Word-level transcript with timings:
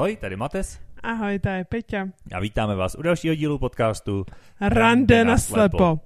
Ahoj, 0.00 0.16
tady 0.16 0.36
Mates. 0.36 0.80
Ahoj, 1.02 1.38
tady 1.38 1.56
je 1.58 1.64
Peťa. 1.64 2.08
A 2.32 2.40
vítáme 2.40 2.74
vás 2.74 2.94
u 2.94 3.02
dalšího 3.02 3.34
dílu 3.34 3.58
podcastu 3.58 4.26
Rande 4.60 5.24
na 5.24 5.38
slepo. 5.38 6.00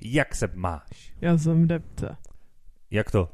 Jak 0.00 0.34
se 0.34 0.48
máš? 0.54 1.12
Já 1.20 1.38
jsem 1.38 1.62
v 1.62 1.66
depce. 1.66 2.16
Jak 2.90 3.10
to? 3.10 3.28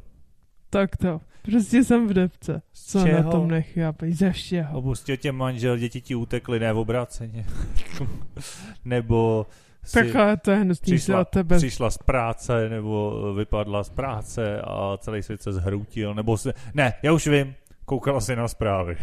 Tak 0.70 0.96
to. 0.96 1.20
Prostě 1.42 1.84
jsem 1.84 2.08
v 2.08 2.12
depce. 2.12 2.62
Z 2.72 2.86
Co 2.86 3.04
čeho? 3.04 3.22
na 3.22 3.30
tom 3.30 3.48
nechápej? 3.50 4.12
Ze 4.12 4.32
všeho. 4.32 4.78
Opustil 4.78 5.16
tě 5.16 5.32
manžel, 5.32 5.76
děti 5.76 6.00
ti 6.00 6.14
utekly, 6.14 6.60
ne 6.60 6.72
v 6.72 6.78
obráceně. 6.78 7.46
nebo 8.84 9.46
si 9.84 9.92
Tak 9.94 10.16
ale 10.16 10.36
to 10.36 10.50
je 10.50 10.56
hnusný 10.56 10.92
přišla, 10.92 11.20
od 11.20 11.28
tebe. 11.28 11.56
přišla 11.56 11.90
z 11.90 11.98
práce, 11.98 12.68
nebo 12.68 13.34
vypadla 13.34 13.84
z 13.84 13.90
práce 13.90 14.60
a 14.60 14.96
celý 14.98 15.22
svět 15.22 15.42
se 15.42 15.52
zhroutil, 15.52 16.14
nebo 16.14 16.38
se... 16.38 16.52
Ne, 16.74 16.92
já 17.02 17.12
už 17.12 17.26
vím, 17.26 17.54
koukala 17.84 18.20
si 18.20 18.36
na 18.36 18.48
zprávy. 18.48 18.96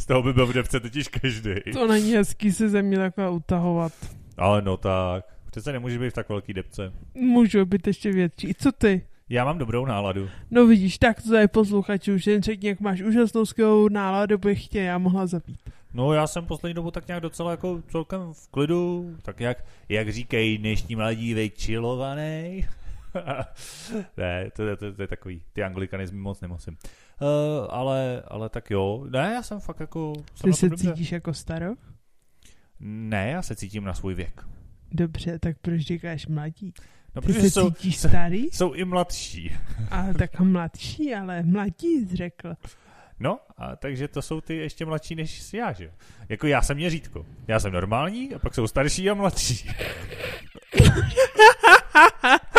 Z 0.00 0.06
toho 0.06 0.22
by 0.22 0.32
byl 0.32 0.46
v 0.46 0.52
depce 0.52 0.80
totiž 0.80 1.08
každý. 1.08 1.50
To 1.72 1.86
není 1.86 2.12
hezký 2.12 2.52
se 2.52 2.68
ze 2.68 2.82
mě 2.82 2.96
takhle 2.98 3.30
utahovat. 3.30 3.92
Ale 4.38 4.62
no 4.62 4.76
tak, 4.76 5.24
přece 5.50 5.72
nemůže 5.72 5.98
být 5.98 6.10
v 6.10 6.12
tak 6.12 6.28
velký 6.28 6.54
depce. 6.54 6.92
Můžu 7.14 7.64
být 7.64 7.86
ještě 7.86 8.12
větší. 8.12 8.54
Co 8.54 8.72
ty? 8.72 9.02
Já 9.28 9.44
mám 9.44 9.58
dobrou 9.58 9.86
náladu. 9.86 10.28
No 10.50 10.66
vidíš, 10.66 10.98
tak 10.98 11.22
to 11.22 11.34
je 11.34 11.48
posluchači 11.48 12.12
už 12.12 12.26
jen 12.26 12.42
řekni, 12.42 12.68
jak 12.68 12.80
máš 12.80 13.00
úžasnou 13.00 13.46
skvělou 13.46 13.88
náladu, 13.88 14.38
bych 14.38 14.68
tě 14.68 14.80
já 14.80 14.98
mohla 14.98 15.26
zabít. 15.26 15.60
No 15.94 16.12
já 16.12 16.26
jsem 16.26 16.46
poslední 16.46 16.74
dobu 16.74 16.90
tak 16.90 17.06
nějak 17.06 17.22
docela 17.22 17.50
jako 17.50 17.82
celkem 17.88 18.32
v 18.32 18.48
klidu, 18.48 19.16
tak 19.22 19.40
jak, 19.40 19.64
jak 19.88 20.12
říkají 20.12 20.58
dnešní 20.58 20.96
mladí 20.96 21.34
vejčilovaný. 21.34 22.66
ne, 24.16 24.50
to, 24.56 24.66
to, 24.66 24.76
to, 24.76 24.92
to, 24.92 25.02
je 25.02 25.08
takový, 25.08 25.42
ty 25.52 25.62
anglikanizmy 25.62 26.18
moc 26.18 26.40
nemusím. 26.40 26.76
Uh, 27.22 27.28
ale, 27.70 28.22
ale 28.28 28.48
tak 28.48 28.70
jo, 28.70 29.06
ne, 29.10 29.32
já 29.34 29.42
jsem 29.42 29.60
fakt 29.60 29.80
jako... 29.80 30.12
Jsem 30.34 30.50
Ty 30.50 30.56
se 30.56 30.68
dobře. 30.68 30.88
cítíš 30.88 31.12
jako 31.12 31.34
starok? 31.34 31.78
Ne, 32.80 33.30
já 33.30 33.42
se 33.42 33.56
cítím 33.56 33.84
na 33.84 33.94
svůj 33.94 34.14
věk. 34.14 34.42
Dobře, 34.92 35.38
tak 35.38 35.56
proč 35.62 35.80
říkáš 35.80 36.26
mladí? 36.26 36.74
No, 37.14 37.22
Ty 37.22 37.32
se 37.32 37.50
jsou, 37.50 37.70
cítíš 37.70 37.96
starý? 37.98 38.44
jsou 38.52 38.72
i 38.72 38.84
mladší. 38.84 39.56
Ale 39.90 40.14
tak 40.14 40.40
mladší, 40.40 41.14
ale 41.14 41.42
mladí 41.42 42.06
jsi 42.06 42.16
řekl. 42.16 42.54
No, 43.20 43.38
a 43.56 43.76
takže 43.76 44.08
to 44.08 44.22
jsou 44.22 44.40
ty 44.40 44.56
ještě 44.56 44.86
mladší 44.86 45.14
než 45.14 45.52
já, 45.52 45.72
že 45.72 45.84
jo? 45.84 45.90
Jako 46.28 46.46
já 46.46 46.62
jsem 46.62 46.76
měřítko. 46.76 47.26
Já 47.48 47.60
jsem 47.60 47.72
normální 47.72 48.34
a 48.34 48.38
pak 48.38 48.54
jsou 48.54 48.66
starší 48.66 49.10
a 49.10 49.14
mladší. 49.14 49.70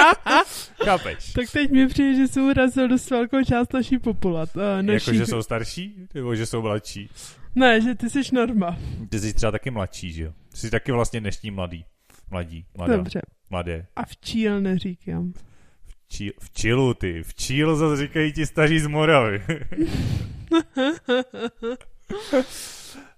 Chápeš? 0.85 1.33
Tak 1.33 1.51
teď 1.51 1.71
mi 1.71 1.87
přijde, 1.87 2.15
že 2.15 2.27
jsem 2.27 2.43
urazil 2.43 2.87
dost 2.87 3.09
velkou 3.09 3.43
část 3.43 3.73
naší 3.73 3.97
populace. 3.99 4.59
Uh, 4.59 4.81
naší... 4.81 5.09
Jako, 5.09 5.13
že 5.13 5.25
jsou 5.25 5.43
starší? 5.43 6.07
Nebo 6.13 6.35
že 6.35 6.45
jsou 6.45 6.61
mladší? 6.61 7.09
Ne, 7.55 7.81
že 7.81 7.95
ty 7.95 8.09
jsi 8.09 8.21
norma. 8.33 8.77
Ty 9.09 9.19
jsi 9.19 9.33
třeba 9.33 9.51
taky 9.51 9.71
mladší, 9.71 10.11
že 10.13 10.23
jo? 10.23 10.33
Ty 10.51 10.57
jsi 10.57 10.69
taky 10.71 10.91
vlastně 10.91 11.19
dnešní 11.19 11.51
mladý. 11.51 11.85
Mladí, 12.31 12.65
mladá, 12.77 12.97
Dobře. 12.97 13.21
mladé. 13.49 13.85
A 13.95 14.05
v 14.05 14.17
číl 14.17 14.61
neříkám. 14.61 15.33
Či, 16.07 16.31
v 16.39 16.49
čilu 16.53 16.93
ty, 16.93 17.23
v 17.23 17.33
číl 17.33 17.75
zase 17.75 18.01
říkají 18.01 18.33
ti 18.33 18.45
staří 18.45 18.79
z 18.79 18.87
Moravy. 18.87 19.43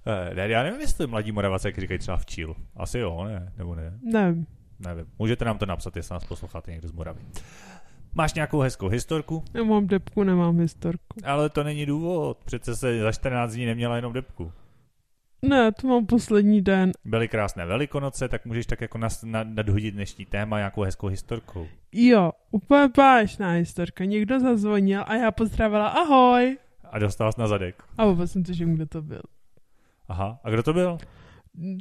Eh, 0.06 0.36
ne, 0.36 0.50
já 0.50 0.64
nevím, 0.64 0.82
jestli 0.82 1.08
mladí 1.08 1.32
Moravaci 1.32 1.68
jak 1.68 1.78
říkají 1.78 2.00
třeba 2.00 2.18
v 2.18 2.26
číl. 2.26 2.56
Asi 2.76 3.00
jo, 3.00 3.24
ne, 3.24 3.54
nebo 3.58 3.76
ne, 3.76 4.00
Nevím. 4.04 4.46
Nevím. 4.88 5.06
Můžete 5.20 5.46
nám 5.46 5.58
to 5.58 5.66
napsat, 5.66 5.96
jestli 5.96 6.14
nás 6.14 6.26
posloucháte 6.26 6.72
někdo 6.72 6.88
z 6.88 6.92
Moravy. 6.92 7.22
Máš 8.14 8.34
nějakou 8.34 8.60
hezkou 8.60 8.88
historku? 8.88 9.44
Já 9.54 9.64
mám 9.64 9.88
depku, 9.88 10.24
nemám 10.24 10.60
historku. 10.60 11.20
Ale 11.26 11.50
to 11.50 11.64
není 11.64 11.86
důvod, 11.86 12.38
přece 12.46 12.76
se 12.76 13.00
za 13.00 13.12
14 13.12 13.54
dní 13.54 13.66
neměla 13.66 13.96
jenom 13.96 14.14
depku. 14.14 14.52
Ne, 15.42 15.72
to 15.72 15.88
mám 15.88 16.06
poslední 16.06 16.62
den. 16.62 16.92
Byly 17.06 17.28
krásné 17.28 17.66
velikonoce, 17.66 18.30
tak 18.30 18.46
můžeš 18.46 18.66
tak 18.66 18.82
jako 18.82 18.98
nas, 18.98 19.24
nad, 19.24 19.48
nadhodit 19.48 19.94
dnešní 19.94 20.26
téma 20.26 20.58
nějakou 20.58 20.82
hezkou 20.82 21.08
historkou. 21.08 21.68
Jo, 21.92 22.32
úplně 22.52 22.88
báječná 22.98 23.52
historka. 23.52 24.06
Někdo 24.06 24.40
zazvonil 24.40 25.04
a 25.08 25.16
já 25.16 25.32
pozdravila 25.32 25.88
ahoj. 25.88 26.58
A 26.92 27.00
dostala 27.00 27.32
jsi 27.32 27.40
na 27.40 27.48
zadek. 27.48 27.84
A 27.98 28.06
vůbec 28.06 28.32
jsem 28.32 28.44
tuším, 28.44 28.76
kdo 28.76 28.86
to 28.86 29.02
byl. 29.02 29.22
Aha, 30.08 30.40
a 30.44 30.50
kdo 30.50 30.64
to 30.64 30.74
byl? 30.74 30.98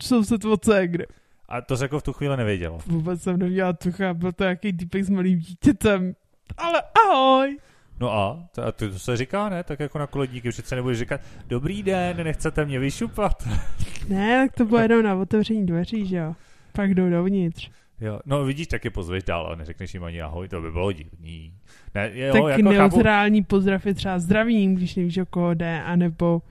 Soused 0.03 0.45
od 0.45 0.65
ségry. 0.65 1.07
A 1.49 1.61
to 1.61 1.77
jsi 1.77 1.85
jako 1.85 2.01
v 2.01 2.03
tu 2.03 2.13
chvíli 2.13 2.37
nevěděla. 2.37 2.79
Vůbec 2.87 3.23
jsem 3.23 3.39
nevěděla 3.39 3.73
tucha, 3.73 4.15
byl 4.15 4.33
to 4.33 4.45
nějaký 4.45 4.73
týpek 4.73 5.05
s 5.05 5.11
malým 5.11 5.39
dítětem. 5.39 6.15
Ale 6.57 6.83
ahoj. 7.07 7.59
No 8.01 8.13
a, 8.13 8.49
to, 8.55 8.65
a 8.65 8.73
to, 8.73 8.89
to 8.91 8.99
se 8.99 9.17
říká, 9.17 9.49
ne? 9.49 9.65
Tak 9.65 9.81
jako 9.81 9.99
na 9.99 10.07
koledníky 10.07 10.51
přece 10.51 10.77
nebudeš 10.77 10.99
říkat, 10.99 11.21
dobrý 11.47 11.83
den, 11.83 12.25
nechcete 12.25 12.65
mě 12.65 12.79
vyšupat. 12.79 13.49
Ne, 14.09 14.47
tak 14.47 14.57
to 14.57 14.65
bylo 14.65 14.81
jenom 14.81 15.03
na 15.03 15.15
otevření 15.15 15.67
dveří, 15.67 16.07
že 16.07 16.17
jo. 16.17 16.35
Pak 16.73 16.95
jdou 16.95 17.11
dovnitř. 17.11 17.71
Jo, 18.01 18.21
no 18.27 18.45
vidíš, 18.45 18.67
tak 18.67 18.85
je 18.85 18.91
pozveš 18.91 19.23
dál 19.23 19.47
a 19.53 19.55
neřekneš 19.55 19.95
jim 19.95 20.05
ani 20.05 20.23
ahoj, 20.23 20.49
to 20.49 20.61
by 20.61 20.71
bylo 20.71 20.93
divný. 20.93 21.55
Ne, 21.95 22.11
jo, 22.15 22.33
tak 22.33 22.43
jako 22.43 22.71
chápu, 22.71 22.79
neutrální 22.79 23.45
pozdrav 23.45 23.87
je 23.87 23.95
třeba 23.95 24.19
zdravím, 24.19 24.75
když 24.75 24.95
nevíš, 24.97 25.19
o 25.19 25.27
koho 25.27 25.55
jde, 25.55 25.83
anebo 25.83 26.43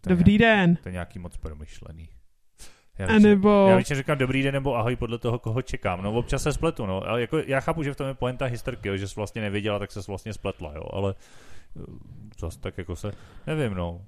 to 0.00 0.10
dobrý 0.10 0.38
den, 0.38 0.76
To 0.76 0.88
je 0.88 0.92
nějaký 0.92 1.18
moc 1.18 1.36
promyšlený. 1.36 2.08
Já 2.98 3.06
A 3.06 3.18
nebo- 3.18 3.66
Já 3.68 3.74
většině 3.74 3.96
říkám 3.96 4.18
dobrý 4.18 4.42
den 4.42 4.52
nebo 4.54 4.76
ahoj 4.76 4.96
podle 4.96 5.18
toho, 5.18 5.38
koho 5.38 5.62
čekám. 5.62 6.02
No 6.02 6.12
občas 6.12 6.42
se 6.42 6.52
spletu, 6.52 6.86
no. 6.86 7.08
Ale 7.08 7.20
jako, 7.20 7.38
já 7.38 7.60
chápu, 7.60 7.82
že 7.82 7.92
v 7.92 7.96
tom 7.96 8.06
je 8.06 8.14
poenta 8.14 8.44
historky, 8.44 8.88
jo, 8.88 8.96
že 8.96 9.08
jsi 9.08 9.14
vlastně 9.16 9.42
nevěděla, 9.42 9.78
tak 9.78 9.92
se 9.92 10.00
vlastně 10.08 10.32
spletla, 10.32 10.72
jo. 10.76 10.82
Ale 10.92 11.14
eh, 11.76 11.82
zas 12.38 12.56
tak 12.56 12.78
jako 12.78 12.96
se, 12.96 13.12
nevím, 13.46 13.74
no. 13.74 14.00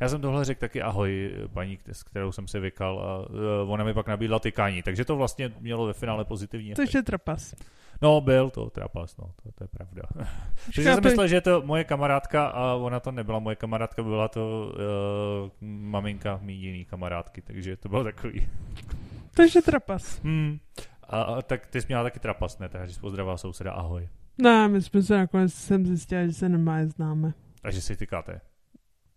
Já 0.00 0.08
jsem 0.08 0.20
tohle 0.20 0.44
řekl 0.44 0.60
taky 0.60 0.82
ahoj 0.82 1.34
paní, 1.52 1.78
s 1.92 2.02
kterou 2.02 2.32
jsem 2.32 2.48
se 2.48 2.60
vykal 2.60 3.00
a 3.00 3.18
uh, 3.18 3.72
ona 3.72 3.84
mi 3.84 3.94
pak 3.94 4.08
nabídla 4.08 4.38
tykání, 4.38 4.82
takže 4.82 5.04
to 5.04 5.16
vlastně 5.16 5.52
mělo 5.60 5.86
ve 5.86 5.92
finále 5.92 6.24
pozitivní 6.24 6.72
efekt. 6.72 6.94
je 6.94 7.02
trapas. 7.02 7.54
No, 8.02 8.20
byl 8.20 8.50
to 8.50 8.70
trapas, 8.70 9.16
no, 9.16 9.24
to, 9.42 9.52
to 9.52 9.64
je 9.64 9.68
pravda. 9.68 10.02
Takže 10.64 10.94
jsem 10.94 11.04
myslel, 11.04 11.28
že 11.28 11.36
je 11.36 11.40
to 11.40 11.62
moje 11.64 11.84
kamarádka 11.84 12.46
a 12.46 12.74
ona 12.74 13.00
to 13.00 13.12
nebyla 13.12 13.38
moje 13.38 13.56
kamarádka, 13.56 14.02
byla 14.02 14.28
to 14.28 14.72
uh, 14.72 15.68
maminka 15.68 16.38
mý 16.42 16.54
jiný 16.54 16.84
kamarádky, 16.84 17.42
takže 17.42 17.76
to 17.76 17.88
bylo 17.88 18.04
takový. 18.04 18.48
Takže 19.34 19.62
trapas. 19.62 20.20
Hmm. 20.22 20.58
A, 21.02 21.22
a 21.22 21.42
tak 21.42 21.66
ty 21.66 21.80
jsi 21.80 21.86
měla 21.88 22.02
taky 22.02 22.18
trapas, 22.20 22.58
ne? 22.58 22.68
Takže 22.68 22.94
jsi 22.94 23.00
pozdravila 23.00 23.36
souseda, 23.36 23.72
ahoj. 23.72 24.08
Ne, 24.38 24.68
my 24.68 24.82
jsme 24.82 25.02
se 25.02 25.16
nakonec 25.16 25.54
jsem 25.54 25.86
zjistila, 25.86 26.26
že 26.26 26.32
se 26.32 26.48
nemá 26.48 26.86
známe. 26.86 27.32
Takže 27.62 27.80
si 27.80 27.96
tykáte. 27.96 28.40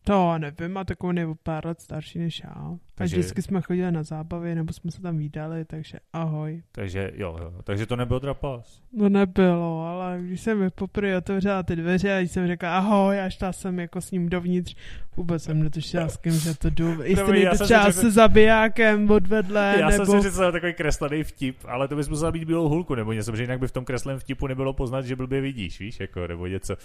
To 0.03 0.38
nevím, 0.38 0.78
a 0.78 0.84
takový 0.84 1.18
je 1.18 1.25
o 1.25 1.36
pár 1.36 1.66
let 1.66 1.81
starší 1.81 2.19
než 2.19 2.41
já. 2.44 2.50
A 2.50 2.78
Takže- 2.96 3.16
vždycky 3.16 3.41
jsme 3.41 3.62
chodili 3.62 3.91
na 3.91 4.03
zábavy, 4.03 4.56
nebo 4.56 4.74
jsme 4.74 4.91
se 4.91 5.02
tam 5.02 5.18
výdali, 5.18 5.66
takže 5.66 5.97
ahoj. 6.14 6.64
Takže 6.72 7.12
jo, 7.16 7.38
jo. 7.41 7.53
Takže 7.64 7.86
to 7.86 7.96
nebyl 7.96 8.19
trapas. 8.19 8.81
No 8.94 9.09
nebylo, 9.09 9.86
ale 9.88 10.19
když 10.22 10.41
jsem 10.41 10.59
mi 10.59 10.69
poprvé 10.69 11.18
otevřela 11.18 11.64
ty 11.64 11.75
dveře 11.75 12.14
a 12.14 12.19
když 12.19 12.31
jsem 12.31 12.47
řekla 12.47 12.78
ahoj 12.78 13.19
a 13.22 13.30
šla 13.30 13.53
jsem 13.53 13.80
jako 13.80 14.02
s 14.02 14.12
ním 14.12 14.30
dovnitř, 14.30 14.75
vůbec 15.18 15.44
jsem 15.44 15.64
netušila 15.64 16.09
s 16.09 16.18
kým, 16.18 16.31
že 16.34 16.58
to 16.58 16.70
jdu. 16.70 16.90
Jestli 16.90 17.16
Dobrý, 17.16 17.41
já 17.41 17.50
nejde 17.50 17.58
jsem 17.58 17.66
třeba 17.66 17.91
se 17.91 18.12
zabijákem 18.12 19.12
odvedle, 19.12 19.75
Já 19.80 19.90
nebo... 19.90 20.06
jsem 20.06 20.22
si 20.22 20.30
říkal 20.30 20.52
takový 20.52 20.74
kreslený 20.74 21.24
vtip, 21.24 21.58
ale 21.68 21.88
to 21.88 21.96
bys 21.96 22.09
musela 22.09 22.31
být 22.31 22.44
bílou 22.44 22.70
hulku 22.70 22.96
nebo 22.96 23.14
něco, 23.14 23.31
protože 23.31 23.44
jinak 23.44 23.59
by 23.59 23.68
v 23.68 23.72
tom 23.72 23.85
kreslém 23.85 24.20
vtipu 24.20 24.47
nebylo 24.47 24.74
poznat, 24.74 25.02
že 25.06 25.16
blbě 25.16 25.41
vidíš, 25.41 25.80
víš, 25.80 26.00
jako, 26.00 26.28
nebo 26.28 26.47
něco. 26.47 26.75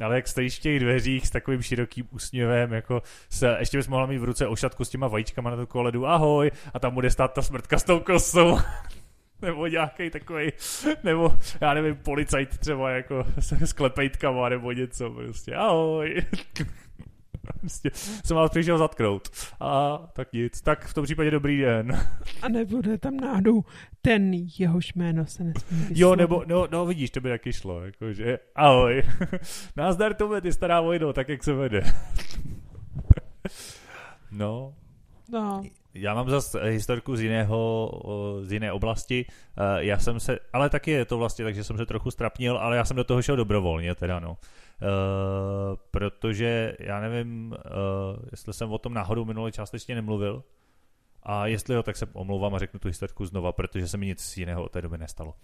Ale 0.00 0.14
jak 0.16 0.28
stojíš 0.28 0.58
v 0.58 0.62
těch 0.62 0.80
dveřích 0.80 1.26
s 1.26 1.30
takovým 1.30 1.62
širokým 1.62 2.06
úsměvem, 2.10 2.59
jako 2.72 3.02
se, 3.30 3.56
ještě 3.58 3.76
bys 3.76 3.88
mohla 3.88 4.06
mít 4.06 4.18
v 4.18 4.24
ruce 4.24 4.46
ošatku 4.46 4.84
s 4.84 4.88
těma 4.88 5.08
vajíčkama 5.08 5.50
na 5.50 5.56
tu 5.56 5.66
koledu, 5.66 6.06
ahoj, 6.06 6.50
a 6.74 6.78
tam 6.78 6.94
bude 6.94 7.10
stát 7.10 7.32
ta 7.32 7.42
smrtka 7.42 7.78
s 7.78 7.84
tou 7.84 8.00
kosou. 8.00 8.58
nebo 9.42 9.66
nějaký 9.66 10.10
takový, 10.10 10.52
nebo 11.04 11.38
já 11.60 11.74
nevím, 11.74 11.96
policajt 11.96 12.58
třeba 12.58 12.90
jako 12.90 13.26
s, 13.38 13.52
s 13.52 13.72
klepejtkama 13.72 14.48
nebo 14.48 14.72
něco, 14.72 15.10
prostě 15.10 15.54
ahoj. 15.54 16.22
prostě 17.60 17.90
jsem 18.24 18.36
vás 18.36 18.50
přišel 18.50 18.78
zatknout. 18.78 19.30
A 19.60 19.98
tak 20.12 20.32
nic, 20.32 20.60
tak 20.60 20.86
v 20.86 20.94
tom 20.94 21.04
případě 21.04 21.30
dobrý 21.30 21.60
den. 21.60 22.00
A 22.42 22.48
nebude 22.48 22.98
tam 22.98 23.16
náhodou 23.16 23.64
ten, 24.02 24.32
jehož 24.58 24.94
jméno 24.94 25.26
se 25.26 25.44
nesmí 25.44 25.86
Jo, 25.90 26.16
nebo, 26.16 26.44
no, 26.46 26.68
no 26.70 26.86
vidíš, 26.86 27.10
to 27.10 27.20
by 27.20 27.28
taky 27.28 27.52
šlo, 27.52 27.84
jakože, 27.84 28.38
ahoj, 28.54 29.02
nazdar 29.76 30.14
tobě, 30.14 30.40
ty 30.40 30.52
stará 30.52 30.80
vojno, 30.80 31.12
tak 31.12 31.28
jak 31.28 31.44
se 31.44 31.52
vede. 31.52 31.82
No, 34.32 34.74
No, 35.32 35.62
já 35.94 36.14
mám 36.14 36.30
zase 36.30 36.64
historku 36.64 37.16
z 37.16 37.20
jiného, 37.20 37.90
z 38.42 38.52
jiné 38.52 38.72
oblasti, 38.72 39.26
Eh, 39.60 39.84
já 39.84 39.98
jsem 39.98 40.20
se, 40.20 40.38
ale 40.52 40.70
taky 40.70 40.90
je 40.90 41.04
to 41.04 41.18
vlastně 41.18 41.44
tak, 41.44 41.54
že 41.54 41.64
jsem 41.64 41.76
se 41.76 41.86
trochu 41.86 42.10
strapnil, 42.10 42.56
ale 42.58 42.76
já 42.76 42.84
jsem 42.84 42.96
do 42.96 43.04
toho 43.04 43.22
šel 43.22 43.36
dobrovolně 43.36 43.94
teda, 43.94 44.20
no. 44.20 44.30
Uh, 44.30 45.76
protože 45.90 46.76
já 46.80 47.00
nevím, 47.00 47.52
uh, 47.52 47.58
jestli 48.30 48.52
jsem 48.52 48.72
o 48.72 48.78
tom 48.78 48.94
náhodou 48.94 49.24
minule 49.24 49.52
částečně 49.52 49.94
nemluvil, 49.94 50.44
A 51.22 51.46
jestli 51.46 51.74
jo, 51.74 51.82
tak 51.82 51.96
se 51.96 52.06
omlouvám 52.12 52.54
a 52.54 52.58
řeknu 52.58 52.80
tu 52.80 52.88
historku 52.88 53.26
znova, 53.26 53.52
protože 53.52 53.88
se 53.88 53.96
mi 53.96 54.06
nic 54.06 54.36
jiného 54.36 54.64
od 54.64 54.72
té 54.72 54.82
doby 54.82 54.98
nestalo. 54.98 55.34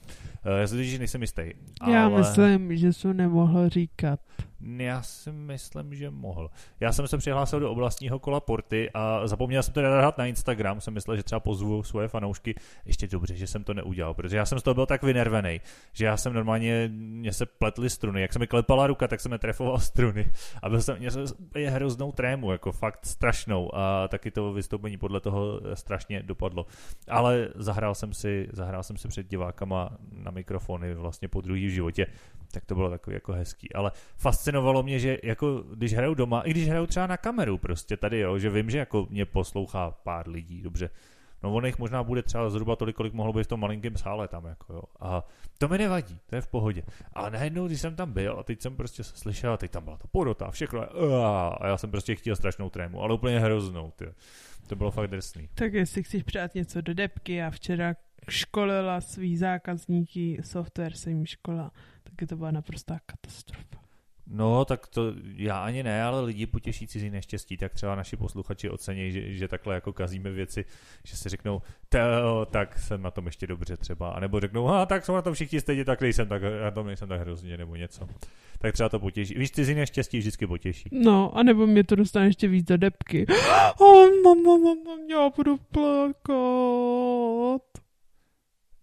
Uh, 0.46 0.52
já 0.60 0.66
si 0.66 0.98
nejsem 0.98 1.20
jistý. 1.20 1.42
Já 1.88 2.06
ale... 2.06 2.18
myslím, 2.18 2.76
že 2.76 2.92
jsem 2.92 3.16
nemohl 3.16 3.68
říkat. 3.68 4.20
Já 4.60 5.02
si 5.02 5.32
myslím, 5.32 5.94
že 5.94 6.10
mohl. 6.10 6.50
Já 6.80 6.92
jsem 6.92 7.08
se 7.08 7.18
přihlásil 7.18 7.60
do 7.60 7.70
oblastního 7.70 8.18
kola 8.18 8.40
Porty 8.40 8.90
a 8.94 9.26
zapomněl 9.26 9.62
jsem 9.62 9.74
to 9.74 9.82
dát 9.82 10.18
na 10.18 10.26
Instagram. 10.26 10.80
Jsem 10.80 10.94
myslel, 10.94 11.16
že 11.16 11.22
třeba 11.22 11.40
pozvu 11.40 11.82
svoje 11.82 12.08
fanoušky. 12.08 12.54
Ještě 12.84 13.06
dobře, 13.06 13.36
že 13.36 13.46
jsem 13.46 13.64
to 13.64 13.74
neudělal, 13.74 14.14
protože 14.14 14.36
já 14.36 14.46
jsem 14.46 14.58
z 14.58 14.62
toho 14.62 14.74
byl 14.74 14.86
tak 14.86 15.02
vynervený, 15.02 15.60
že 15.92 16.06
já 16.06 16.16
jsem 16.16 16.32
normálně, 16.32 16.90
mě 16.92 17.32
se 17.32 17.46
pletly 17.46 17.90
struny. 17.90 18.20
Jak 18.20 18.32
se 18.32 18.38
mi 18.38 18.46
klepala 18.46 18.86
ruka, 18.86 19.08
tak 19.08 19.20
jsem 19.20 19.32
mi 19.32 19.38
trefoval 19.38 19.78
struny. 19.78 20.32
A 20.62 20.68
byl 20.68 20.82
jsem, 20.82 20.98
měl 20.98 21.10
jsem 21.10 21.26
hroznou 21.68 22.12
trému, 22.12 22.52
jako 22.52 22.72
fakt 22.72 23.06
strašnou. 23.06 23.74
A 23.74 24.08
taky 24.08 24.30
to 24.30 24.52
vystoupení 24.52 24.96
podle 24.96 25.20
toho 25.20 25.60
strašně 25.74 26.22
dopadlo. 26.22 26.66
Ale 27.08 27.48
zahrál 27.54 27.94
jsem 27.94 28.14
si, 28.14 28.48
zahrál 28.52 28.82
jsem 28.82 28.96
si 28.96 29.08
před 29.08 29.30
divákama 29.30 29.96
na 30.12 30.30
mikrofony 30.30 30.94
vlastně 30.94 31.28
po 31.28 31.40
druhý 31.40 31.66
v 31.66 31.70
životě 31.70 32.06
tak 32.52 32.64
to 32.64 32.74
bylo 32.74 32.90
takový 32.90 33.14
jako 33.14 33.32
hezký. 33.32 33.72
Ale 33.72 33.92
fascinovalo 34.16 34.82
mě, 34.82 34.98
že 34.98 35.18
jako 35.22 35.64
když 35.74 35.94
hraju 35.94 36.14
doma, 36.14 36.40
i 36.40 36.50
když 36.50 36.68
hraju 36.68 36.86
třeba 36.86 37.06
na 37.06 37.16
kameru 37.16 37.58
prostě 37.58 37.96
tady, 37.96 38.18
jo, 38.18 38.38
že 38.38 38.50
vím, 38.50 38.70
že 38.70 38.78
jako 38.78 39.06
mě 39.10 39.24
poslouchá 39.24 39.90
pár 39.90 40.28
lidí, 40.28 40.62
dobře. 40.62 40.90
No 41.42 41.54
on 41.54 41.66
jich 41.66 41.78
možná 41.78 42.02
bude 42.02 42.22
třeba 42.22 42.50
zhruba 42.50 42.76
tolik, 42.76 42.96
kolik 42.96 43.12
mohlo 43.12 43.32
být 43.32 43.44
v 43.44 43.46
tom 43.46 43.60
malinkém 43.60 43.96
sále 43.96 44.28
tam, 44.28 44.46
jako 44.46 44.72
jo. 44.72 44.82
A 45.00 45.24
to 45.58 45.68
mi 45.68 45.78
nevadí, 45.78 46.18
to 46.26 46.34
je 46.34 46.40
v 46.40 46.48
pohodě. 46.48 46.82
A 47.12 47.30
najednou, 47.30 47.66
když 47.66 47.80
jsem 47.80 47.96
tam 47.96 48.12
byl 48.12 48.38
a 48.38 48.42
teď 48.42 48.60
jsem 48.62 48.76
prostě 48.76 49.04
slyšel, 49.04 49.52
a 49.52 49.56
teď 49.56 49.70
tam 49.70 49.84
byla 49.84 49.96
ta 49.96 50.08
porota, 50.10 50.50
všechno, 50.50 50.80
a 51.26 51.66
já 51.66 51.76
jsem 51.76 51.90
prostě 51.90 52.14
chtěl 52.14 52.36
strašnou 52.36 52.70
trému, 52.70 53.02
ale 53.02 53.14
úplně 53.14 53.40
hroznou, 53.40 53.92
ty. 53.96 54.06
To 54.66 54.76
bylo 54.76 54.90
fakt 54.90 55.08
drsný. 55.08 55.48
Tak 55.54 55.72
jestli 55.72 56.02
chceš 56.02 56.22
přát 56.22 56.54
něco 56.54 56.80
do 56.80 56.94
depky 56.94 57.42
a 57.42 57.50
včera 57.50 57.94
školila 58.28 59.00
svý 59.00 59.36
zákazníky, 59.36 60.40
software 60.44 60.92
se 60.92 61.10
jim 61.10 61.26
škola, 61.26 61.70
taky 62.02 62.26
to 62.26 62.36
byla 62.36 62.50
naprostá 62.50 62.98
katastrofa. 63.06 63.85
No, 64.26 64.64
tak 64.64 64.86
to 64.86 65.12
já 65.36 65.58
ani 65.58 65.82
ne, 65.82 66.02
ale 66.02 66.20
lidi 66.20 66.46
potěší 66.46 66.86
cizí 66.86 67.10
neštěstí, 67.10 67.56
tak 67.56 67.74
třeba 67.74 67.94
naši 67.94 68.16
posluchači 68.16 68.70
ocení, 68.70 69.12
že, 69.12 69.32
že 69.32 69.48
takhle 69.48 69.74
jako 69.74 69.92
kazíme 69.92 70.30
věci, 70.30 70.64
že 71.04 71.16
si 71.16 71.28
řeknou, 71.28 71.62
tak 72.50 72.78
jsem 72.78 73.02
na 73.02 73.10
tom 73.10 73.26
ještě 73.26 73.46
dobře 73.46 73.76
třeba, 73.76 74.10
a 74.10 74.20
nebo 74.20 74.40
řeknou, 74.40 74.68
a 74.68 74.86
tak 74.86 75.04
jsou 75.04 75.14
na 75.14 75.22
tom 75.22 75.34
všichni 75.34 75.60
stejně, 75.60 75.84
tak 75.84 76.00
nejsem 76.00 76.28
tak, 76.28 76.42
na 76.62 76.70
tom 76.70 76.86
nejsem 76.86 77.08
tak 77.08 77.20
hrozně, 77.20 77.56
nebo 77.56 77.76
něco. 77.76 78.08
Tak 78.58 78.72
třeba 78.72 78.88
to 78.88 79.00
potěší. 79.00 79.34
Víš, 79.34 79.50
cizí 79.50 79.74
neštěstí 79.74 80.18
vždycky 80.18 80.46
potěší. 80.46 80.88
No, 80.92 81.36
a 81.36 81.42
nebo 81.42 81.66
mě 81.66 81.84
to 81.84 81.96
dostane 81.96 82.26
ještě 82.26 82.48
víc 82.48 82.66
do 82.66 82.76
depky. 82.76 83.26
Oh, 83.78 84.08
mama, 84.24 84.58
mama, 84.58 84.96
já 85.10 85.30
budu 85.36 85.56
plakat. 85.56 87.62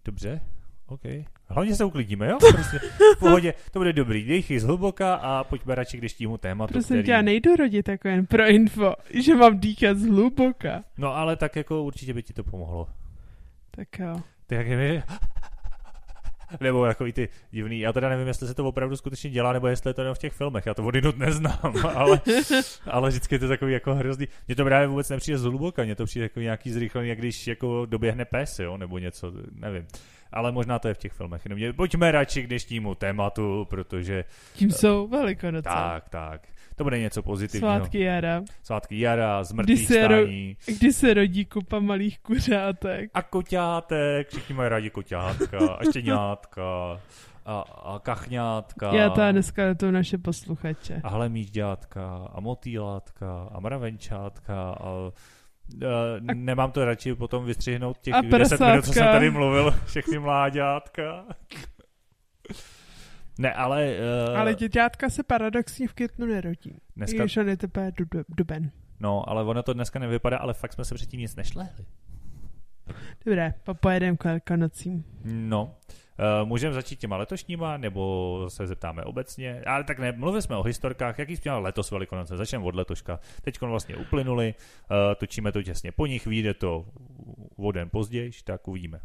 Dobře, 0.05 0.41
OK. 0.87 1.32
Hlavně 1.53 1.75
se 1.75 1.85
uklidíme, 1.85 2.27
jo? 2.27 2.37
Prostě 2.53 2.79
v 3.15 3.19
pohodě, 3.19 3.53
to 3.71 3.79
bude 3.79 3.93
dobrý. 3.93 4.25
Dejchy 4.25 4.59
zhluboka 4.59 5.15
a 5.15 5.43
pojďme 5.43 5.75
radši 5.75 5.97
k 5.97 5.99
dnešnímu 5.99 6.37
tématu. 6.37 6.73
Prosím 6.73 6.87
který... 6.87 7.03
tě, 7.03 7.11
já 7.11 7.21
nejdu 7.21 7.55
rodit 7.55 7.87
jako 7.87 8.07
jen 8.07 8.25
pro 8.25 8.47
info, 8.47 8.93
že 9.13 9.35
mám 9.35 9.59
dýchat 9.59 9.97
zhluboka. 9.97 10.83
No 10.97 11.15
ale 11.15 11.35
tak 11.35 11.55
jako 11.55 11.83
určitě 11.83 12.13
by 12.13 12.23
ti 12.23 12.33
to 12.33 12.43
pomohlo. 12.43 12.87
Tak 13.71 13.99
jo. 13.99 14.21
Tak 14.47 14.67
jak 14.67 15.03
nebo 16.61 16.85
jako 16.85 17.05
ty 17.11 17.29
divný, 17.51 17.79
já 17.79 17.93
teda 17.93 18.09
nevím, 18.09 18.27
jestli 18.27 18.47
se 18.47 18.53
to 18.53 18.65
opravdu 18.65 18.95
skutečně 18.95 19.29
dělá, 19.29 19.53
nebo 19.53 19.67
jestli 19.67 19.89
je 19.89 19.93
to 19.93 20.01
jenom 20.01 20.15
v 20.15 20.19
těch 20.19 20.33
filmech, 20.33 20.65
já 20.65 20.73
to 20.73 20.83
odinut 20.83 21.17
neznám, 21.17 21.73
ale, 21.95 22.21
ale 22.87 23.09
vždycky 23.09 23.35
je 23.35 23.39
to 23.39 23.47
takový 23.47 23.73
jako 23.73 23.95
hrozný. 23.95 24.27
Mně 24.47 24.55
to 24.55 24.63
právě 24.63 24.87
vůbec 24.87 25.09
nepřijde 25.09 25.37
zhluboka, 25.37 25.83
mně 25.83 25.95
to 25.95 26.05
přijde 26.05 26.25
jako 26.25 26.39
nějaký 26.39 26.71
zrychlený, 26.71 27.09
jak 27.09 27.17
když 27.17 27.47
jako 27.47 27.85
doběhne 27.85 28.25
pes, 28.25 28.59
jo, 28.59 28.77
nebo 28.77 28.97
něco, 28.97 29.33
nevím 29.51 29.87
ale 30.33 30.51
možná 30.51 30.79
to 30.79 30.87
je 30.87 30.93
v 30.93 30.97
těch 30.97 31.13
filmech. 31.13 31.41
Jenom 31.45 31.73
pojďme 31.75 32.11
radši 32.11 32.43
k 32.43 32.47
dnešnímu 32.47 32.95
tématu, 32.95 33.65
protože... 33.69 34.25
Tím 34.53 34.71
jsou 34.71 35.07
velikonoce. 35.07 35.69
Tak, 35.69 36.09
tak. 36.09 36.41
To 36.75 36.83
bude 36.83 36.99
něco 36.99 37.23
pozitivního. 37.23 37.75
Svátky 37.75 37.99
jara. 37.99 38.43
Svátky 38.63 38.99
jara, 38.99 39.43
z 39.43 39.51
mrtvých 39.51 39.77
kdy 39.77 39.87
se, 39.87 40.03
stání. 40.03 40.57
Ro- 40.67 40.77
kdy 40.77 40.93
se 40.93 41.13
rodí 41.13 41.45
kupa 41.45 41.79
malých 41.79 42.19
kuřátek. 42.19 43.11
A 43.13 43.21
koťátek, 43.21 44.29
všichni 44.29 44.55
mají 44.55 44.69
rádi 44.69 44.89
koťátka, 44.89 45.57
a 45.73 45.83
štěňátka, 45.83 46.99
a, 47.45 47.59
a 47.61 47.99
kachňátka. 47.99 48.93
Já 48.93 49.09
to 49.09 49.31
dneska 49.31 49.75
to 49.75 49.91
naše 49.91 50.17
posluchače. 50.17 51.01
A 51.03 51.09
hlemížďátka, 51.09 52.29
a 52.33 52.39
motýlátka, 52.39 53.49
a 53.51 53.59
mravenčátka, 53.59 54.71
a 54.71 55.11
Uh, 55.75 55.81
nemám 56.33 56.71
to 56.71 56.85
radši 56.85 57.15
potom 57.15 57.45
vystřihnout 57.45 57.97
těch 57.97 58.15
10 58.29 58.59
minut, 58.59 58.85
co 58.85 58.93
jsem 58.93 59.05
tady 59.05 59.31
mluvil, 59.31 59.71
všechny 59.85 60.19
mláďátka. 60.19 61.25
ne, 63.39 63.53
ale... 63.53 63.95
Uh, 64.29 64.39
ale 64.39 64.55
děťátka 64.55 65.09
se 65.09 65.23
paradoxně 65.23 65.87
v 65.87 65.93
květnu 65.93 66.25
nerodí. 66.25 66.77
Dneska... 66.95 67.23
Když 67.23 67.37
on 67.37 67.49
je 67.49 67.57
teprve 67.57 67.91
duben. 68.29 68.71
No, 68.99 69.29
ale 69.29 69.43
ono 69.43 69.63
to 69.63 69.73
dneska 69.73 69.99
nevypadá, 69.99 70.37
ale 70.37 70.53
fakt 70.53 70.73
jsme 70.73 70.85
se 70.85 70.95
předtím 70.95 71.19
nic 71.19 71.35
nešlehli. 71.35 71.85
Dobré, 73.25 73.53
pojedeme 73.79 74.17
k 74.17 74.23
Velikonocím. 74.23 75.03
No, 75.23 75.75
Uh, 75.85 76.02
můžeme 76.43 76.73
začít 76.73 76.99
těma 76.99 77.17
letošníma, 77.17 77.77
nebo 77.77 78.45
se 78.49 78.67
zeptáme 78.67 79.03
obecně. 79.03 79.63
Ale 79.67 79.83
tak 79.83 79.99
ne, 79.99 80.11
mluvili 80.11 80.41
jsme 80.41 80.55
o 80.55 80.63
historkách, 80.63 81.19
jaký 81.19 81.37
jsme 81.37 81.51
letos 81.51 81.91
Velikonoce. 81.91 82.37
Začneme 82.37 82.65
od 82.65 82.75
letoška. 82.75 83.19
Teď 83.41 83.61
vlastně 83.61 83.95
uplynuli, 83.95 84.53
uh, 84.91 84.97
točíme 85.17 85.51
to 85.51 85.63
těsně 85.63 85.91
po 85.91 86.05
nich, 86.05 86.25
vyjde 86.27 86.53
to 86.53 86.85
o 87.55 87.71
den 87.71 87.89
později, 87.89 88.31
tak 88.43 88.67
uvidíme. 88.67 88.99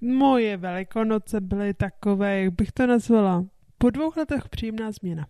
Moje 0.00 0.56
Velikonoce 0.56 1.40
byly 1.40 1.74
takové, 1.74 2.40
jak 2.40 2.54
bych 2.54 2.72
to 2.72 2.86
nazvala, 2.86 3.44
po 3.78 3.90
dvou 3.90 4.12
letech 4.16 4.48
příjemná 4.48 4.92
změna. 4.92 5.26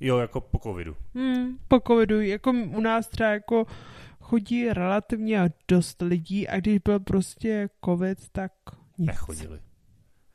Jo, 0.00 0.18
jako 0.18 0.40
po 0.40 0.58
covidu. 0.58 0.96
Hmm, 1.14 1.58
po 1.68 1.80
covidu, 1.86 2.20
jako 2.20 2.50
u 2.50 2.80
nás 2.80 3.08
třeba 3.08 3.30
jako 3.30 3.66
chodí 4.20 4.68
relativně 4.68 5.50
dost 5.68 6.02
lidí 6.02 6.48
a 6.48 6.60
když 6.60 6.78
byl 6.78 7.00
prostě 7.00 7.68
covid, 7.84 8.28
tak 8.32 8.52
nic. 8.98 9.06
Nechodili. 9.06 9.58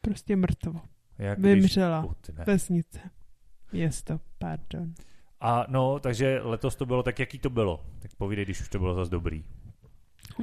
Prostě 0.10 0.36
mrtvo. 0.36 0.82
Jak 1.18 1.40
Vymřela. 1.40 2.06
Utne. 2.06 2.44
Vesnice. 2.48 3.00
Město, 3.72 4.20
pardon. 4.38 4.94
A 5.42 5.66
no, 5.70 6.00
takže 6.00 6.40
letos 6.44 6.76
to 6.76 6.86
bylo 6.86 7.04
tak, 7.04 7.20
jaký 7.20 7.40
to 7.40 7.50
bylo? 7.50 7.86
Tak 8.00 8.16
povídej, 8.16 8.46
když 8.46 8.62
už 8.62 8.70
to 8.70 8.80
bylo 8.80 8.96
zase 8.96 9.12
dobrý. 9.12 9.44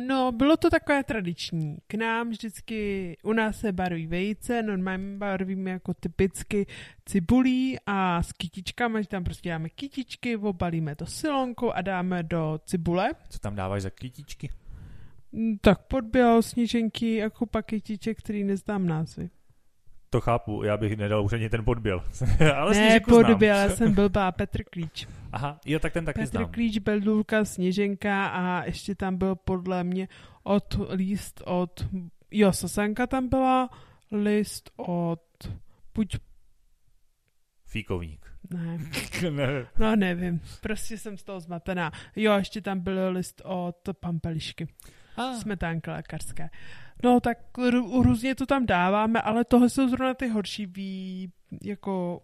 No, 0.07 0.33
bylo 0.33 0.57
to 0.57 0.71
takové 0.71 1.05
tradiční. 1.05 1.79
K 1.87 1.95
nám 1.95 2.31
vždycky, 2.31 3.17
u 3.23 3.33
nás 3.33 3.61
se 3.61 3.73
barují 3.73 4.07
vejce, 4.07 4.63
normálně 4.63 5.17
barvíme 5.17 5.71
jako 5.71 5.95
typicky 5.95 6.67
cibulí 7.05 7.77
a 7.87 8.23
s 8.23 8.33
kytičkami, 8.33 9.03
že 9.03 9.09
tam 9.09 9.25
prostě 9.25 9.49
dáme 9.49 9.69
kytičky, 9.69 10.37
obalíme 10.37 10.97
to 10.97 11.07
silonkou 11.07 11.71
a 11.71 11.83
dáme 11.83 12.23
do 12.23 12.61
cibule. 12.65 13.11
Co 13.29 13.39
tam 13.39 13.55
dáváš 13.55 13.83
za 13.83 13.91
kytičky? 13.91 14.51
Mm, 15.33 15.59
tak 15.59 15.87
podběl 15.87 16.43
sníženky 16.43 17.15
jako 17.15 17.47
paketiček, 17.47 18.19
který 18.19 18.45
neznám 18.45 18.87
názvy 18.87 19.31
to 20.11 20.21
chápu, 20.21 20.63
já 20.65 20.77
bych 20.77 20.97
nedal 20.97 21.25
už 21.25 21.33
ani 21.33 21.49
ten 21.49 21.65
podběl. 21.65 22.05
Ale 22.57 22.75
ne, 22.75 23.01
podběl, 23.01 23.57
já 23.57 23.69
jsem 23.69 23.95
byl 23.95 24.09
bá 24.09 24.33
Petr 24.33 24.65
Klíč. 24.65 25.09
Aha, 25.33 25.61
jo, 25.67 25.79
tak 25.79 25.93
ten 25.93 26.05
taky 26.05 26.19
Petr 26.19 26.31
znám. 26.31 26.45
Petr 26.45 26.55
Klíč, 26.55 26.79
Beldulka, 26.79 27.45
Sněženka 27.45 28.27
a 28.27 28.65
ještě 28.65 28.95
tam 28.95 29.17
byl 29.17 29.35
podle 29.35 29.85
mě 29.85 30.09
od 30.43 30.81
list 30.89 31.43
od, 31.45 31.87
jo, 32.31 32.53
Sasanka 32.53 33.07
tam 33.07 33.29
byla, 33.29 33.71
list 34.13 34.71
od, 34.77 35.21
buď 35.95 36.17
Fíkovník. 37.67 38.27
Ne. 38.51 38.79
ne. 39.31 39.67
No 39.79 39.97
nevím, 39.97 40.41
prostě 40.61 40.99
jsem 40.99 41.19
z 41.19 41.23
toho 41.23 41.41
zmatená. 41.41 41.93
Jo, 42.17 42.33
ještě 42.33 42.61
tam 42.61 42.81
byl 42.81 43.11
list 43.11 43.43
od 43.45 43.77
Pampelišky. 44.01 44.69
Ah. 45.17 45.35
Smetánka 45.35 45.93
lékařské. 45.93 46.51
No 47.05 47.21
tak 47.21 47.39
různě 48.03 48.35
to 48.35 48.47
tam 48.47 48.67
dáváme, 48.67 49.21
ale 49.21 49.45
tohle 49.45 49.71
jsou 49.71 49.89
zrovna 49.89 50.15
ty 50.15 50.29
horší 50.29 50.67
vý, 50.67 51.33
jako 51.65 52.23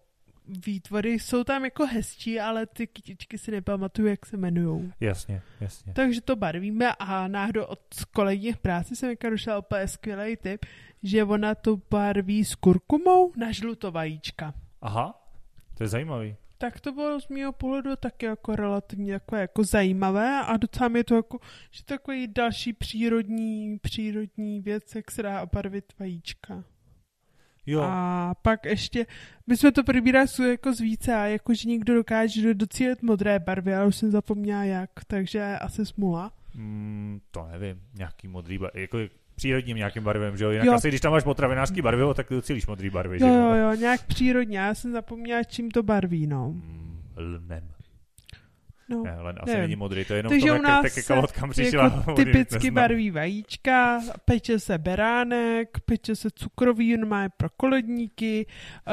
výtvory. 0.67 1.13
Jsou 1.13 1.45
tam 1.45 1.65
jako 1.65 1.87
hezčí, 1.87 2.41
ale 2.41 2.67
ty 2.67 2.87
kytičky 2.87 3.39
si 3.39 3.51
nepamatuju, 3.51 4.09
jak 4.09 4.27
se 4.27 4.37
jmenují. 4.37 4.93
Jasně, 5.01 5.43
jasně. 5.61 5.93
Takže 5.93 6.21
to 6.21 6.37
barvíme 6.37 6.93
a 6.99 7.29
náhodou 7.29 7.65
od 7.65 7.81
kolegyně 8.15 8.55
v 8.55 8.59
práci 8.59 8.97
jsem 8.97 9.11
jako 9.11 9.31
došla 9.31 9.59
úplně 9.59 9.89
skvělý 9.89 10.37
tip, 10.37 10.67
že 11.03 11.25
ona 11.25 11.55
to 11.55 11.81
barví 11.91 12.45
s 12.45 12.55
kurkumou 12.55 13.33
na 13.37 13.53
žluto 13.53 13.93
vajíčka. 13.93 14.55
Aha, 14.81 15.29
to 15.75 15.85
je 15.85 15.89
zajímavý 15.89 16.37
tak 16.63 16.81
to 16.81 16.93
bylo 16.93 17.21
z 17.21 17.29
mého 17.29 17.53
pohledu 17.53 17.97
taky 17.97 18.27
jako 18.27 18.57
relativně 18.57 19.13
jako, 19.13 19.37
jako 19.37 19.65
zajímavé 19.65 20.41
a 20.41 20.57
docela 20.57 20.89
mi 20.89 21.05
to 21.05 21.15
jako, 21.15 21.39
že 21.71 21.85
takový 21.85 22.29
další 22.29 22.73
přírodní, 22.73 23.79
přírodní 23.79 24.61
věc, 24.61 24.95
jak 24.95 25.11
se 25.11 25.23
dá 25.23 25.43
obarvit 25.43 25.85
vajíčka. 25.99 26.65
Jo. 27.67 27.81
A 27.85 28.35
pak 28.43 28.65
ještě, 28.65 29.07
my 29.47 29.57
jsme 29.57 29.73
to 29.73 29.85
probírali 29.85 30.27
jako 30.51 30.75
z 30.75 30.81
více 30.81 31.15
a 31.15 31.39
že 31.53 31.69
někdo 31.69 31.95
dokáže 31.95 32.55
docílit 32.55 33.03
modré 33.03 33.39
barvy, 33.39 33.75
ale 33.75 33.87
už 33.87 33.97
jsem 33.97 34.11
zapomněla 34.11 34.65
jak, 34.65 34.91
takže 35.07 35.59
asi 35.59 35.87
smula. 35.87 36.33
Mm, 36.55 37.21
to 37.31 37.49
nevím, 37.53 37.83
nějaký 37.95 38.29
modrý 38.29 38.59
barvy, 38.59 38.81
jako 38.81 38.99
přírodním 39.35 39.77
nějakým 39.77 40.03
barvem, 40.03 40.37
že 40.37 40.45
jo? 40.45 40.51
Jinak 40.51 40.67
jo. 40.67 40.73
asi, 40.73 40.89
když 40.89 41.01
tam 41.01 41.13
máš 41.13 41.25
potravinářský 41.25 41.83
barvy, 41.83 42.03
tak 42.15 42.27
docílíš 42.31 42.67
modrý 42.67 42.91
barvy, 42.91 43.19
jo, 43.21 43.27
že 43.27 43.35
jo? 43.35 43.55
Jo, 43.55 43.75
nějak 43.75 44.07
přírodně, 44.07 44.59
já 44.59 44.75
jsem 44.75 44.93
zapomněla, 44.93 45.45
čím 45.45 45.71
to 45.71 45.83
barví, 45.83 46.27
no. 46.27 46.49
Mm, 46.49 47.03
lnem. 47.17 47.72
No, 48.89 49.03
ne, 49.03 49.17
len 49.21 49.37
asi 49.41 49.51
nevím. 49.51 49.63
není 49.63 49.77
modrý, 49.77 50.05
to 50.05 50.13
je 50.13 50.19
jenom 50.19 50.31
Takže 50.31 50.47
to, 50.47 50.55
u 50.55 50.63
nás 50.63 50.85
jak, 50.85 51.11
jak 51.11 51.51
přišla. 51.51 51.85
Jako 51.85 52.13
typicky 52.17 52.71
barví 52.71 53.11
vajíčka, 53.11 54.01
peče 54.25 54.59
se 54.59 54.79
beránek, 54.79 55.81
peče 55.85 56.17
se 56.17 56.29
cukrový, 56.35 56.95
on 56.95 57.09
má 57.09 57.29
pro 57.29 57.49
koledníky. 57.51 58.47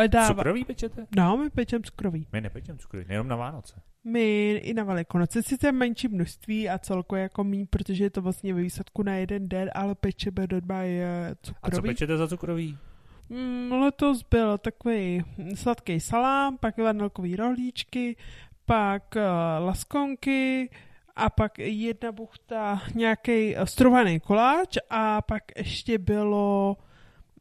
Dává... 0.08 0.28
Cukrový 0.28 0.66
pečete? 0.66 1.08
No, 1.18 1.38
my 1.38 1.50
pečem 1.50 1.84
cukrový. 1.84 2.28
My 2.32 2.42
nepečem 2.42 2.78
cukrový, 2.78 3.06
nejenom 3.08 3.28
na 3.28 3.36
Vánoce. 3.36 3.82
My 4.04 4.52
i 4.64 4.74
na 4.74 4.84
Velikonoce, 4.84 5.44
sice 5.44 5.72
menší 5.72 6.08
množství 6.08 6.70
a 6.70 6.80
celko 6.80 7.16
jako 7.16 7.44
mý, 7.44 7.66
protože 7.66 8.04
je 8.04 8.10
to 8.10 8.22
vlastně 8.22 8.54
ve 8.54 8.62
výsledku 8.62 9.04
na 9.04 9.16
jeden 9.16 9.50
den, 9.50 9.70
ale 9.74 9.96
pečeme 9.96 10.48
doma 10.48 10.82
je 10.82 11.36
cukrový. 11.42 11.74
A 11.74 11.76
co 11.76 11.82
pečete 11.82 12.18
za 12.18 12.28
cukrový? 12.28 12.78
Mm, 13.30 13.72
letos 13.72 14.26
byl 14.32 14.58
takový 14.58 15.24
sladký 15.56 16.00
salám, 16.00 16.58
pak 16.58 16.78
vanilkový 16.78 17.36
rohlíčky, 17.36 18.16
pak 18.70 19.16
uh, 19.16 19.66
laskonky 19.66 20.70
a 21.16 21.30
pak 21.30 21.60
jedna 21.60 22.12
buchta 22.12 22.82
nějaký 22.96 23.56
uh, 23.56 23.64
strovaný 23.64 24.20
koláč 24.20 24.78
a 24.90 25.22
pak 25.22 25.44
ještě 25.58 25.98
bylo 25.98 26.78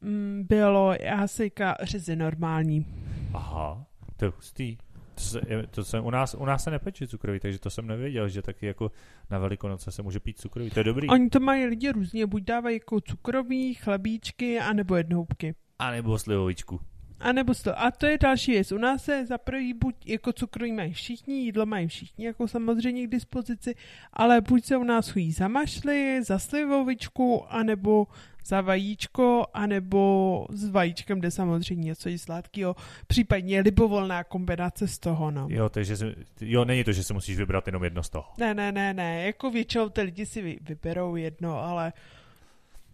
mm, 0.01 0.45
bylo 0.47 0.93
jasejka 1.01 1.75
řezy 1.81 2.15
normální. 2.15 2.85
Aha, 3.33 3.85
to 4.17 4.25
je 4.25 4.31
hustý. 4.35 4.77
To, 5.15 5.21
se, 5.21 5.41
to 5.71 5.83
jsem, 5.83 6.05
u, 6.05 6.09
nás, 6.09 6.35
u 6.39 6.45
nás 6.45 6.63
se 6.63 6.71
nepeče 6.71 7.07
cukroví, 7.07 7.39
takže 7.39 7.59
to 7.59 7.69
jsem 7.69 7.87
nevěděl, 7.87 8.29
že 8.29 8.41
taky 8.41 8.65
jako 8.65 8.91
na 9.29 9.39
Velikonoce 9.39 9.91
se 9.91 10.01
může 10.01 10.19
pít 10.19 10.39
cukroví. 10.39 10.69
To 10.69 10.79
je 10.79 10.83
dobrý. 10.83 11.07
Oni 11.07 11.29
to 11.29 11.39
mají 11.39 11.65
lidi 11.65 11.91
různě, 11.91 12.25
buď 12.25 12.43
dávají 12.43 12.75
jako 12.75 13.01
cukroví, 13.01 13.73
chlebíčky, 13.73 14.59
anebo 14.59 14.95
jednohubky. 14.95 15.55
A 15.79 15.91
nebo 15.91 16.19
slivovičku. 16.19 16.79
A 17.19 17.31
nebo 17.31 17.53
to. 17.63 17.81
A 17.81 17.91
to 17.91 18.05
je 18.05 18.17
další 18.17 18.51
věc. 18.51 18.71
U 18.71 18.77
nás 18.77 19.03
se 19.03 19.25
za 19.25 19.37
prvý 19.37 19.73
buď 19.73 19.95
jako 20.05 20.33
cukroví 20.33 20.71
mají 20.71 20.93
všichni, 20.93 21.35
jídlo 21.35 21.65
mají 21.65 21.87
všichni, 21.87 22.25
jako 22.25 22.47
samozřejmě 22.47 23.07
k 23.07 23.11
dispozici, 23.11 23.75
ale 24.13 24.41
buď 24.41 24.65
se 24.65 24.77
u 24.77 24.83
nás 24.83 25.09
chují 25.09 25.31
za 25.31 25.47
mašly, 25.47 26.23
za 26.23 26.39
slivovičku, 26.39 27.45
anebo 27.49 28.07
za 28.45 28.61
vajíčko, 28.61 29.45
anebo 29.53 30.45
s 30.49 30.69
vajíčkem, 30.69 31.19
kde 31.19 31.31
samozřejmě 31.31 31.85
něco 31.85 32.09
sladkého, 32.17 32.75
případně 33.07 33.61
libovolná 33.61 34.23
kombinace 34.23 34.87
z 34.87 34.99
toho, 34.99 35.31
no. 35.31 35.47
Jo, 35.49 35.69
takže 35.69 35.95
jo, 36.41 36.65
není 36.65 36.83
to, 36.83 36.91
že 36.91 37.03
si 37.03 37.13
musíš 37.13 37.37
vybrat 37.37 37.67
jenom 37.67 37.83
jedno 37.83 38.03
z 38.03 38.09
toho. 38.09 38.25
Ne, 38.37 38.53
ne, 38.53 38.71
ne, 38.71 38.93
ne, 38.93 39.25
jako 39.25 39.51
většinou 39.51 39.89
ty 39.89 40.01
lidi 40.01 40.25
si 40.25 40.59
vyberou 40.61 41.15
jedno, 41.15 41.59
ale 41.63 41.93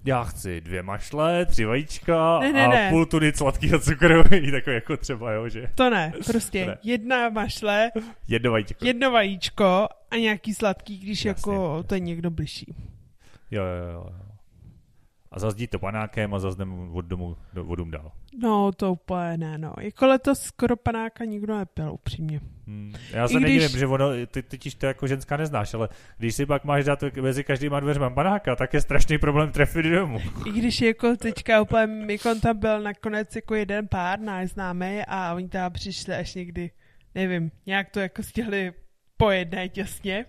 já 0.06 0.24
chci 0.24 0.62
dvě 0.62 0.84
mašle, 0.84 1.46
tři 1.46 1.66
vajíčka 1.66 2.40
ne, 2.40 2.54
ne, 2.54 2.66
a 2.66 2.70
ne. 2.70 2.90
půl 2.90 3.06
tuny 3.06 3.32
sladkého 3.34 3.80
cukroví, 3.80 4.52
takové 4.52 4.74
jako 4.76 4.98
třeba, 4.98 5.32
jo, 5.32 5.50
že? 5.50 5.70
To 5.76 5.90
ne, 5.90 6.14
prostě 6.26 6.64
to 6.64 6.70
ne. 6.70 6.78
jedna 6.84 7.30
mašle, 7.30 7.92
jedno 8.28 8.52
vajíčko. 8.52 8.86
jedno 8.86 9.12
vajíčko 9.12 9.88
a 10.12 10.16
nějaký 10.16 10.54
sladký, 10.54 10.98
když 10.98 11.26
jasně, 11.26 11.54
jako 11.54 11.84
to 11.84 11.94
je 11.94 12.00
někdo 12.00 12.32
bližší. 12.32 12.76
Jo, 13.52 13.64
jo, 13.64 13.92
jo. 13.94 14.25
A 15.36 15.40
zazdí 15.40 15.68
to 15.68 15.80
panákem 15.80 16.34
a 16.34 16.40
zazdem 16.40 16.90
od 16.92 17.06
domu, 17.06 17.38
do, 17.54 17.64
vodům 17.64 17.92
dál. 17.92 18.12
No, 18.42 18.72
to 18.72 18.92
úplně 18.92 19.38
ne, 19.38 19.58
no. 19.58 19.74
Jako 19.82 20.08
letos 20.08 20.40
skoro 20.40 20.76
panáka 20.76 21.26
nikdo 21.26 21.58
nepil, 21.58 21.94
upřímně. 21.94 22.40
Hmm. 22.68 22.94
Já 23.12 23.28
se 23.28 23.34
když... 23.34 23.44
nedivím, 23.44 23.80
že 23.80 23.88
ono, 23.88 24.26
ty 24.28 24.44
totiž 24.44 24.76
to 24.76 24.86
jako 24.86 25.08
ženská 25.08 25.38
neznáš, 25.38 25.74
ale 25.74 25.90
když 26.18 26.36
si 26.36 26.46
pak 26.46 26.66
máš 26.66 26.86
dát 26.86 27.04
mezi 27.22 27.44
každýma 27.44 27.80
dveřma 27.80 28.10
panáka, 28.10 28.56
tak 28.56 28.74
je 28.74 28.82
strašný 28.82 29.18
problém 29.18 29.52
trefit 29.52 29.86
domů. 29.86 30.20
I 30.46 30.52
když 30.52 30.82
jako 30.82 31.16
teďka 31.16 31.62
úplně 31.62 31.88
Mikon 31.88 32.40
tam 32.40 32.60
byl 32.60 32.82
nakonec 32.82 33.36
jako 33.36 33.56
jeden 33.56 33.88
pár 33.88 34.20
náš 34.20 34.50
známý 34.50 35.02
a 35.08 35.34
oni 35.34 35.50
tam 35.50 35.72
přišli 35.72 36.16
až 36.16 36.36
někdy, 36.36 36.72
nevím, 37.16 37.52
nějak 37.66 37.90
to 37.90 38.00
jako 38.00 38.24
stihli 38.24 38.74
pojednat 39.18 39.68
těsně. 39.68 40.26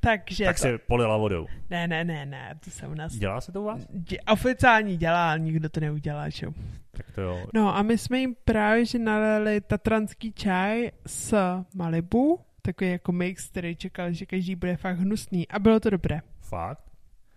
Takže 0.00 0.44
tak 0.44 0.56
to... 0.56 0.62
se 0.62 0.78
polila 0.78 1.16
vodou. 1.16 1.46
Ne, 1.70 1.88
ne, 1.88 2.04
ne, 2.04 2.26
ne, 2.26 2.58
to 2.64 2.70
se 2.70 2.86
u 2.86 2.94
nás... 2.94 3.12
Dělá 3.12 3.40
se 3.40 3.52
to 3.52 3.62
u 3.62 3.64
vás? 3.64 3.86
Dě... 3.90 4.20
Oficiální 4.20 4.96
dělá, 4.96 5.30
ale 5.30 5.38
nikdo 5.38 5.68
to 5.68 5.80
neudělá, 5.80 6.28
že 6.28 6.46
Tak 6.90 7.10
to 7.14 7.20
jo. 7.20 7.46
No 7.54 7.76
a 7.76 7.82
my 7.82 7.98
jsme 7.98 8.18
jim 8.18 8.36
právě, 8.44 8.84
že 8.84 8.98
nalili 8.98 9.60
tatranský 9.60 10.32
čaj 10.32 10.90
s 11.06 11.34
Malibu, 11.74 12.40
takový 12.62 12.90
jako 12.90 13.12
mix, 13.12 13.48
který 13.48 13.76
čekal, 13.76 14.12
že 14.12 14.26
každý 14.26 14.54
bude 14.54 14.76
fakt 14.76 14.98
hnusný 14.98 15.48
a 15.48 15.58
bylo 15.58 15.80
to 15.80 15.90
dobré. 15.90 16.20
Fakt? 16.40 16.84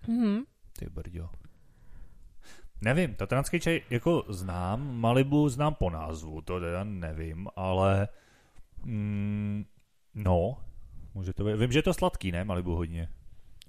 Mhm. 0.08 0.43
Ty 0.79 0.86
brďo. 0.89 1.29
Nevím, 2.82 3.15
tatranský 3.15 3.60
čaj 3.60 3.82
jako 3.89 4.24
znám, 4.29 4.98
Malibu 4.98 5.50
znám 5.50 5.74
po 5.74 5.89
názvu, 5.89 6.41
to 6.41 6.60
teda 6.60 6.84
nevím, 6.84 7.48
ale 7.55 8.08
mm, 8.86 9.65
no, 10.15 10.58
Může 11.13 11.34
to 11.34 11.43
být. 11.43 11.55
Vím, 11.55 11.72
že 11.72 11.79
je 11.79 11.84
to 11.84 11.93
sladký, 11.93 12.32
ne? 12.32 12.43
Malibu 12.43 12.75
hodně. 12.75 13.10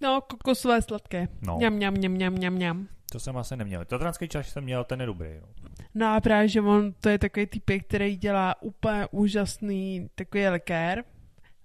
No, 0.00 0.20
kokosové 0.20 0.82
sladké. 0.82 1.28
No. 1.42 1.56
Mňam, 1.56 1.72
mňam, 1.74 1.94
mňam, 1.94 2.12
mňam, 2.12 2.32
mňam, 2.32 2.54
mňam. 2.54 2.88
To 3.12 3.20
jsem 3.20 3.36
asi 3.36 3.56
neměl. 3.56 3.84
Tatranský 3.84 4.28
čaj 4.28 4.44
jsem 4.44 4.64
měl, 4.64 4.84
ten 4.84 5.00
je 5.00 5.06
dobrý. 5.06 5.28
No. 5.40 5.68
no 5.94 6.14
a 6.14 6.20
právě, 6.20 6.48
že 6.48 6.60
on 6.60 6.92
to 6.92 7.08
je 7.08 7.18
takový 7.18 7.46
typ, 7.46 7.70
který 7.86 8.16
dělá 8.16 8.62
úplně 8.62 9.06
úžasný 9.10 10.08
takový 10.14 10.48
likér 10.48 11.04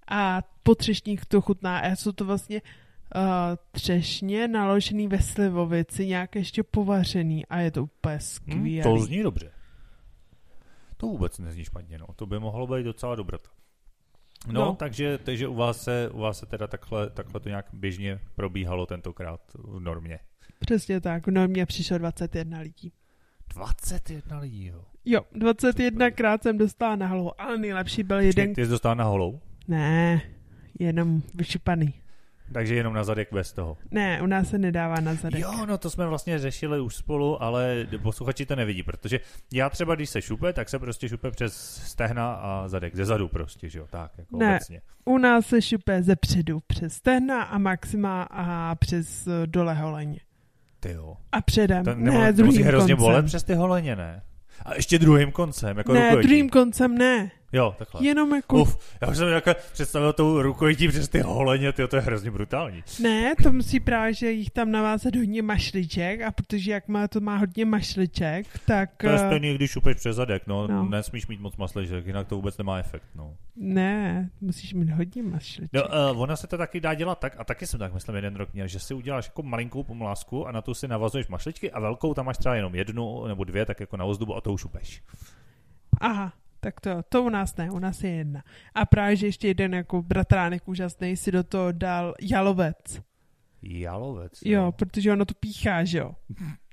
a 0.08 0.42
po 0.62 0.74
třešních 0.74 1.24
to 1.26 1.40
chutná. 1.40 1.78
A 1.78 1.96
jsou 1.96 2.12
to 2.12 2.24
vlastně 2.24 2.62
uh, 3.14 3.22
třešně 3.70 4.48
naložený 4.48 5.08
ve 5.08 5.18
slivovici, 5.22 6.06
nějak 6.06 6.36
ještě 6.36 6.62
povařený 6.62 7.46
a 7.46 7.58
je 7.58 7.70
to 7.70 7.82
úplně 7.82 8.20
skvělý. 8.20 8.80
Hmm, 8.80 8.96
to 8.96 9.04
zní 9.04 9.22
dobře. 9.22 9.50
To 10.96 11.06
vůbec 11.06 11.38
nezní 11.38 11.64
špatně, 11.64 11.98
no. 11.98 12.06
To 12.16 12.26
by 12.26 12.38
mohlo 12.38 12.66
být 12.66 12.82
docela 12.82 13.14
dobrota. 13.14 13.50
No, 14.46 14.64
no. 14.64 14.74
Takže, 14.74 15.18
takže 15.18 15.48
u, 15.48 15.54
vás 15.54 15.82
se, 15.82 16.10
u 16.12 16.18
vás 16.18 16.38
se 16.38 16.46
teda 16.46 16.66
takhle, 16.66 17.10
takhle 17.10 17.40
to 17.40 17.48
nějak 17.48 17.66
běžně 17.72 18.20
probíhalo 18.34 18.86
tentokrát 18.86 19.40
v 19.54 19.80
normě. 19.80 20.18
Přesně 20.60 21.00
tak, 21.00 21.26
v 21.26 21.30
normě 21.30 21.66
přišlo 21.66 21.98
21 21.98 22.58
lidí. 22.58 22.92
21 23.54 24.38
lidí, 24.38 24.66
jo? 24.66 24.84
Jo, 25.04 25.20
21 25.32 26.10
krát 26.10 26.42
jsem 26.42 26.58
dostala 26.58 26.96
na 26.96 27.06
holou, 27.06 27.30
ale 27.38 27.58
nejlepší 27.58 28.02
byl 28.02 28.20
jeden... 28.20 28.54
Ty 28.54 28.64
jsi 28.64 28.70
dostala 28.70 28.94
na 28.94 29.04
holou? 29.04 29.40
Ne, 29.68 30.22
jenom 30.78 31.22
vyšupaný. 31.34 31.99
Takže 32.52 32.74
jenom 32.74 32.94
na 32.94 33.04
zadek 33.04 33.32
bez 33.32 33.52
toho. 33.52 33.76
Ne, 33.90 34.22
u 34.22 34.26
nás 34.26 34.48
se 34.48 34.58
nedává 34.58 35.00
na 35.00 35.14
zadek. 35.14 35.40
Jo, 35.40 35.66
no 35.66 35.78
to 35.78 35.90
jsme 35.90 36.06
vlastně 36.06 36.38
řešili 36.38 36.80
už 36.80 36.96
spolu, 36.96 37.42
ale 37.42 37.86
posluchači 38.02 38.46
to 38.46 38.56
nevidí, 38.56 38.82
protože 38.82 39.20
já 39.52 39.70
třeba, 39.70 39.94
když 39.94 40.10
se 40.10 40.22
šupe, 40.22 40.52
tak 40.52 40.68
se 40.68 40.78
prostě 40.78 41.08
šupe 41.08 41.30
přes 41.30 41.82
stehna 41.86 42.32
a 42.34 42.68
zadek, 42.68 42.96
ze 42.96 43.04
zadu 43.04 43.28
prostě, 43.28 43.68
že 43.68 43.78
jo, 43.78 43.86
tak 43.90 44.12
jako 44.18 44.36
ne, 44.36 44.54
obecně. 44.56 44.80
u 45.04 45.18
nás 45.18 45.46
se 45.46 45.62
šupe 45.62 46.02
ze 46.02 46.16
předu 46.16 46.60
přes 46.66 46.92
stehna 46.94 47.42
a 47.42 47.58
maxima 47.58 48.22
a 48.22 48.74
přes 48.74 49.26
eh, 49.26 49.46
dole 49.46 49.74
holeně. 49.74 50.20
Ty 50.80 50.92
jo. 50.92 51.16
A 51.32 51.40
předem, 51.40 51.84
to, 51.84 51.94
nebo, 51.94 52.18
ne, 52.18 52.32
druhým 52.32 52.52
musí 52.52 52.62
hrozně 52.62 52.96
bolet 52.96 53.26
přes 53.26 53.42
ty 53.42 53.54
holeně, 53.54 53.96
ne? 53.96 54.22
A 54.64 54.74
ještě 54.74 54.98
druhým 54.98 55.32
koncem, 55.32 55.78
jako 55.78 55.92
Ne, 55.92 56.16
druhým 56.16 56.50
koncem 56.50 56.98
ne. 56.98 57.30
Jo, 57.52 57.74
takhle. 57.78 58.06
Jenom 58.06 58.34
jako... 58.34 58.62
Uf, 58.62 58.78
já 59.00 59.08
už 59.08 59.16
jsem 59.16 59.28
jako 59.28 59.54
představil 59.72 60.12
tou 60.12 60.42
rukojití 60.42 60.88
přes 60.88 61.08
ty 61.08 61.20
holeně, 61.20 61.72
tyjo, 61.72 61.88
to 61.88 61.96
je 61.96 62.02
hrozně 62.02 62.30
brutální. 62.30 62.84
Ne, 63.02 63.34
to 63.42 63.52
musí 63.52 63.80
právě, 63.80 64.14
že 64.14 64.30
jich 64.30 64.50
tam 64.50 64.70
navázat 64.70 65.16
hodně 65.16 65.42
mašliček 65.42 66.20
a 66.20 66.30
protože 66.30 66.72
jak 66.72 66.88
má 66.88 67.08
to 67.08 67.20
má 67.20 67.36
hodně 67.36 67.64
mašliček, 67.64 68.46
tak... 68.66 68.90
To 68.96 69.06
je 69.06 69.14
eh, 69.14 69.18
stejný, 69.18 69.54
když 69.54 69.70
šupeš 69.70 69.96
přes 69.96 70.16
zadek, 70.16 70.46
no, 70.46 70.66
no. 70.66 70.84
nesmíš 70.84 71.26
mít 71.26 71.40
moc 71.40 71.56
mašliček, 71.56 72.06
jinak 72.06 72.28
to 72.28 72.36
vůbec 72.36 72.58
nemá 72.58 72.78
efekt, 72.78 73.04
no. 73.14 73.36
Ne, 73.56 74.30
musíš 74.40 74.74
mít 74.74 74.90
hodně 74.90 75.22
mašliček. 75.22 75.72
No, 75.72 76.12
uh, 76.12 76.22
ona 76.22 76.36
se 76.36 76.46
to 76.46 76.58
taky 76.58 76.80
dá 76.80 76.94
dělat 76.94 77.18
tak, 77.18 77.34
a 77.38 77.44
taky 77.44 77.66
jsem 77.66 77.78
tak 77.80 77.94
myslím 77.94 78.14
jeden 78.14 78.36
rok 78.36 78.54
měl, 78.54 78.66
že 78.66 78.78
si 78.78 78.94
uděláš 78.94 79.26
jako 79.26 79.42
malinkou 79.42 79.82
pomlásku 79.82 80.46
a 80.46 80.52
na 80.52 80.62
tu 80.62 80.74
si 80.74 80.88
navazuješ 80.88 81.28
mašličky 81.28 81.70
a 81.70 81.80
velkou 81.80 82.14
tam 82.14 82.26
máš 82.26 82.38
třeba 82.38 82.54
jenom 82.54 82.74
jednu 82.74 83.26
nebo 83.26 83.44
dvě, 83.44 83.66
tak 83.66 83.80
jako 83.80 83.96
na 83.96 84.04
ozdobu 84.04 84.36
a 84.36 84.40
to 84.40 84.52
už 84.52 84.60
šupeš. 84.60 85.02
Aha, 86.00 86.32
tak 86.60 86.80
to, 86.80 87.02
to 87.08 87.22
u 87.22 87.28
nás 87.28 87.56
ne, 87.56 87.70
u 87.70 87.78
nás 87.78 88.04
je 88.04 88.10
jedna. 88.10 88.42
A 88.74 88.86
právě, 88.86 89.16
že 89.16 89.26
ještě 89.26 89.48
jeden 89.48 89.74
jako 89.74 90.02
bratránek 90.02 90.68
úžasný 90.68 91.16
si 91.16 91.32
do 91.32 91.44
toho 91.44 91.72
dal 91.72 92.14
jalovec. 92.20 93.02
Jalovec? 93.62 94.32
Jo, 94.44 94.62
jo 94.62 94.72
protože 94.72 95.12
ono 95.12 95.24
to 95.24 95.34
píchá, 95.34 95.84
že 95.84 95.98
jo. 95.98 96.14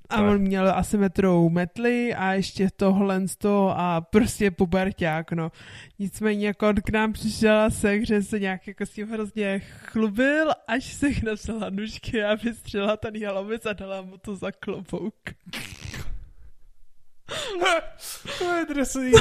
A 0.10 0.22
on 0.22 0.38
měl 0.38 0.70
asymetrou 0.70 1.50
metly 1.50 2.13
a 2.13 2.34
ještě 2.34 2.70
tohle 2.75 3.27
z 3.27 3.36
toho 3.36 3.79
a 3.79 4.01
prostě 4.01 4.51
puberták, 4.51 5.32
no. 5.32 5.51
Nicméně 6.00 6.48
jako 6.48 6.70
on 6.70 6.75
k 6.75 6.89
nám 6.89 7.13
přišel 7.13 7.60
a 7.60 7.70
se, 7.70 8.06
že 8.06 8.24
se 8.24 8.39
nějak 8.39 8.67
jako 8.67 8.86
s 8.86 8.89
tím 8.89 9.10
hrozně 9.10 9.60
chlubil, 9.60 10.51
až 10.67 10.94
se 10.94 11.08
napsala 11.24 11.70
nůžky 11.70 12.24
a 12.24 12.36
vystřela 12.36 12.98
ten 12.98 13.15
jalovec 13.15 13.65
a 13.65 13.74
dala 13.74 14.01
mu 14.01 14.17
to 14.17 14.36
za 14.36 14.51
klobouk. 14.51 15.15
To 18.40 18.54
je 18.54 18.66
drsný. 18.66 19.12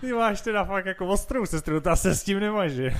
Ty 0.00 0.12
máš 0.12 0.40
teda 0.40 0.64
fakt 0.64 0.86
jako 0.86 1.06
ostrou 1.06 1.46
sestru, 1.46 1.80
ta 1.80 1.96
se 1.96 2.14
s 2.14 2.24
tím 2.24 2.40
nemaže. 2.40 2.90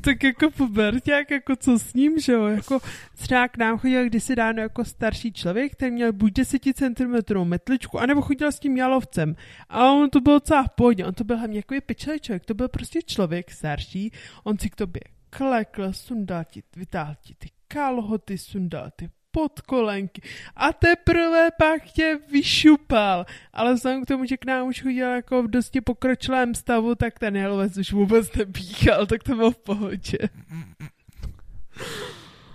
tak 0.00 0.22
jako 0.22 0.50
puberták, 0.50 1.30
jako 1.30 1.56
co 1.56 1.78
s 1.78 1.94
ním, 1.94 2.18
že 2.18 2.32
jo, 2.32 2.46
jako 2.46 2.80
třeba 3.16 3.48
k 3.48 3.56
nám 3.56 3.78
chodil 3.78 4.04
kdysi 4.04 4.36
dáno 4.36 4.62
jako 4.62 4.84
starší 4.84 5.32
člověk, 5.32 5.72
který 5.72 5.90
měl 5.90 6.12
buď 6.12 6.32
10 6.32 6.62
cm 6.74 7.44
metličku, 7.44 8.00
anebo 8.00 8.22
chodil 8.22 8.52
s 8.52 8.58
tím 8.58 8.76
jalovcem. 8.76 9.36
A 9.68 9.92
on 9.92 10.10
to 10.10 10.20
byl 10.20 10.32
docela 10.32 10.62
v 10.62 10.70
pohodě, 10.70 11.04
on 11.04 11.14
to 11.14 11.24
byl 11.24 11.38
hlavně 11.38 11.58
jako 11.58 11.74
pečelý 11.86 12.20
člověk, 12.20 12.44
to 12.44 12.54
byl 12.54 12.68
prostě 12.68 13.02
člověk 13.02 13.50
starší, 13.50 14.12
on 14.44 14.58
si 14.58 14.70
k 14.70 14.76
tobě 14.76 15.00
klekl, 15.30 15.92
sundal 15.92 16.44
ti, 16.44 16.62
vytáhl 16.76 17.14
ti 17.20 17.34
ty 17.38 17.48
kalhoty, 17.68 18.38
sundal 18.38 18.90
ty 18.96 19.10
podkolenky 19.34 20.22
a 20.56 20.72
teprve 20.72 21.48
pak 21.58 21.82
tě 21.82 22.18
vyšupal. 22.30 23.26
Ale 23.52 23.74
vzhledem 23.74 24.04
k 24.04 24.08
tomu, 24.08 24.24
že 24.24 24.36
k 24.36 24.46
nám 24.46 24.68
už 24.68 24.82
chodil 24.82 25.10
jako 25.10 25.42
v 25.42 25.50
dosti 25.50 25.80
pokročilém 25.80 26.54
stavu, 26.54 26.94
tak 26.94 27.18
ten 27.18 27.36
jelovec 27.36 27.76
už 27.76 27.92
vůbec 27.92 28.32
nepíchal, 28.32 29.06
tak 29.06 29.22
to 29.22 29.34
bylo 29.34 29.50
v 29.50 29.56
pohodě. 29.56 30.18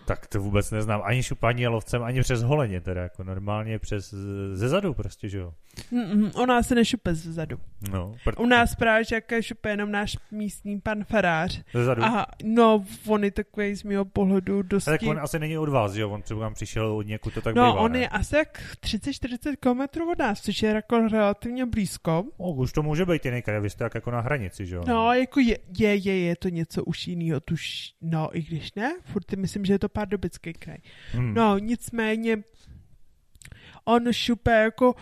Tak 0.09 0.27
to 0.27 0.41
vůbec 0.41 0.71
neznám. 0.71 1.01
Ani 1.03 1.23
šupání 1.23 1.67
lovcem, 1.67 2.03
ani 2.03 2.21
přes 2.21 2.41
holeně, 2.41 2.81
teda 2.81 3.01
jako 3.01 3.23
normálně 3.23 3.79
přes 3.79 4.13
ze 4.53 4.69
zadu 4.69 4.93
prostě, 4.93 5.29
že 5.29 5.37
jo. 5.37 5.53
Mm-mm, 5.93 6.41
u 6.43 6.45
nás 6.45 6.67
se 6.67 6.75
nešupe 6.75 7.15
ze 7.15 7.33
zadu. 7.33 7.57
No, 7.91 8.15
pr- 8.25 8.43
u 8.43 8.45
nás 8.45 8.75
právě, 8.75 9.03
že 9.03 9.15
jaké 9.15 9.43
šupe 9.43 9.69
jenom 9.69 9.91
náš 9.91 10.17
místní 10.31 10.81
pan 10.81 11.03
farář. 11.03 11.61
Ze 11.73 11.83
zadu? 11.85 12.03
A 12.03 12.25
no, 12.43 12.85
on 13.07 13.23
je 13.23 13.31
takový 13.31 13.75
z 13.75 13.83
mého 13.83 14.05
pohledu 14.05 14.61
dosti... 14.61 14.91
Tak 14.91 15.01
on 15.03 15.19
asi 15.19 15.39
není 15.39 15.57
od 15.57 15.69
vás, 15.69 15.93
že 15.93 16.01
jo? 16.01 16.09
On 16.09 16.21
třeba 16.21 16.49
přišel 16.49 16.97
od 16.97 17.07
někud, 17.07 17.33
to 17.33 17.41
tak 17.41 17.55
No, 17.55 17.71
bývá, 17.71 17.81
on 17.81 17.91
ne? 17.91 17.99
je 17.99 18.07
asi 18.09 18.35
jak 18.35 18.61
30-40 18.83 19.55
km 19.59 20.01
od 20.11 20.19
nás, 20.19 20.41
což 20.41 20.63
je 20.63 20.69
jako 20.69 21.07
relativně 21.07 21.65
blízko. 21.65 22.23
O, 22.37 22.53
už 22.53 22.73
to 22.73 22.83
může 22.83 23.05
být 23.05 23.25
jiný 23.25 23.41
kraj, 23.41 23.61
vy 23.61 23.69
jste 23.69 23.83
jak 23.83 23.95
jako 23.95 24.11
na 24.11 24.21
hranici, 24.21 24.65
že 24.65 24.75
jo? 24.75 24.83
No, 24.87 25.13
jako 25.13 25.39
je, 25.39 25.57
je, 25.77 25.95
je, 25.95 26.19
je 26.19 26.35
to 26.35 26.49
něco 26.49 26.83
už 26.83 27.07
jiného, 27.07 27.39
tuž, 27.39 27.93
no, 28.01 28.37
i 28.37 28.41
když 28.41 28.73
ne, 28.73 28.93
furt 29.05 29.33
myslím, 29.33 29.65
že 29.65 29.73
je 29.73 29.79
to 29.79 29.89
pardubický 29.99 30.53
kraj. 30.53 30.77
Hmm. 31.11 31.33
No, 31.33 31.57
nicméně, 31.57 32.37
on 33.83 34.13
šupe 34.13 34.51
jako 34.51 34.95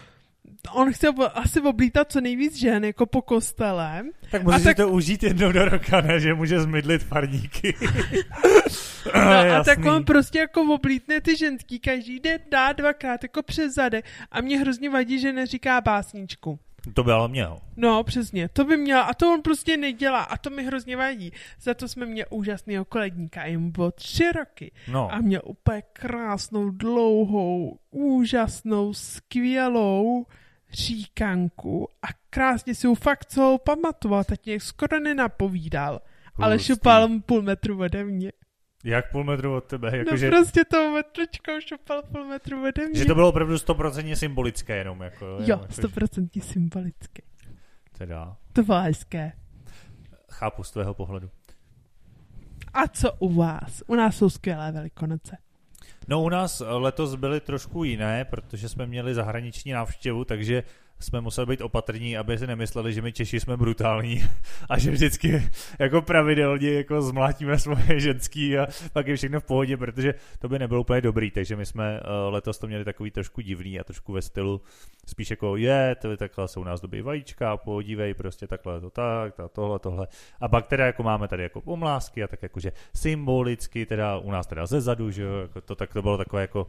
on 0.74 0.94
chce 0.94 1.08
asi 1.34 1.62
oblítat 1.62 2.12
co 2.12 2.22
nejvíc 2.22 2.56
žen, 2.56 2.86
jako 2.86 3.06
po 3.06 3.22
kostele. 3.22 4.04
Tak 4.32 4.44
musíš 4.44 4.64
tak... 4.64 4.78
to 4.78 4.90
užít 4.90 5.24
jednou 5.24 5.52
do 5.52 5.66
roka, 5.66 6.02
ne? 6.02 6.20
Že 6.20 6.34
může 6.34 6.60
zmydlit 6.60 7.04
farníky. 7.04 7.76
no 9.16 9.56
a 9.60 9.64
tak 9.64 9.86
on 9.86 10.06
prostě 10.06 10.40
jako 10.40 10.62
oblítne 10.62 11.22
ty 11.22 11.38
ženský 11.38 11.80
každý 11.80 12.20
den, 12.20 12.40
dá 12.52 12.74
dvakrát 12.74 13.24
jako 13.24 13.44
přes 13.44 13.74
zade. 13.74 14.02
A 14.32 14.42
mě 14.42 14.60
hrozně 14.60 14.90
vadí, 14.90 15.20
že 15.20 15.34
neříká 15.34 15.82
básničku. 15.82 16.60
To 16.94 17.04
by 17.04 17.12
ale 17.12 17.28
měl. 17.28 17.60
No, 17.76 18.04
přesně. 18.04 18.50
To 18.50 18.64
by 18.64 18.78
měl. 18.78 19.00
A 19.00 19.14
to 19.14 19.34
on 19.34 19.42
prostě 19.42 19.78
nedělá. 19.78 20.24
A 20.24 20.38
to 20.38 20.50
mi 20.50 20.64
hrozně 20.64 20.98
vadí. 20.98 21.32
Za 21.62 21.74
to 21.74 21.88
jsme 21.88 22.06
měli 22.06 22.30
úžasného 22.30 22.86
koledníka. 22.86 23.46
Jemu 23.46 23.72
bylo 23.72 23.92
tři 23.92 24.32
roky. 24.32 24.72
No. 24.88 25.14
A 25.14 25.22
měl 25.22 25.42
úplně 25.46 25.84
krásnou, 25.94 26.70
dlouhou, 26.70 27.80
úžasnou, 27.92 28.94
skvělou 28.94 30.26
říkanku. 30.72 31.90
A 32.02 32.08
krásně 32.30 32.76
si 32.76 32.88
ho 32.88 32.96
fakt 32.96 33.26
celou 33.26 33.58
pamatoval. 33.58 34.24
Tak 34.24 34.46
mě 34.46 34.60
skoro 34.60 35.00
nenapovídal. 35.00 35.94
Hustý. 35.94 36.44
Ale 36.44 36.60
šupal 36.60 37.08
mu 37.08 37.22
půl 37.22 37.42
metru 37.42 37.80
ode 37.80 38.04
mě. 38.04 38.32
Jak 38.84 39.12
půl 39.12 39.24
metru 39.24 39.56
od 39.56 39.64
tebe? 39.64 39.98
Jako 39.98 40.12
no 40.12 40.18
že... 40.18 40.30
prostě 40.30 40.66
tou 40.66 40.92
metličkou 40.92 41.52
šupal 41.60 42.04
půl 42.12 42.26
metru 42.26 42.64
ode 42.68 42.88
mě. 42.88 43.00
Že 43.00 43.06
to 43.06 43.16
bylo 43.16 43.30
opravdu 43.30 43.58
stoprocentně 43.58 44.16
symbolické 44.16 44.78
jenom. 44.78 45.02
Jako, 45.02 45.38
jo, 45.46 45.66
stoprocentně 45.70 46.40
jako, 46.40 46.54
symbolické. 46.54 47.22
Teda. 47.98 48.38
To 48.54 48.64
bylo 48.64 48.82
hezké. 48.82 49.32
Chápu 50.32 50.64
z 50.64 50.72
tvého 50.72 50.94
pohledu. 50.94 51.30
A 52.74 52.88
co 52.88 53.14
u 53.20 53.34
vás? 53.34 53.84
U 53.88 53.96
nás 53.96 54.18
jsou 54.18 54.30
skvělé 54.30 54.72
velikonoce. 54.72 55.38
No 56.08 56.24
u 56.24 56.30
nás 56.30 56.62
letos 56.66 57.16
byly 57.16 57.40
trošku 57.40 57.84
jiné, 57.84 58.26
protože 58.26 58.70
jsme 58.70 58.86
měli 58.86 59.14
zahraniční 59.14 59.72
návštěvu, 59.72 60.26
takže 60.26 60.64
jsme 61.00 61.22
museli 61.22 61.48
být 61.48 61.62
opatrní, 61.62 62.18
aby 62.18 62.38
si 62.38 62.48
nemysleli, 62.48 62.94
že 62.94 63.02
my 63.02 63.14
Češi 63.14 63.40
jsme 63.40 63.58
brutální 63.58 64.24
a 64.70 64.80
že 64.80 64.92
vždycky 64.92 65.50
jako 65.80 66.02
pravidelně 66.02 66.74
jako 66.74 67.02
zmlátíme 67.02 67.60
svoje 67.60 67.86
ženský 68.00 68.58
a 68.58 68.68
pak 68.94 69.08
je 69.08 69.16
všechno 69.16 69.40
v 69.40 69.44
pohodě, 69.44 69.78
protože 69.78 70.14
to 70.40 70.50
by 70.50 70.60
nebylo 70.60 70.82
úplně 70.82 71.02
dobrý, 71.02 71.32
takže 71.32 71.56
my 71.56 71.66
jsme 71.66 72.00
uh, 72.00 72.34
letos 72.34 72.58
to 72.58 72.68
měli 72.68 72.86
takový 72.86 73.12
trošku 73.12 73.42
divný 73.42 73.80
a 73.80 73.84
trošku 73.84 74.14
ve 74.14 74.22
stylu 74.22 74.62
spíš 75.06 75.30
jako 75.30 75.58
je, 75.58 75.96
to 76.02 76.18
takhle 76.18 76.48
jsou 76.48 76.62
u 76.62 76.64
nás 76.64 76.82
dobrý 76.82 77.02
vajíčka, 77.02 77.58
podívej, 77.58 78.14
prostě 78.14 78.48
takhle 78.48 78.82
to 78.82 78.90
tak, 78.90 79.36
ta, 79.36 79.48
tohle, 79.48 79.80
tohle. 79.80 80.08
A 80.42 80.48
pak 80.48 80.68
teda 80.68 80.86
jako 80.86 81.04
máme 81.04 81.28
tady 81.28 81.44
jako 81.44 81.62
pomlásky 81.62 82.24
a 82.24 82.28
tak 82.28 82.44
jakože 82.44 82.72
symbolicky, 82.96 83.86
teda 83.86 84.18
u 84.18 84.32
nás 84.32 84.48
teda 84.48 84.66
ze 84.66 84.82
zadu, 84.82 85.12
že 85.12 85.24
jo, 85.24 85.34
jako 85.42 85.62
to, 85.62 85.76
tak 85.76 85.94
to 85.94 86.02
bylo 86.02 86.18
takové 86.18 86.42
jako 86.42 86.68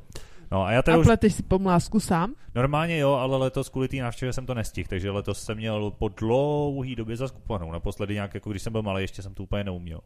No 0.51 0.65
a 0.65 0.73
já 0.73 0.83
teda 0.83 0.97
a 0.97 1.03
pleteš 1.03 1.33
už... 1.33 1.37
si 1.37 1.43
pomlásku 1.43 2.01
sám? 2.01 2.35
Normálně 2.55 2.99
jo, 2.99 3.13
ale 3.13 3.37
letos 3.37 3.69
kvůli 3.69 3.89
té 3.89 3.97
návštěvě 4.19 4.33
jsem 4.33 4.47
to 4.47 4.55
nestihl, 4.55 4.89
takže 4.89 5.11
letos 5.11 5.43
jsem 5.43 5.57
měl 5.57 5.91
po 5.91 6.09
dlouhý 6.09 6.97
době 6.97 7.17
zaskupanou. 7.17 7.73
Naposledy 7.73 8.15
nějak, 8.15 8.35
jako 8.35 8.51
když 8.51 8.63
jsem 8.63 8.73
byl 8.73 8.83
malý, 8.83 9.03
ještě 9.03 9.23
jsem 9.23 9.35
to 9.35 9.43
úplně 9.43 9.65
neuměl. 9.65 10.01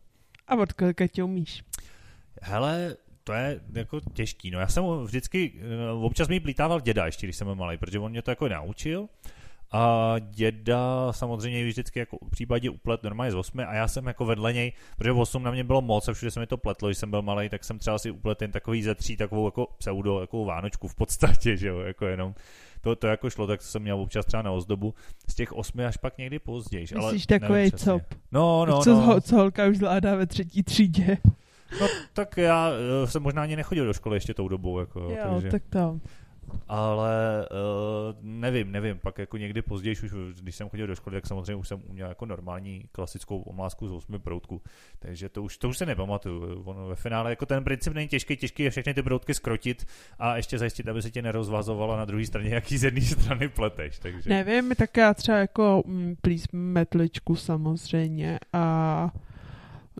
A 0.49 0.55
od 0.55 0.73
kolika 0.73 1.07
tě 1.07 1.23
umíš? 1.23 1.65
Hele, 2.43 2.97
to 3.25 3.33
je 3.33 3.61
jako 3.73 4.01
těžký. 4.13 4.51
No 4.51 4.61
já 4.61 4.67
jsem 4.67 4.85
vždycky, 4.85 5.53
eh, 5.57 5.93
občas 5.93 6.29
mi 6.29 6.41
plítával 6.41 6.81
děda 6.81 7.07
ještě, 7.07 7.27
když 7.27 7.37
jsem 7.37 7.47
byl 7.47 7.55
malý, 7.55 7.79
protože 7.79 7.99
on 7.99 8.11
mě 8.11 8.23
to 8.23 8.31
jako 8.31 8.49
naučil. 8.49 9.09
A 9.73 10.15
děda 10.19 11.13
samozřejmě 11.13 11.65
vždycky 11.65 11.99
jako 11.99 12.19
v 12.27 12.31
případě 12.31 12.71
uplet 12.71 13.03
normálně 13.03 13.33
z 13.33 13.35
8 13.35 13.61
a 13.61 13.75
já 13.75 13.89
jsem 13.89 14.07
jako 14.07 14.25
vedle 14.25 14.53
něj, 14.53 14.73
protože 14.97 15.13
8 15.13 15.43
na 15.43 15.51
mě 15.51 15.65
bylo 15.65 15.83
moc 15.83 16.09
a 16.09 16.13
všude 16.13 16.31
se 16.31 16.41
mi 16.41 16.47
to 16.47 16.57
pletlo, 16.57 16.89
když 16.89 16.99
jsem 16.99 17.11
byl 17.11 17.23
malý, 17.23 17.49
tak 17.49 17.65
jsem 17.65 17.79
třeba 17.79 17.99
si 17.99 18.11
uplet 18.11 18.43
jen 18.43 18.53
takový 18.53 18.83
ze 18.83 18.95
tří 18.95 19.17
takovou 19.17 19.47
jako 19.47 19.67
pseudo, 19.79 20.21
jako 20.21 20.45
vánočku 20.45 20.89
v 20.89 20.95
podstatě, 20.95 21.57
že 21.57 21.69
jo, 21.69 21.79
jako 21.79 22.07
jenom 22.07 22.35
to, 22.83 22.97
to 22.97 23.07
jako 23.07 23.31
šlo, 23.31 23.47
tak 23.47 23.61
to 23.61 23.67
jsem 23.67 23.83
měl 23.83 24.01
občas 24.01 24.27
třeba 24.27 24.43
na 24.43 24.51
ozdobu 24.51 24.95
z 25.29 25.35
těch 25.35 25.53
osmi 25.53 25.85
až 25.85 25.97
pak 25.97 26.19
někdy 26.19 26.39
později. 26.39 26.87
Myslíš 26.97 27.27
takový 27.27 27.73
cop? 27.73 28.03
No, 28.33 28.67
no, 28.67 28.83
co, 28.83 28.95
no. 28.95 29.21
Co 29.21 29.37
holka 29.37 29.67
už 29.67 29.77
zvládá 29.77 30.17
ve 30.17 30.27
třetí 30.27 30.63
třídě. 30.63 31.19
No 31.81 31.87
tak 32.13 32.37
já 32.37 32.71
uh, 32.71 33.09
jsem 33.09 33.23
možná 33.23 33.43
ani 33.43 33.57
nechodil 33.57 33.87
do 33.87 33.93
školy 33.93 34.17
ještě 34.17 34.35
tou 34.35 34.49
dobou. 34.49 34.79
Jako, 34.79 35.01
jo, 35.01 35.17
takže... 35.35 35.51
tak 35.51 35.63
to 35.69 36.01
ale 36.69 37.47
uh, 37.51 38.17
nevím, 38.21 38.73
nevím, 38.73 38.99
pak 38.99 39.19
jako 39.19 39.37
někdy 39.37 39.63
později, 39.63 39.97
už 40.05 40.15
když 40.41 40.57
jsem 40.57 40.69
chodil 40.69 40.87
do 40.87 40.95
školy, 40.95 41.17
tak 41.17 41.27
samozřejmě 41.27 41.55
už 41.55 41.69
jsem 41.69 41.83
uměl 41.89 42.09
jako 42.09 42.27
normální 42.27 42.85
klasickou 42.93 43.39
omlásku 43.39 43.89
z 43.89 43.93
osmi 43.93 44.19
proutku, 44.19 44.63
takže 44.99 45.29
to 45.29 45.43
už, 45.43 45.57
to 45.57 45.69
už 45.69 45.79
se 45.79 45.87
nepamatuju. 45.87 46.63
Ono 46.63 46.89
ve 46.89 46.95
finále 46.95 47.31
jako 47.31 47.47
ten 47.47 47.65
princip 47.65 47.93
není 47.95 48.09
těžký, 48.09 48.37
těžký 48.37 48.63
je 48.63 48.71
všechny 48.71 48.95
ty 48.95 49.03
proutky 49.03 49.35
skrotit 49.35 49.87
a 50.19 50.37
ještě 50.37 50.59
zajistit, 50.59 50.89
aby 50.89 51.03
se 51.03 51.11
tě 51.11 51.23
nerozvazovala 51.23 51.97
na 51.97 52.05
druhé 52.05 52.27
straně, 52.27 52.51
jaký 52.55 52.79
z 52.79 52.85
jedné 52.85 53.01
strany 53.01 53.49
pleteš. 53.49 53.99
Takže... 53.99 54.31
Nevím, 54.31 54.75
tak 54.77 54.97
já 54.97 55.15
třeba 55.15 55.39
jako 55.39 55.83
mm, 55.87 56.17
plís 56.23 56.47
metličku 56.53 57.37
samozřejmě 57.37 58.39
a 58.53 59.11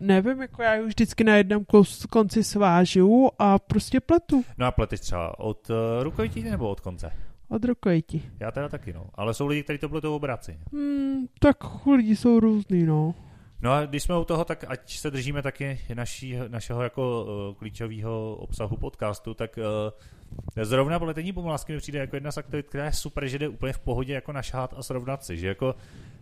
Nevím, 0.01 0.41
jako 0.41 0.61
já 0.61 0.81
už 0.81 0.87
vždycky 0.87 1.23
na 1.23 1.35
jednom 1.35 1.65
konci 2.09 2.43
svážu 2.43 3.29
a 3.39 3.59
prostě 3.59 3.99
pletu. 3.99 4.43
No 4.57 4.65
a 4.65 4.71
pleteš 4.71 4.99
třeba 4.99 5.39
od 5.39 5.69
uh, 5.69 5.75
rukojití 6.03 6.43
nebo 6.43 6.69
od 6.69 6.79
konce? 6.79 7.11
Od 7.49 7.65
rukojití. 7.65 8.29
Já 8.39 8.51
teda 8.51 8.69
taky, 8.69 8.93
no. 8.93 9.09
Ale 9.13 9.33
jsou 9.33 9.47
lidi, 9.47 9.63
kteří 9.63 9.79
to 9.79 9.89
pletou 9.89 10.15
obráci. 10.15 10.59
Hmm, 10.73 11.25
tak 11.39 11.85
lidi 11.85 12.15
jsou 12.15 12.39
různý, 12.39 12.83
no. 12.83 13.15
No 13.61 13.71
a 13.71 13.85
když 13.85 14.03
jsme 14.03 14.17
u 14.17 14.23
toho, 14.23 14.45
tak 14.45 14.65
ať 14.67 14.97
se 14.97 15.11
držíme 15.11 15.41
taky 15.41 15.79
naší, 15.93 16.37
našeho 16.47 16.83
jako 16.83 17.23
uh, 17.23 17.55
klíčového 17.55 18.35
obsahu 18.35 18.77
podcastu, 18.77 19.33
tak 19.33 19.57
uh, 19.57 20.63
zrovna 20.63 20.99
pletení 20.99 21.33
pomlásky 21.33 21.73
mi 21.73 21.77
přijde 21.77 21.99
jako 21.99 22.15
jedna 22.15 22.31
z 22.31 22.37
aktivit, 22.37 22.67
která 22.67 22.85
je 22.85 22.93
super, 22.93 23.27
že 23.27 23.39
jde 23.39 23.47
úplně 23.47 23.73
v 23.73 23.79
pohodě 23.79 24.13
jako 24.13 24.31
našát 24.31 24.73
a 24.77 24.83
srovnat 24.83 25.25
si, 25.25 25.37
že 25.37 25.47
jako 25.47 25.75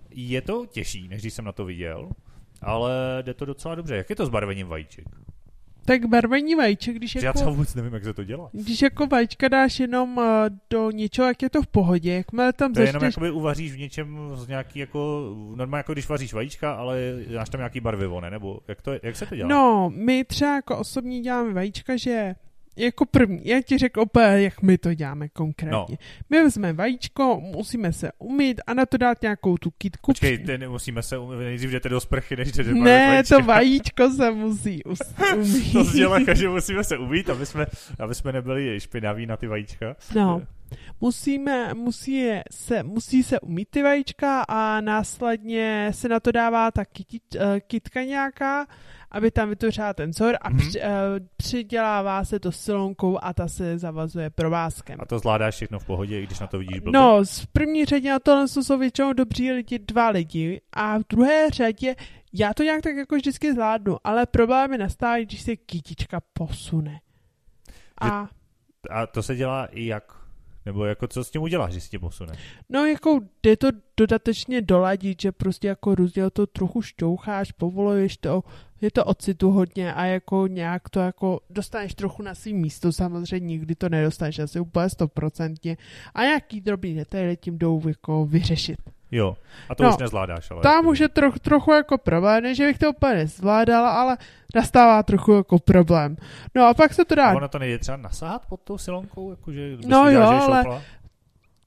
je 0.09 0.41
to 0.41 0.65
těžší, 0.65 1.07
než 1.07 1.21
když 1.21 1.33
jsem 1.33 1.45
na 1.45 1.51
to 1.51 1.65
viděl, 1.65 2.09
ale 2.61 2.91
jde 3.21 3.33
to 3.33 3.45
docela 3.45 3.75
dobře. 3.75 3.95
Jak 3.95 4.09
je 4.09 4.15
to 4.15 4.25
s 4.25 4.29
barvením 4.29 4.67
vajíček? 4.67 5.05
Tak 5.85 6.05
barvení 6.05 6.55
vajíček, 6.55 6.95
když 6.95 7.15
jako... 7.15 7.25
Já 7.25 7.33
třeba 7.33 7.51
vůbec 7.51 7.75
nevím, 7.75 7.93
jak 7.93 8.03
se 8.03 8.13
to 8.13 8.23
dělá. 8.23 8.49
Když 8.53 8.81
jako 8.81 9.07
vajíčka 9.07 9.47
dáš 9.47 9.79
jenom 9.79 10.17
uh, 10.17 10.23
do 10.69 10.91
něčeho, 10.91 11.27
jak 11.27 11.41
je 11.41 11.49
to 11.49 11.61
v 11.61 11.67
pohodě, 11.67 12.13
jakmile 12.13 12.53
tam 12.53 12.73
to 12.73 12.79
začneš... 12.79 12.87
je 12.87 12.89
jenom 12.89 13.03
jakoby 13.03 13.31
uvaříš 13.31 13.73
v 13.73 13.77
něčem 13.77 14.31
z 14.33 14.47
nějaký 14.47 14.79
jako, 14.79 15.33
normálně 15.55 15.79
jako 15.79 15.93
když 15.93 16.09
vaříš 16.09 16.33
vajíčka, 16.33 16.73
ale 16.73 16.97
dáš 17.33 17.49
tam 17.49 17.59
nějaký 17.59 17.79
barvivo, 17.79 18.21
ne? 18.21 18.29
Nebo 18.29 18.59
jak, 18.67 18.81
to, 18.81 18.91
jak 19.03 19.15
se 19.15 19.25
to 19.25 19.35
dělá? 19.35 19.49
No, 19.49 19.91
my 19.95 20.23
třeba 20.23 20.55
jako 20.55 20.77
osobně 20.77 21.19
děláme 21.21 21.53
vajíčka, 21.53 21.97
že 21.97 22.35
jako 22.75 23.05
první, 23.05 23.41
já 23.43 23.61
ti 23.61 23.77
řekl 23.77 24.01
opět, 24.01 24.37
jak 24.43 24.61
my 24.61 24.77
to 24.77 24.93
děláme 24.93 25.29
konkrétně. 25.29 25.71
No. 25.71 25.87
My 26.29 26.43
vezmeme 26.43 26.73
vajíčko, 26.73 27.39
musíme 27.41 27.93
se 27.93 28.11
umít 28.19 28.61
a 28.67 28.73
na 28.73 28.85
to 28.85 28.97
dát 28.97 29.21
nějakou 29.21 29.57
tu 29.57 29.71
kitku. 29.77 30.11
Počkej, 30.11 30.37
ty 30.37 30.67
musíme 30.67 31.03
se 31.03 31.17
umít, 31.17 31.39
nejdřív 31.39 31.71
jdete 31.71 31.89
do 31.89 31.99
sprchy, 31.99 32.35
než 32.35 32.51
jdete 32.51 32.73
Ne, 32.73 33.07
vajíčka. 33.07 33.37
to 33.37 33.43
vajíčko 33.45 34.09
se 34.09 34.31
musí 34.31 34.83
umít. 34.83 35.73
to 35.73 35.83
sdělá, 35.83 36.19
že 36.33 36.49
musíme 36.49 36.83
se 36.83 36.97
umít, 36.97 37.29
aby 37.29 37.45
jsme, 37.45 37.65
aby 37.99 38.15
jsme 38.15 38.31
nebyli 38.31 38.79
špinaví 38.79 39.25
na 39.25 39.37
ty 39.37 39.47
vajíčka. 39.47 39.95
No. 40.15 40.41
Musíme, 41.01 41.73
musí 41.73 42.29
se, 42.51 42.83
musí 42.83 43.23
se 43.23 43.39
umít 43.39 43.69
ty 43.69 43.83
vajíčka 43.83 44.41
a 44.47 44.81
následně 44.81 45.91
se 45.93 46.09
na 46.09 46.19
to 46.19 46.31
dává 46.31 46.71
ta 46.71 46.85
kytit, 46.85 47.23
uh, 47.35 47.41
kytka 47.67 48.03
nějaká, 48.03 48.67
aby 49.11 49.31
tam 49.31 49.49
vytvořila 49.49 49.93
ten 49.93 50.09
vzor 50.09 50.37
a 50.41 50.49
mm-hmm. 50.49 50.57
při, 50.57 50.79
uh, 50.79 50.87
přidělává 51.37 52.25
se 52.25 52.39
to 52.39 52.51
silonkou 52.51 53.19
a 53.21 53.33
ta 53.33 53.47
se 53.47 53.77
zavazuje 53.77 54.29
provázkem. 54.29 54.97
A 55.01 55.05
to 55.05 55.19
zvládáš 55.19 55.55
všechno 55.55 55.79
v 55.79 55.85
pohodě, 55.85 56.21
i 56.21 56.25
když 56.25 56.39
na 56.39 56.47
to 56.47 56.59
vidíš 56.59 56.79
blbě? 56.79 56.99
No, 56.99 57.23
v 57.23 57.47
první 57.47 57.85
řadě 57.85 58.09
na 58.09 58.19
tohle 58.19 58.47
jsou 58.47 58.77
většinou 58.77 59.13
dobří 59.13 59.51
lidi, 59.51 59.79
dva 59.79 60.09
lidi 60.09 60.61
a 60.73 60.97
v 60.97 61.03
druhé 61.09 61.49
řadě 61.49 61.95
já 62.33 62.53
to 62.53 62.63
nějak 62.63 62.81
tak 62.81 62.95
jako 62.95 63.15
vždycky 63.15 63.53
zvládnu, 63.53 63.97
ale 64.03 64.25
problémy 64.25 64.77
nastávají, 64.77 65.25
když 65.25 65.41
se 65.41 65.55
kytička 65.55 66.21
posune. 66.33 66.99
A... 68.01 68.27
a 68.89 69.07
to 69.07 69.23
se 69.23 69.35
dělá 69.35 69.65
i 69.65 69.85
jak? 69.85 70.20
Nebo 70.65 70.85
jako 70.85 71.07
co 71.07 71.23
s 71.23 71.31
tím 71.31 71.41
uděláš, 71.41 71.73
že 71.73 71.81
si 71.81 71.89
tě 71.89 71.99
posune? 71.99 72.33
No 72.69 72.85
jako 72.85 73.19
jde 73.43 73.57
to 73.57 73.67
dodatečně 73.97 74.61
doladit, 74.61 75.21
že 75.21 75.31
prostě 75.31 75.67
jako 75.67 75.95
různě 75.95 76.29
to 76.29 76.47
trochu 76.47 76.81
šťoucháš, 76.81 77.51
povoluješ 77.51 78.17
to, 78.17 78.43
je 78.81 78.91
to 78.91 79.05
ocitu 79.05 79.51
hodně 79.51 79.93
a 79.93 80.05
jako 80.05 80.47
nějak 80.47 80.89
to 80.89 80.99
jako 80.99 81.39
dostaneš 81.49 81.95
trochu 81.95 82.23
na 82.23 82.35
svým 82.35 82.57
místo, 82.57 82.91
samozřejmě 82.91 83.47
nikdy 83.47 83.75
to 83.75 83.89
nedostaneš 83.89 84.39
asi 84.39 84.59
úplně 84.59 84.89
stoprocentně 84.89 85.77
a 86.13 86.23
nějaký 86.23 86.61
drobný 86.61 86.95
detaily 86.95 87.37
tím 87.37 87.57
jdou 87.57 87.87
jako 87.87 88.25
vyřešit. 88.25 88.79
Jo, 89.11 89.37
a 89.69 89.75
to 89.75 89.83
no, 89.83 89.89
už 89.89 89.97
nezvládáš, 89.97 90.51
ale... 90.51 90.61
Tam 90.61 90.87
už 90.87 90.99
je 90.99 91.09
troch, 91.09 91.39
trochu 91.39 91.71
jako 91.71 91.97
problém, 91.97 92.43
ne, 92.43 92.55
že 92.55 92.65
bych 92.65 92.77
to 92.77 92.89
úplně 92.89 93.13
nezvládala, 93.13 93.91
ale 93.91 94.17
nastává 94.55 95.03
trochu 95.03 95.31
jako 95.33 95.59
problém. 95.59 96.17
No 96.55 96.67
a 96.67 96.73
pak 96.73 96.93
se 96.93 97.05
to 97.05 97.15
dá... 97.15 97.29
A 97.29 97.35
ono 97.35 97.47
to 97.47 97.59
nejde 97.59 97.79
třeba 97.79 97.97
nasáhat 97.97 98.45
pod 98.45 98.61
tou 98.61 98.77
silonkou, 98.77 99.29
jakože... 99.29 99.77
No 99.85 100.09
jo, 100.09 100.21
ale... 100.21 100.63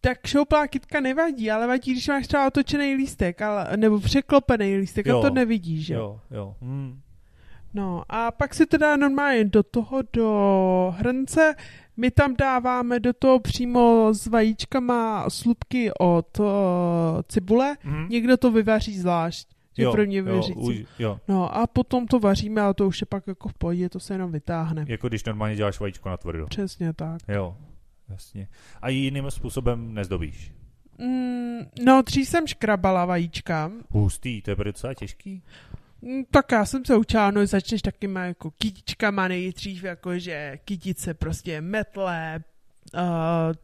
Tak 0.01 0.27
šouplá 0.27 0.67
kytka 0.67 1.01
nevadí, 1.01 1.51
ale 1.51 1.67
vadí, 1.67 1.93
když 1.93 2.09
máš 2.09 2.27
třeba 2.27 2.47
otočený 2.47 2.95
lístek, 2.95 3.43
ale, 3.43 3.69
nebo 3.77 4.01
překlopený 4.01 4.77
lístek 4.77 5.07
jo, 5.07 5.19
a 5.19 5.23
to 5.23 5.31
nevidíš, 5.31 5.87
že? 5.87 5.95
Jo, 5.95 6.21
jo. 6.31 6.55
Hmm. 6.61 7.01
No 7.75 8.03
a 8.09 8.31
pak 8.31 8.55
si 8.55 8.67
to 8.67 8.77
dá 8.77 8.97
normálně 8.97 9.45
do 9.45 9.63
toho, 9.63 10.03
do 10.13 10.95
hrnce, 10.97 11.55
my 11.97 12.11
tam 12.11 12.37
dáváme 12.37 13.01
do 13.01 13.13
toho 13.13 13.41
přímo 13.41 14.09
s 14.15 14.27
vajíčkama 14.27 15.31
slupky 15.31 15.91
od 16.01 16.39
uh, 16.39 16.47
cibule, 17.29 17.77
mm-hmm. 17.85 18.09
někdo 18.09 18.37
to 18.37 18.51
vyvaří 18.51 18.99
zvlášť. 18.99 19.49
Jo, 19.77 19.93
první 19.93 20.17
jo, 20.17 20.43
už, 20.57 20.77
jo. 20.99 21.21
No 21.29 21.57
a 21.57 21.67
potom 21.67 22.07
to 22.07 22.21
vaříme 22.21 22.61
a 22.63 22.73
to 22.73 22.87
už 22.87 23.01
je 23.01 23.07
pak 23.07 23.27
jako 23.27 23.49
v 23.49 23.55
pohodě, 23.55 23.89
to 23.89 24.01
se 24.01 24.15
jenom 24.15 24.33
vytáhne. 24.33 24.85
Jako 24.89 25.09
když 25.09 25.25
normálně 25.25 25.57
děláš 25.57 25.81
vajíčko 25.81 26.09
na 26.09 26.17
tvrdo. 26.17 26.47
Přesně 26.47 26.93
tak. 26.93 27.21
Jo, 27.29 27.57
jasně. 28.09 28.49
A 28.83 28.89
jiným 28.89 29.31
způsobem 29.31 29.95
nezdobíš? 29.95 30.53
Mm, 30.99 31.59
no, 31.85 32.03
dřív 32.03 32.29
jsem 32.29 32.47
škrabala 32.47 33.05
vajíčka. 33.05 33.71
Hustý, 33.91 34.43
to 34.43 34.51
je 34.51 34.57
docela 34.65 34.95
těžký. 34.95 35.43
Mm, 36.05 36.25
tak 36.31 36.53
já 36.53 36.65
jsem 36.65 36.85
se 36.85 36.97
učila, 36.97 37.31
no 37.31 37.47
začneš 37.47 37.83
takýma 37.83 38.25
jako 38.25 38.51
kytičkama 38.51 39.29
nejdřív, 39.29 39.85
jakože 39.85 40.59
kytice 40.65 41.15
prostě 41.15 41.61
metle, 41.61 42.41
uh, 42.95 43.01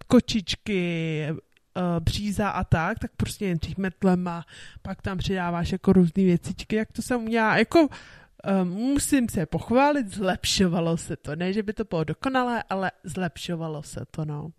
kočičky, 0.07 1.27
uh, 1.31 2.01
bříza 2.01 2.49
a 2.49 2.65
tak, 2.65 2.99
tak 2.99 3.11
prostě 3.17 3.45
jen 3.45 3.51
nejdřív 3.51 3.79
metlema, 3.79 4.45
pak 4.83 5.03
tam 5.03 5.19
přidáváš 5.19 5.73
jako 5.73 5.93
různé 5.93 6.25
věcičky, 6.25 6.77
jak 6.77 6.93
to 6.93 7.03
jsem 7.03 7.21
uměla, 7.21 7.59
jako 7.59 7.81
um, 7.81 8.69
musím 8.69 9.29
se 9.29 9.47
pochválit, 9.47 10.09
zlepšovalo 10.09 10.97
se 10.97 11.17
to, 11.17 11.37
ne, 11.37 11.53
že 11.53 11.63
by 11.63 11.73
to 11.73 11.85
bylo 11.85 12.05
dokonalé, 12.05 12.63
ale 12.71 12.93
zlepšovalo 13.05 13.83
se 13.83 14.01
to, 14.11 14.25
no. 14.25 14.51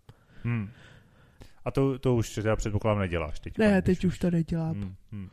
Hmm. 0.42 0.70
A 1.64 1.70
to, 1.70 1.98
to 1.98 2.14
už 2.14 2.34
teda 2.34 2.56
předpokládám 2.56 3.00
neděláš 3.00 3.40
teď. 3.40 3.58
Ne, 3.58 3.82
teď 3.82 4.04
už 4.04 4.18
to 4.18 4.30
nedělám. 4.30 4.74
Hmm, 4.74 4.94
hmm. 5.12 5.28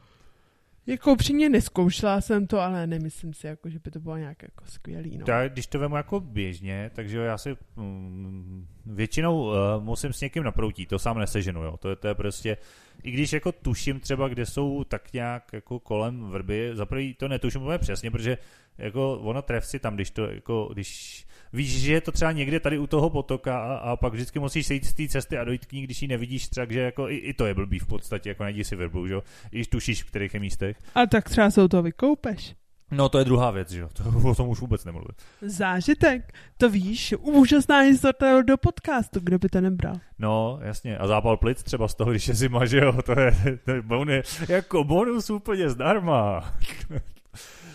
Jako 0.87 1.11
upřímně 1.11 1.49
neskoušela 1.49 2.21
jsem 2.21 2.47
to, 2.47 2.59
ale 2.59 2.87
nemyslím 2.87 3.33
si, 3.33 3.47
jako, 3.47 3.69
že 3.69 3.79
by 3.79 3.91
to 3.91 3.99
bylo 3.99 4.17
nějak 4.17 4.43
jako 4.43 4.65
skvělý. 4.65 5.17
No. 5.17 5.25
Tak, 5.25 5.53
když 5.53 5.67
to 5.67 5.79
vemu 5.79 5.95
jako 5.95 6.19
běžně, 6.19 6.91
takže 6.95 7.17
já 7.17 7.37
si 7.37 7.55
mm, 7.75 8.67
většinou 8.85 9.43
uh, 9.43 9.55
musím 9.79 10.13
s 10.13 10.21
někým 10.21 10.43
naproutit, 10.43 10.89
to 10.89 10.99
sám 10.99 11.19
neseženu, 11.19 11.63
jo. 11.63 11.77
To, 11.77 11.89
je, 11.89 11.95
to 11.95 12.07
je 12.07 12.15
prostě, 12.15 12.57
i 13.03 13.11
když 13.11 13.33
jako 13.33 13.51
tuším 13.51 13.99
třeba, 13.99 14.27
kde 14.27 14.45
jsou 14.45 14.83
tak 14.83 15.13
nějak 15.13 15.53
jako 15.53 15.79
kolem 15.79 16.29
vrby, 16.29 16.71
za 16.73 16.87
to 17.17 17.27
netuším 17.27 17.61
úplně 17.61 17.77
přesně, 17.77 18.11
protože 18.11 18.37
jako 18.77 19.19
ono 19.19 19.41
tref 19.41 19.65
si 19.65 19.79
tam, 19.79 19.95
když 19.95 20.11
to 20.11 20.31
jako, 20.31 20.69
když 20.73 21.25
víš, 21.53 21.81
že 21.81 21.93
je 21.93 22.01
to 22.01 22.12
třeba 22.12 22.31
někde 22.31 22.59
tady 22.59 22.77
u 22.77 22.88
toho 22.88 23.09
potoka 23.09 23.59
a, 23.59 23.75
a 23.75 23.95
pak 23.95 24.13
vždycky 24.13 24.39
musíš 24.39 24.67
sejít 24.67 24.85
z 24.85 24.93
té 24.93 25.07
cesty 25.07 25.38
a 25.38 25.43
dojít 25.43 25.65
k 25.65 25.71
ní, 25.71 25.81
když 25.81 26.01
ji 26.01 26.07
nevidíš 26.07 26.47
třeba, 26.47 26.67
že 26.69 26.79
jako 26.79 27.09
i, 27.09 27.15
i 27.15 27.33
to 27.33 27.45
je 27.45 27.53
blbý 27.53 27.79
v 27.79 27.88
podstatě, 27.88 28.29
jako 28.29 28.43
najdi 28.43 28.63
si 28.63 28.75
vrbu, 28.75 29.07
že 29.07 29.13
jo, 29.13 29.23
když 29.49 29.67
tušíš, 29.67 30.03
v 30.03 30.07
kterých 30.07 30.33
je 30.33 30.39
místech. 30.39 30.77
A 30.95 31.05
tak 31.05 31.29
třeba 31.29 31.51
se 31.51 31.69
to 31.69 31.81
vykoupeš. 31.81 32.55
No 32.91 33.09
to 33.09 33.19
je 33.19 33.25
druhá 33.25 33.51
věc, 33.51 33.71
že 33.71 33.79
jo, 33.79 33.89
to, 33.93 34.29
o 34.29 34.35
tom 34.35 34.49
už 34.49 34.59
vůbec 34.59 34.85
nemluvím. 34.85 35.15
Zážitek, 35.41 36.33
to 36.57 36.69
víš, 36.69 37.13
úžasná 37.19 37.79
historie 37.79 38.43
do 38.43 38.57
podcastu, 38.57 39.19
kdo 39.19 39.39
by 39.39 39.49
to 39.49 39.62
nebral. 39.62 39.95
No, 40.19 40.59
jasně, 40.62 40.97
a 40.97 41.07
zápal 41.07 41.38
plic 41.38 41.63
třeba 41.63 41.88
z 41.88 41.95
toho, 41.95 42.12
když 42.12 42.27
je 42.27 42.33
zima, 42.33 42.65
že 42.65 42.77
jo, 42.77 43.01
to 43.01 43.19
je, 43.19 43.59
to 43.65 43.71
je 43.71 43.81
bonus, 43.81 44.49
jako 44.49 44.83
bonus 44.83 45.29
úplně 45.29 45.69
zdarma. 45.69 46.53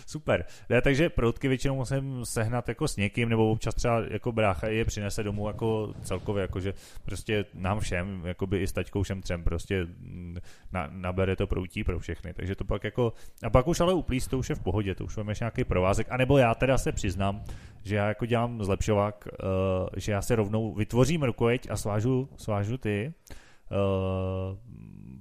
Super. 0.07 0.45
Ne, 0.69 0.81
takže 0.81 1.09
proutky 1.09 1.47
většinou 1.47 1.75
musím 1.75 2.25
sehnat 2.25 2.69
jako 2.69 2.87
s 2.87 2.97
někým, 2.97 3.29
nebo 3.29 3.51
občas 3.51 3.75
třeba 3.75 4.01
jako 4.09 4.31
brácha 4.31 4.67
je 4.67 4.85
přinese 4.85 5.23
domů 5.23 5.47
jako 5.47 5.93
celkově, 6.01 6.41
jakože 6.41 6.73
prostě 7.05 7.45
nám 7.53 7.79
všem, 7.79 8.21
jakoby 8.25 8.61
i 8.61 8.67
s 8.67 8.71
taťkou 8.71 9.03
všem 9.03 9.21
třem 9.21 9.43
prostě 9.43 9.87
na, 10.71 10.87
nabere 10.91 11.35
to 11.35 11.47
proutí 11.47 11.83
pro 11.83 11.99
všechny. 11.99 12.33
Takže 12.33 12.55
to 12.55 12.63
pak 12.63 12.83
jako, 12.83 13.13
a 13.43 13.49
pak 13.49 13.67
už 13.67 13.79
ale 13.79 13.93
uplíst, 13.93 14.29
to 14.29 14.37
už 14.37 14.49
je 14.49 14.55
v 14.55 14.59
pohodě, 14.59 14.95
to 14.95 15.05
už 15.05 15.17
máme 15.17 15.33
nějaký 15.39 15.63
provázek, 15.63 16.07
anebo 16.09 16.37
já 16.37 16.55
teda 16.55 16.77
se 16.77 16.91
přiznám, 16.91 17.43
že 17.83 17.95
já 17.95 18.07
jako 18.07 18.25
dělám 18.25 18.63
zlepšovák, 18.63 19.27
uh, 19.27 19.89
že 19.97 20.11
já 20.11 20.21
se 20.21 20.35
rovnou 20.35 20.73
vytvořím 20.73 21.23
rukojeť 21.23 21.67
a 21.69 21.77
svážu, 21.77 22.29
svážu 22.37 22.77
ty 22.77 23.13
uh, 23.71 24.57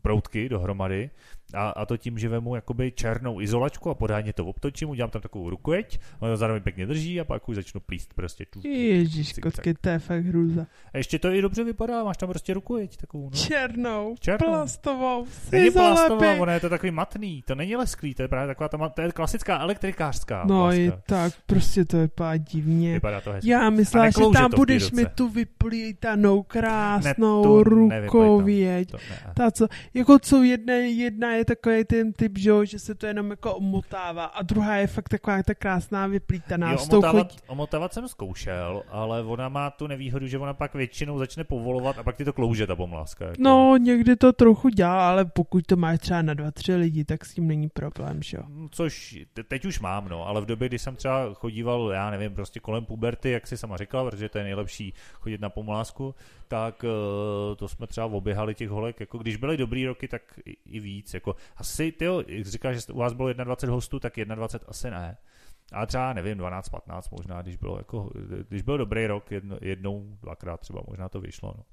proutky 0.02 0.48
dohromady 0.48 1.10
a, 1.54 1.68
a 1.68 1.86
to 1.86 1.96
tím, 1.96 2.18
že 2.18 2.28
vemu 2.28 2.54
jakoby 2.54 2.92
černou 2.92 3.40
izolačku 3.40 3.90
a 3.90 3.94
podání 3.94 4.32
to 4.32 4.46
obtočím, 4.46 4.90
udělám 4.90 5.10
tam 5.10 5.22
takovou 5.22 5.50
rukojeť, 5.50 6.00
ono 6.20 6.32
to 6.32 6.36
zároveň 6.36 6.62
pěkně 6.62 6.86
drží 6.86 7.20
a 7.20 7.24
pak 7.24 7.48
už 7.48 7.56
začnu 7.56 7.80
plíst 7.80 8.14
prostě. 8.14 8.44
Tu, 8.50 8.68
Ježíš, 8.68 9.32
kotky, 9.32 9.74
to 9.74 9.88
je 9.88 9.98
fakt 9.98 10.24
hrůza. 10.24 10.66
A 10.94 10.98
ještě 10.98 11.18
to 11.18 11.28
i 11.28 11.42
dobře 11.42 11.64
vypadá, 11.64 12.04
máš 12.04 12.16
tam 12.16 12.28
prostě 12.28 12.54
rukojeť 12.54 12.96
takovou. 12.96 13.24
No. 13.24 13.36
Černou, 13.36 14.14
Černou, 14.20 14.48
plastovou, 14.48 15.26
Není 15.52 15.70
plastová, 15.70 16.32
ono 16.32 16.52
je 16.52 16.60
to 16.60 16.68
takový 16.68 16.90
matný, 16.90 17.42
to 17.46 17.54
není 17.54 17.76
lesklý, 17.76 18.14
to 18.14 18.22
je 18.22 18.28
právě 18.28 18.46
taková 18.46 18.68
ta, 18.68 18.88
to 18.88 19.02
je 19.02 19.12
klasická 19.12 19.58
elektrikářská. 19.58 20.44
No 20.46 20.72
i 20.72 20.92
tak, 21.06 21.32
prostě 21.46 21.84
to 21.84 21.96
vypadá 21.96 22.36
divně. 22.36 22.92
Vypadá 22.92 23.20
to 23.20 23.32
hezky. 23.32 23.50
Já 23.50 23.70
myslím, 23.70 24.04
že 24.04 24.24
tam 24.32 24.50
budeš 24.56 24.92
mi 24.92 25.06
tu 25.06 25.28
vyplítanou 25.28 26.42
krásnou 26.42 27.64
ne, 27.88 28.00
rukověť. 28.00 28.94
Ta, 29.34 29.50
co, 29.50 29.66
jako 29.94 30.18
co 30.18 30.42
jedna, 30.42 30.74
jedna 30.74 31.33
je 31.34 31.44
takový 31.44 31.84
ten 31.84 32.12
typ, 32.12 32.38
že, 32.38 32.52
že 32.66 32.78
se 32.78 32.94
to 32.94 33.06
jenom 33.06 33.30
jako 33.30 33.54
omotává 33.54 34.24
a 34.24 34.42
druhá 34.42 34.76
je 34.76 34.86
fakt 34.86 35.08
taková 35.08 35.42
ta 35.42 35.54
krásná 35.54 36.06
vyplítaná. 36.06 36.72
Jo, 36.72 36.78
omotávat, 36.90 37.32
chodí... 37.32 37.38
omotávat 37.46 37.92
jsem 37.92 38.08
zkoušel, 38.08 38.82
ale 38.88 39.22
ona 39.22 39.48
má 39.48 39.70
tu 39.70 39.86
nevýhodu, 39.86 40.26
že 40.26 40.38
ona 40.38 40.54
pak 40.54 40.74
většinou 40.74 41.18
začne 41.18 41.44
povolovat 41.44 41.98
a 41.98 42.02
pak 42.02 42.16
ty 42.16 42.24
to 42.24 42.32
klouže 42.32 42.66
ta 42.66 42.76
pomláska. 42.76 43.24
Jako. 43.24 43.36
No, 43.38 43.76
někdy 43.76 44.16
to 44.16 44.32
trochu 44.32 44.68
dělá, 44.68 45.08
ale 45.08 45.24
pokud 45.24 45.66
to 45.66 45.76
máš 45.76 45.98
třeba 45.98 46.22
na 46.22 46.34
dva, 46.34 46.50
tři 46.50 46.74
lidi, 46.74 47.04
tak 47.04 47.24
s 47.24 47.34
tím 47.34 47.46
není 47.46 47.68
problém, 47.68 48.22
že 48.22 48.36
jo. 48.36 48.42
Mm, 48.46 48.68
což 48.70 49.18
teď 49.48 49.64
už 49.64 49.80
mám, 49.80 50.08
no, 50.08 50.26
ale 50.26 50.40
v 50.40 50.46
době, 50.46 50.68
kdy 50.68 50.78
jsem 50.78 50.96
třeba 50.96 51.34
chodíval, 51.34 51.90
já 51.92 52.10
nevím, 52.10 52.34
prostě 52.34 52.60
kolem 52.60 52.84
puberty, 52.84 53.30
jak 53.30 53.46
si 53.46 53.56
sama 53.56 53.76
říkala, 53.76 54.10
protože 54.10 54.28
to 54.28 54.38
je 54.38 54.44
nejlepší 54.44 54.94
chodit 55.14 55.40
na 55.40 55.50
pomlásku, 55.50 56.14
tak 56.54 56.84
uh, 56.84 57.56
to 57.56 57.68
jsme 57.68 57.86
třeba 57.86 58.06
oběhali 58.06 58.54
těch 58.54 58.68
holek, 58.68 59.00
jako 59.00 59.18
když 59.18 59.36
byly 59.36 59.56
dobrý 59.56 59.86
roky, 59.86 60.08
tak 60.08 60.22
i, 60.44 60.80
víc, 60.80 61.14
jako 61.14 61.36
asi, 61.56 61.92
ty 61.92 62.04
jak 62.26 62.46
říkáš, 62.46 62.76
že 62.76 62.92
u 62.92 62.98
vás 62.98 63.12
bylo 63.12 63.32
21 63.32 63.74
hostů, 63.74 64.00
tak 64.00 64.16
21 64.16 64.70
asi 64.70 64.90
ne. 64.90 65.16
Ale 65.72 65.86
třeba, 65.86 66.12
nevím, 66.12 66.38
12, 66.38 66.68
15 66.68 67.10
možná, 67.10 67.42
když 67.42 67.56
bylo, 67.56 67.78
jako, 67.78 68.10
když 68.48 68.62
byl 68.62 68.78
dobrý 68.78 69.06
rok, 69.06 69.30
jedno, 69.30 69.58
jednou, 69.60 70.16
dvakrát 70.22 70.60
třeba 70.60 70.82
možná 70.88 71.08
to 71.08 71.20
vyšlo. 71.20 71.54
No. 71.56 71.64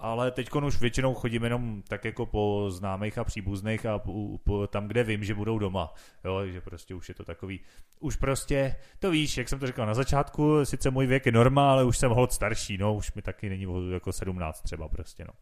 Ale 0.00 0.30
teď 0.30 0.52
už 0.52 0.80
většinou 0.80 1.14
chodím 1.14 1.44
jenom 1.44 1.82
tak 1.88 2.04
jako 2.04 2.26
po 2.26 2.66
známých 2.70 3.18
a 3.18 3.24
příbuzných 3.24 3.86
a 3.86 3.98
po, 3.98 4.38
po, 4.38 4.66
tam, 4.66 4.88
kde 4.88 5.04
vím, 5.04 5.24
že 5.24 5.34
budou 5.34 5.58
doma. 5.58 5.94
Jo, 6.24 6.46
že 6.46 6.60
prostě 6.60 6.94
už 6.94 7.08
je 7.08 7.14
to 7.14 7.24
takový, 7.24 7.60
už 8.00 8.16
prostě, 8.16 8.76
to 8.98 9.10
víš, 9.10 9.36
jak 9.36 9.48
jsem 9.48 9.58
to 9.58 9.66
říkal 9.66 9.86
na 9.86 9.94
začátku, 9.94 10.64
sice 10.64 10.90
můj 10.90 11.06
věk 11.06 11.26
je 11.26 11.32
norma, 11.32 11.70
ale 11.70 11.84
už 11.84 11.98
jsem 11.98 12.10
hod 12.10 12.32
starší, 12.32 12.78
no, 12.78 12.94
už 12.94 13.12
mi 13.12 13.22
taky 13.22 13.48
není 13.48 13.66
jako 13.92 14.12
17 14.12 14.60
třeba 14.60 14.88
prostě, 14.88 15.24
no. 15.24 15.32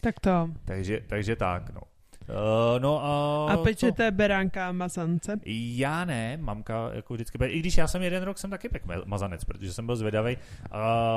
Tak 0.00 0.20
to. 0.20 0.50
Takže, 0.64 1.00
takže 1.08 1.36
tak, 1.36 1.70
no. 1.70 1.80
Uh, 2.28 2.82
no 2.82 3.04
a... 3.04 3.46
A 3.52 3.56
pečete 3.56 4.10
co? 4.10 4.16
beránka 4.16 4.68
a 4.68 4.72
mazance? 4.72 5.40
Já 5.44 6.04
ne, 6.04 6.36
mamka 6.36 6.90
jako 6.92 7.14
vždycky, 7.14 7.38
i 7.44 7.58
když 7.58 7.76
já 7.76 7.86
jsem 7.86 8.02
jeden 8.02 8.22
rok 8.22 8.38
jsem 8.38 8.50
taky 8.50 8.68
pek 8.68 8.82
mazanec, 9.04 9.44
protože 9.44 9.72
jsem 9.72 9.86
byl 9.86 9.96
zvědavý 9.96 10.36
a 10.70 11.14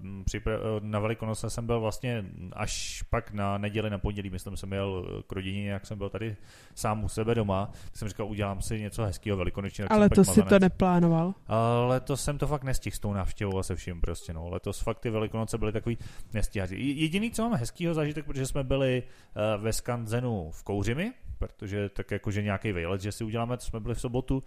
mm, 0.00 0.24
na 0.80 1.00
Velikonoce 1.00 1.50
jsem 1.50 1.66
byl 1.66 1.80
vlastně 1.80 2.24
až 2.52 3.02
pak 3.10 3.32
na 3.32 3.58
neděli, 3.58 3.90
na 3.90 3.98
pondělí, 3.98 4.30
myslím, 4.30 4.56
jsem 4.56 4.72
jel 4.72 5.22
k 5.26 5.32
rodině, 5.32 5.70
jak 5.70 5.86
jsem 5.86 5.98
byl 5.98 6.08
tady 6.08 6.36
sám 6.74 7.04
u 7.04 7.08
sebe 7.08 7.34
doma, 7.34 7.70
tak 7.84 7.96
jsem 7.96 8.08
říkal, 8.08 8.26
udělám 8.26 8.62
si 8.62 8.80
něco 8.80 9.04
hezkého 9.04 9.36
velikonočního. 9.36 9.92
Ale 9.92 10.08
to 10.08 10.24
si 10.24 10.42
to 10.42 10.58
neplánoval? 10.58 11.34
A 11.46 11.84
letos 11.86 12.24
jsem 12.24 12.38
to 12.38 12.46
fakt 12.46 12.64
nestihl 12.64 12.96
s 12.96 12.98
tou 12.98 13.12
návštěvou 13.12 13.58
a 13.58 13.62
se 13.62 13.74
vším 13.74 14.00
prostě, 14.00 14.32
no. 14.32 14.48
Letos 14.48 14.80
fakt 14.80 14.98
ty 14.98 15.10
velikonoce 15.10 15.58
byly 15.58 15.72
takový 15.72 15.98
nestíhací. 16.34 17.00
Jediný, 17.00 17.30
co 17.30 17.42
máme 17.42 17.56
hezkýho 17.56 17.94
zážitek, 17.94 18.26
protože 18.26 18.46
jsme 18.46 18.64
byli 18.64 19.02
uh, 19.02 19.62
ve 19.62 19.72
Skanzenu 19.72 20.47
v 20.50 20.62
Kouřimi, 20.62 21.12
protože 21.38 21.88
tak 21.88 22.10
jakože 22.10 22.42
nějaký 22.42 22.72
vejlet, 22.72 23.00
že 23.00 23.12
si 23.12 23.24
uděláme, 23.24 23.56
to 23.56 23.64
jsme 23.64 23.80
byli 23.80 23.94
v 23.94 24.00
sobotu, 24.00 24.42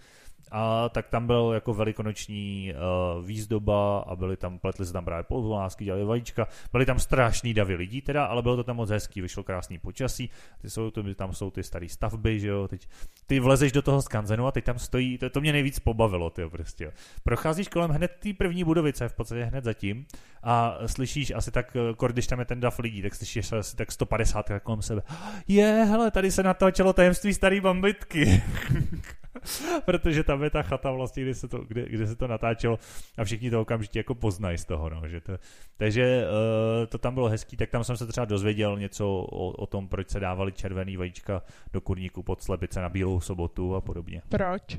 a 0.52 0.90
tak 0.90 1.08
tam 1.08 1.28
byl 1.28 1.52
jako 1.54 1.74
velikonoční 1.74 2.74
uh, 2.74 3.26
výzdoba 3.26 4.00
a 4.00 4.16
byli 4.16 4.38
tam, 4.38 4.60
pletli 4.60 4.86
se 4.86 4.94
tam 4.94 5.06
právě 5.06 5.24
podvolásky, 5.24 5.86
dělali 5.86 6.06
vajíčka, 6.06 6.48
byli 6.72 6.86
tam 6.86 7.00
strašný 7.00 7.54
davy 7.54 7.76
lidí 7.76 8.02
teda, 8.02 8.26
ale 8.26 8.42
bylo 8.42 8.56
to 8.56 8.64
tam 8.64 8.76
moc 8.76 8.90
hezký, 8.90 9.22
vyšlo 9.22 9.44
krásný 9.44 9.78
počasí, 9.78 10.30
ty 10.62 10.70
jsou, 10.70 10.92
to, 10.92 11.14
tam 11.14 11.34
jsou 11.34 11.52
ty 11.52 11.64
staré 11.64 11.90
stavby, 11.90 12.40
že 12.40 12.48
jo, 12.48 12.68
teď 12.68 12.88
ty 13.28 13.40
vlezeš 13.40 13.72
do 13.72 13.82
toho 13.82 14.02
skanzenu 14.02 14.48
a 14.48 14.52
teď 14.52 14.66
tam 14.66 14.80
stojí, 14.80 15.18
to, 15.18 15.30
to 15.30 15.42
mě 15.42 15.52
nejvíc 15.52 15.80
pobavilo, 15.80 16.30
ty 16.30 16.50
prostě. 16.50 16.84
Jo. 16.84 16.92
Procházíš 17.24 17.68
kolem 17.68 17.92
hned 17.92 18.12
té 18.20 18.34
první 18.34 18.64
budovice, 18.64 19.10
v 19.10 19.14
podstatě 19.14 19.44
hned 19.44 19.64
zatím 19.64 20.06
a 20.44 20.78
slyšíš 20.86 21.32
asi 21.32 21.52
tak, 21.52 21.76
eh, 21.76 22.08
když 22.08 22.28
tam 22.28 22.40
je 22.40 22.46
ten 22.46 22.60
dav 22.60 22.80
lidí, 22.80 23.02
tak 23.02 23.16
slyšíš 23.16 23.52
asi 23.52 23.76
tak 23.76 23.92
150 23.92 24.60
kolem 24.64 24.82
sebe. 24.82 25.02
Je, 25.48 25.86
hele, 25.90 26.12
tady 26.12 26.32
se 26.32 26.44
natáčelo 26.82 26.94
tajemství 26.94 27.34
starý 27.34 27.62
bambitky. 27.62 28.44
protože 29.86 30.24
tam 30.24 30.44
je 30.44 30.50
ta 30.50 30.62
chata 30.62 30.92
vlastně, 30.92 31.24
kde 31.24 31.36
se 31.36 31.48
to, 31.48 31.58
kde, 31.58 31.90
kde 31.90 32.08
se 32.08 32.16
to 32.16 32.28
natáčelo 32.28 32.80
a 33.18 33.24
všichni 33.24 33.52
to 33.52 33.62
okamžitě 33.62 34.00
jako 34.00 34.16
poznají 34.16 34.58
z 34.58 34.66
toho, 34.66 34.90
no, 34.90 35.08
že 35.08 35.22
to, 35.22 35.38
takže 35.78 36.26
uh, 36.26 36.86
to 36.86 36.98
tam 36.98 37.14
bylo 37.14 37.30
hezký, 37.30 37.58
tak 37.58 37.70
tam 37.70 37.84
jsem 37.84 37.98
se 37.98 38.08
třeba 38.08 38.26
dozvěděl 38.26 38.80
něco 38.80 39.08
o, 39.08 39.48
o 39.52 39.66
tom, 39.66 39.88
proč 39.88 40.10
se 40.10 40.20
dávali 40.20 40.52
červený 40.52 40.98
vajíčka 40.98 41.42
do 41.74 41.82
kurníku 41.82 42.24
pod 42.24 42.44
slepice 42.44 42.82
na 42.82 42.90
bílou 42.90 43.20
sobotu 43.20 43.76
a 43.76 43.82
podobně. 43.82 44.22
Proč? 44.30 44.78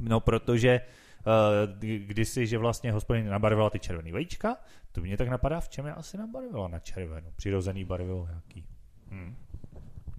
No, 0.00 0.20
protože 0.20 0.80
uh, 1.26 1.80
kdysi, 1.80 2.46
že 2.46 2.58
vlastně 2.58 2.92
hospodin 2.92 3.28
nabarvila 3.28 3.70
ty 3.70 3.78
červený 3.78 4.12
vajíčka, 4.12 4.56
to 4.92 5.00
mě 5.00 5.16
tak 5.16 5.28
napadá, 5.28 5.60
v 5.60 5.68
čem 5.68 5.86
je 5.86 5.92
asi 5.92 6.18
nabarvila 6.18 6.68
na 6.68 6.78
červenou. 6.78 7.30
Přirozený 7.36 7.84
barvivo 7.84 8.26
nějaký. 8.26 8.64
Hmm 9.10 9.36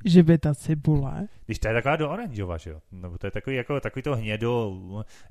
že 0.06 0.24
by 0.24 0.38
ta 0.38 0.56
cibule. 0.56 1.28
Když 1.46 1.60
to 1.60 1.68
je 1.68 1.74
taková 1.74 1.96
do 1.96 2.10
oranžova, 2.10 2.58
že 2.58 2.70
jo? 2.70 2.80
Nebo 2.92 3.18
to 3.18 3.28
je 3.28 3.32
takový, 3.32 3.56
jako, 3.56 3.80
takový 3.80 4.04
to 4.04 4.16
hnědo, 4.16 4.78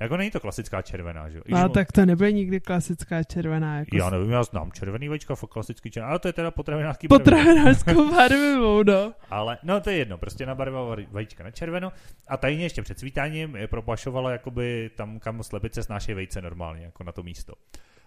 jako 0.00 0.16
není 0.16 0.30
to 0.30 0.40
klasická 0.40 0.82
červená, 0.82 1.30
že 1.30 1.38
jo? 1.38 1.42
No, 1.48 1.68
tak 1.68 1.92
to 1.92 2.06
nebude 2.06 2.32
nikdy 2.32 2.60
klasická 2.60 3.22
červená. 3.22 3.78
Jako 3.78 3.96
já 3.96 4.10
nevím, 4.10 4.30
já 4.30 4.42
znám 4.42 4.72
červený 4.72 5.08
vajíčka, 5.08 5.34
klasický 5.50 5.90
červený, 5.90 6.10
ale 6.10 6.18
to 6.18 6.28
je 6.28 6.32
teda 6.32 6.50
potravinářský 6.50 7.08
Potravinářskou 7.08 8.10
barvivou, 8.16 8.82
no. 8.82 9.12
ale, 9.30 9.58
no 9.62 9.80
to 9.80 9.90
je 9.90 9.96
jedno, 9.96 10.18
prostě 10.18 10.46
nabarvila 10.46 10.96
vajíčka 11.10 11.44
na 11.44 11.50
červeno 11.50 11.92
a 12.28 12.36
tajně 12.36 12.64
ještě 12.64 12.82
před 12.82 12.98
svítáním 12.98 13.56
je 13.56 13.68
propašovala 13.68 14.30
jakoby 14.30 14.90
tam, 14.96 15.18
kam 15.18 15.42
slepice 15.42 15.82
snáší 15.82 16.14
vejce 16.14 16.42
normálně, 16.42 16.84
jako 16.84 17.04
na 17.04 17.12
to 17.12 17.22
místo. 17.22 17.54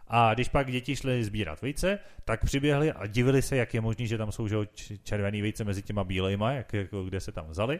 A 0.09 0.33
když 0.33 0.49
pak 0.49 0.71
děti 0.71 0.95
šly 0.95 1.23
sbírat 1.23 1.61
vejce, 1.61 1.99
tak 2.25 2.45
přiběhli 2.45 2.91
a 2.91 3.07
divili 3.07 3.41
se, 3.41 3.55
jak 3.55 3.73
je 3.73 3.81
možné, 3.81 4.05
že 4.05 4.17
tam 4.17 4.31
jsou 4.31 4.47
že, 4.47 4.57
červený 5.03 5.41
vejce 5.41 5.63
mezi 5.63 5.81
těma 5.81 6.03
bílejma, 6.03 6.51
jak, 6.51 6.73
jako, 6.73 7.03
kde 7.03 7.19
se 7.19 7.31
tam 7.31 7.47
vzali. 7.49 7.79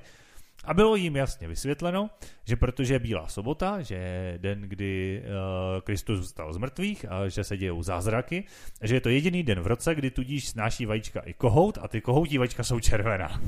A 0.64 0.74
bylo 0.74 0.96
jim 0.96 1.16
jasně 1.16 1.48
vysvětleno, 1.48 2.10
že 2.46 2.56
protože 2.56 2.94
je 2.94 3.00
Bílá 3.00 3.28
sobota, 3.28 3.82
že 3.82 3.96
je 3.96 4.38
den, 4.38 4.62
kdy 4.62 5.24
uh, 5.24 5.82
Kristus 5.82 6.26
vstal 6.26 6.54
z 6.54 6.58
mrtvých 6.58 7.12
a 7.12 7.30
že 7.30 7.44
se 7.44 7.58
dějou 7.58 7.84
zázraky, 7.84 8.44
že 8.82 8.96
je 8.96 9.02
to 9.02 9.10
jediný 9.10 9.44
den 9.44 9.60
v 9.60 9.68
roce, 9.68 9.96
kdy 9.96 10.12
tudíž 10.12 10.48
snáší 10.48 10.86
vajíčka 10.86 11.20
i 11.20 11.34
kohout 11.34 11.78
a 11.82 11.88
ty 11.88 12.02
kohoutí 12.02 12.38
vajíčka 12.38 12.64
jsou 12.64 12.80
červená. 12.80 13.42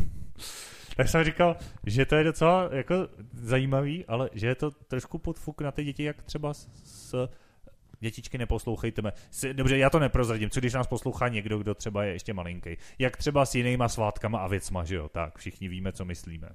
tak 0.96 1.10
jsem 1.10 1.24
říkal, 1.24 1.56
že 1.86 2.06
to 2.06 2.16
je 2.16 2.24
docela 2.24 2.70
jako 2.72 3.08
zajímavý, 3.34 4.06
ale 4.06 4.30
že 4.34 4.48
je 4.48 4.56
to 4.56 4.72
trošku 4.72 5.18
podfuk 5.18 5.62
na 5.62 5.72
ty 5.72 5.84
děti, 5.84 6.04
jak 6.04 6.24
třeba 6.24 6.54
s, 6.54 6.68
s 6.84 7.30
dětičky, 8.00 8.38
neposlouchejte 8.38 9.02
mě. 9.02 9.12
Dobře, 9.54 9.78
já 9.78 9.90
to 9.90 10.00
neprozradím, 10.00 10.50
co 10.50 10.60
když 10.60 10.74
nás 10.74 10.88
poslouchá 10.88 11.28
někdo, 11.28 11.58
kdo 11.58 11.76
třeba 11.76 12.04
je 12.04 12.14
ještě 12.14 12.34
malinký. 12.34 12.78
Jak 13.00 13.18
třeba 13.18 13.46
s 13.46 13.56
jinýma 13.56 13.90
svátkama 13.90 14.40
a 14.40 14.48
věcma, 14.48 14.84
že 14.84 14.96
jo, 14.96 15.10
tak 15.10 15.38
všichni 15.38 15.68
víme, 15.68 15.92
co 15.92 16.06
myslíme. 16.06 16.50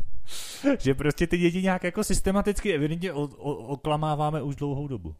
že 0.78 0.94
prostě 0.94 1.26
ty 1.26 1.38
děti 1.38 1.62
nějak 1.62 1.84
jako 1.84 2.04
systematicky 2.04 2.74
evidentně 2.74 3.12
o, 3.12 3.22
o, 3.22 3.52
oklamáváme 3.54 4.42
už 4.42 4.56
dlouhou 4.56 4.88
dobu. 4.88 5.14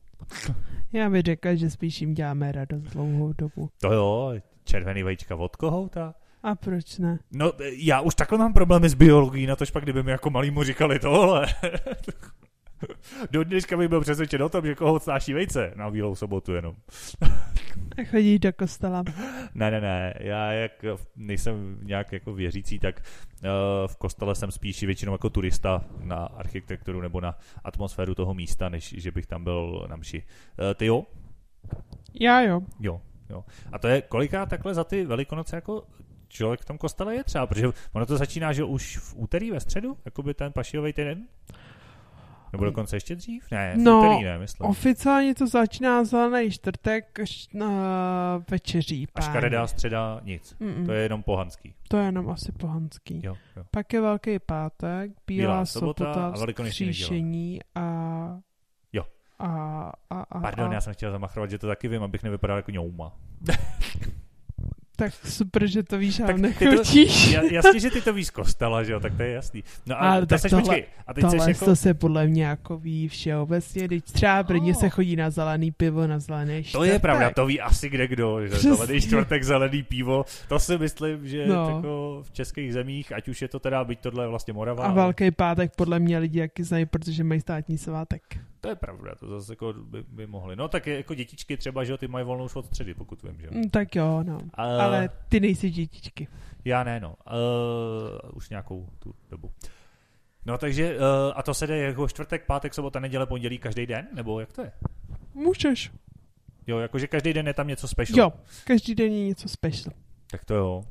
Já 0.93 1.11
bych 1.11 1.23
řekl, 1.23 1.57
že 1.57 1.71
spíš 1.71 2.01
jim 2.01 2.15
děláme 2.15 2.53
radost 2.53 2.83
dlouhou 2.83 3.33
dobu. 3.33 3.71
To 3.81 3.93
jo, 3.93 4.35
červený 4.65 5.03
vajíčka 5.03 5.37
od 5.37 5.57
kohouta. 5.57 6.15
A 6.43 6.55
proč 6.55 6.99
ne? 6.99 7.19
No, 7.33 7.53
já 7.77 8.01
už 8.01 8.15
takhle 8.15 8.39
mám 8.39 8.53
problémy 8.53 8.89
s 8.89 8.95
biologií, 8.95 9.47
na 9.47 9.57
tož 9.57 9.71
pak, 9.71 9.83
kdyby 9.83 10.03
mi 10.03 10.11
jako 10.11 10.31
malýmu 10.31 10.63
říkali 10.63 10.99
tohle. 10.99 11.47
Do 13.31 13.45
dneška 13.45 13.77
bych 13.77 13.89
byl 13.89 14.01
přesvědčen 14.01 14.43
o 14.43 14.49
tom, 14.49 14.67
že 14.67 14.75
koho 14.75 15.01
snáší 15.01 15.33
vejce 15.33 15.73
na 15.77 15.91
Bílou 15.91 16.15
sobotu 16.15 16.55
jenom. 16.55 16.77
Chodí 18.11 18.39
do 18.39 18.53
kostela. 18.53 19.05
Ne, 19.55 19.71
ne, 19.71 19.81
ne. 19.81 20.15
Já 20.21 20.53
jak 20.53 20.85
nejsem 21.17 21.79
nějak 21.83 22.13
jako 22.13 22.33
věřící, 22.35 22.79
tak 22.79 23.03
uh, 23.43 23.51
v 23.87 23.97
kostele 23.97 24.35
jsem 24.35 24.51
spíš 24.51 24.83
většinou 24.83 25.13
jako 25.13 25.31
turista 25.31 25.85
na 26.01 26.17
architekturu 26.17 27.01
nebo 27.01 27.21
na 27.21 27.39
atmosféru 27.65 28.15
toho 28.15 28.35
místa, 28.35 28.69
než 28.69 28.95
že 28.99 29.11
bych 29.11 29.27
tam 29.27 29.45
byl 29.45 29.87
na 29.89 29.97
mši. 29.97 30.23
Uh, 30.59 30.75
ty 30.75 30.87
jo? 30.87 31.07
Já 32.21 32.41
jo. 32.41 32.61
Jo, 32.81 33.01
jo. 33.31 33.45
A 33.73 33.79
to 33.79 33.89
je 33.89 34.03
koliká 34.03 34.47
takhle 34.47 34.75
za 34.75 34.85
ty 34.85 35.05
velikonoce 35.05 35.57
jako 35.57 35.83
člověk 36.29 36.61
v 36.61 36.65
tom 36.65 36.79
kostele 36.79 37.15
je 37.15 37.25
třeba, 37.25 37.47
protože 37.47 37.69
ono 37.93 38.07
to 38.07 38.17
začíná, 38.17 38.53
že 38.53 38.65
už 38.65 38.99
v 38.99 39.15
úterý 39.17 39.51
ve 39.51 39.61
středu, 39.61 39.99
jako 40.05 40.23
by 40.23 40.35
ten 40.35 40.53
pašiový 40.53 40.93
týden? 40.93 41.27
Nebo 42.57 42.65
dokonce 42.65 42.97
ještě 42.97 43.15
dřív? 43.15 43.45
Ne, 43.51 43.75
no, 43.77 43.99
úterý 43.99 44.25
ne, 44.25 44.39
myslím. 44.39 44.71
oficiálně 44.71 45.35
to 45.35 45.47
začíná 45.47 46.05
zelený 46.05 46.51
čtvrtek 46.51 47.21
až 47.21 47.49
na 47.55 47.71
večeří. 48.51 49.09
Až 49.15 49.29
karedá 49.29 49.67
středa 49.67 50.21
nic. 50.25 50.57
Mm-mm. 50.61 50.87
To 50.87 50.93
je 50.93 51.03
jenom 51.03 51.23
pohanský. 51.23 51.75
To 51.89 51.97
je 51.97 52.05
jenom 52.05 52.31
asi 52.31 52.53
pohanský. 52.53 53.21
Jo, 53.25 53.37
jo. 53.57 53.65
Pak 53.71 53.93
je 53.93 54.01
Velký 54.01 54.39
pátek, 54.39 55.11
Bílá, 55.27 55.55
Bílá 55.55 55.67
sobota, 55.67 56.05
sobota 56.05 56.27
a 56.27 56.39
Velikonoční 56.39 57.61
a 57.75 58.39
Jo. 58.93 59.05
A, 59.39 59.93
a, 60.11 60.21
a, 60.21 60.41
Pardon, 60.41 60.71
a... 60.71 60.75
já 60.75 60.81
jsem 60.81 60.93
chtěl 60.95 61.13
zamachrovat, 61.13 61.51
že 61.51 61.59
to 61.59 61.67
taky 61.67 61.89
vím, 61.89 62.03
abych 62.03 62.23
nevypadal 62.23 62.57
jako 62.57 62.71
ňouma. 62.71 63.13
Tak 64.97 65.13
super, 65.13 65.67
že 65.67 65.83
to 65.83 65.99
víš, 65.99 66.21
ale 66.21 66.39
nechutíš. 66.39 67.37
To, 67.41 67.55
jasně, 67.55 67.81
že 67.81 67.91
ty 67.91 68.01
to 68.01 68.13
víš 68.13 68.27
z 68.27 68.31
kostela, 68.31 68.83
že 68.83 68.93
jo, 68.93 69.01
tak 69.01 69.17
to 69.17 69.23
je 69.23 69.31
jasný. 69.31 69.65
No 69.87 70.03
a, 70.03 70.13
a 70.13 70.27
tak 70.27 70.41
seš, 70.41 70.51
tohle, 70.51 70.63
počkej, 70.63 70.85
a 71.07 71.15
teď 71.15 71.25
tohle 71.25 71.51
jako... 71.51 71.65
to 71.65 71.77
se 71.77 71.95
podle 71.95 72.27
mě 72.27 72.45
jako 72.45 72.79
ví 72.79 73.09
všeobecně, 73.09 73.85
když 73.85 74.03
třeba 74.03 74.43
v 74.43 74.47
Brně 74.47 74.73
oh. 74.73 74.81
se 74.81 74.89
chodí 74.89 75.17
na 75.17 75.31
zelený 75.31 75.71
pivo, 75.71 76.07
na 76.07 76.19
zelený 76.19 76.65
čtvrtek. 76.65 76.89
To 76.89 76.93
je 76.93 76.99
pravda, 76.99 77.31
to 77.31 77.47
ví 77.47 77.61
asi 77.61 77.89
kde 77.89 78.07
kdo, 78.09 78.47
že 78.47 78.57
zelený 78.57 79.01
čtvrtek, 79.01 79.43
zelený 79.43 79.83
pivo, 79.83 80.25
to 80.49 80.59
si 80.59 80.79
myslím, 80.79 81.29
že 81.29 81.47
no. 81.47 81.69
jako 81.69 82.23
v 82.23 82.31
českých 82.31 82.73
zemích, 82.73 83.13
ať 83.13 83.29
už 83.29 83.43
je 83.43 83.49
to 83.49 83.59
teda, 83.59 83.85
byť 83.85 84.01
tohle 84.01 84.25
je 84.25 84.29
vlastně 84.29 84.53
Morava. 84.53 84.85
A 84.85 84.93
velký 84.93 85.31
pátek 85.31 85.73
podle 85.77 85.99
mě 85.99 86.19
lidi 86.19 86.39
jaký 86.39 86.63
znají, 86.63 86.87
protože 86.87 87.25
mají 87.25 87.41
státní 87.41 87.79
svátek. 87.79 88.23
To 88.61 88.69
je 88.69 88.75
pravda, 88.75 89.15
to 89.15 89.27
zase 89.41 89.53
jako 89.53 89.73
by, 89.73 90.03
by 90.03 90.27
mohli. 90.27 90.57
No 90.57 90.69
tak 90.69 90.87
je, 90.87 90.97
jako 90.97 91.15
dětičky 91.15 91.57
třeba, 91.57 91.85
že 91.85 91.93
jo, 91.93 91.99
ty 91.99 92.09
mají 92.09 92.25
volnou 92.25 92.45
už 92.45 92.57
od 92.57 92.67
středy, 92.67 92.95
pokud 92.95 93.23
vím, 93.23 93.41
že 93.41 93.47
jo. 93.47 93.53
Mm, 93.55 93.71
tak 93.71 93.97
jo, 93.97 94.23
no. 94.23 94.35
Uh, 94.35 94.51
Ale 94.59 95.09
ty 95.29 95.41
nejsi 95.41 95.71
dětičky. 95.71 96.29
Já 96.65 96.85
ne, 96.85 97.01
no. 97.01 97.17
Uh, 97.27 98.37
už 98.37 98.51
nějakou 98.51 98.89
tu 98.99 99.15
dobu. 99.31 99.53
No 100.47 100.59
takže, 100.59 100.97
uh, 100.97 101.03
a 101.35 101.43
to 101.43 101.55
se 101.55 101.67
jde 101.67 101.79
jako 101.79 102.09
čtvrtek, 102.09 102.47
pátek, 102.47 102.75
sobota, 102.75 103.01
neděle, 103.01 103.27
pondělí, 103.27 103.59
každý 103.59 103.87
den? 103.87 104.09
Nebo 104.15 104.41
jak 104.41 104.53
to 104.53 104.63
je? 104.63 104.73
Můžeš. 105.35 105.93
Jo, 106.67 106.79
jakože 106.79 107.07
každý 107.07 107.33
den 107.33 107.47
je 107.47 107.55
tam 107.55 107.69
něco 107.69 107.89
special. 107.89 108.19
Jo, 108.19 108.33
každý 108.65 108.95
den 108.95 109.13
je 109.13 109.25
něco 109.25 109.49
special. 109.49 109.95
Tak 110.31 110.45
to 110.45 110.55
jo. 110.55 110.85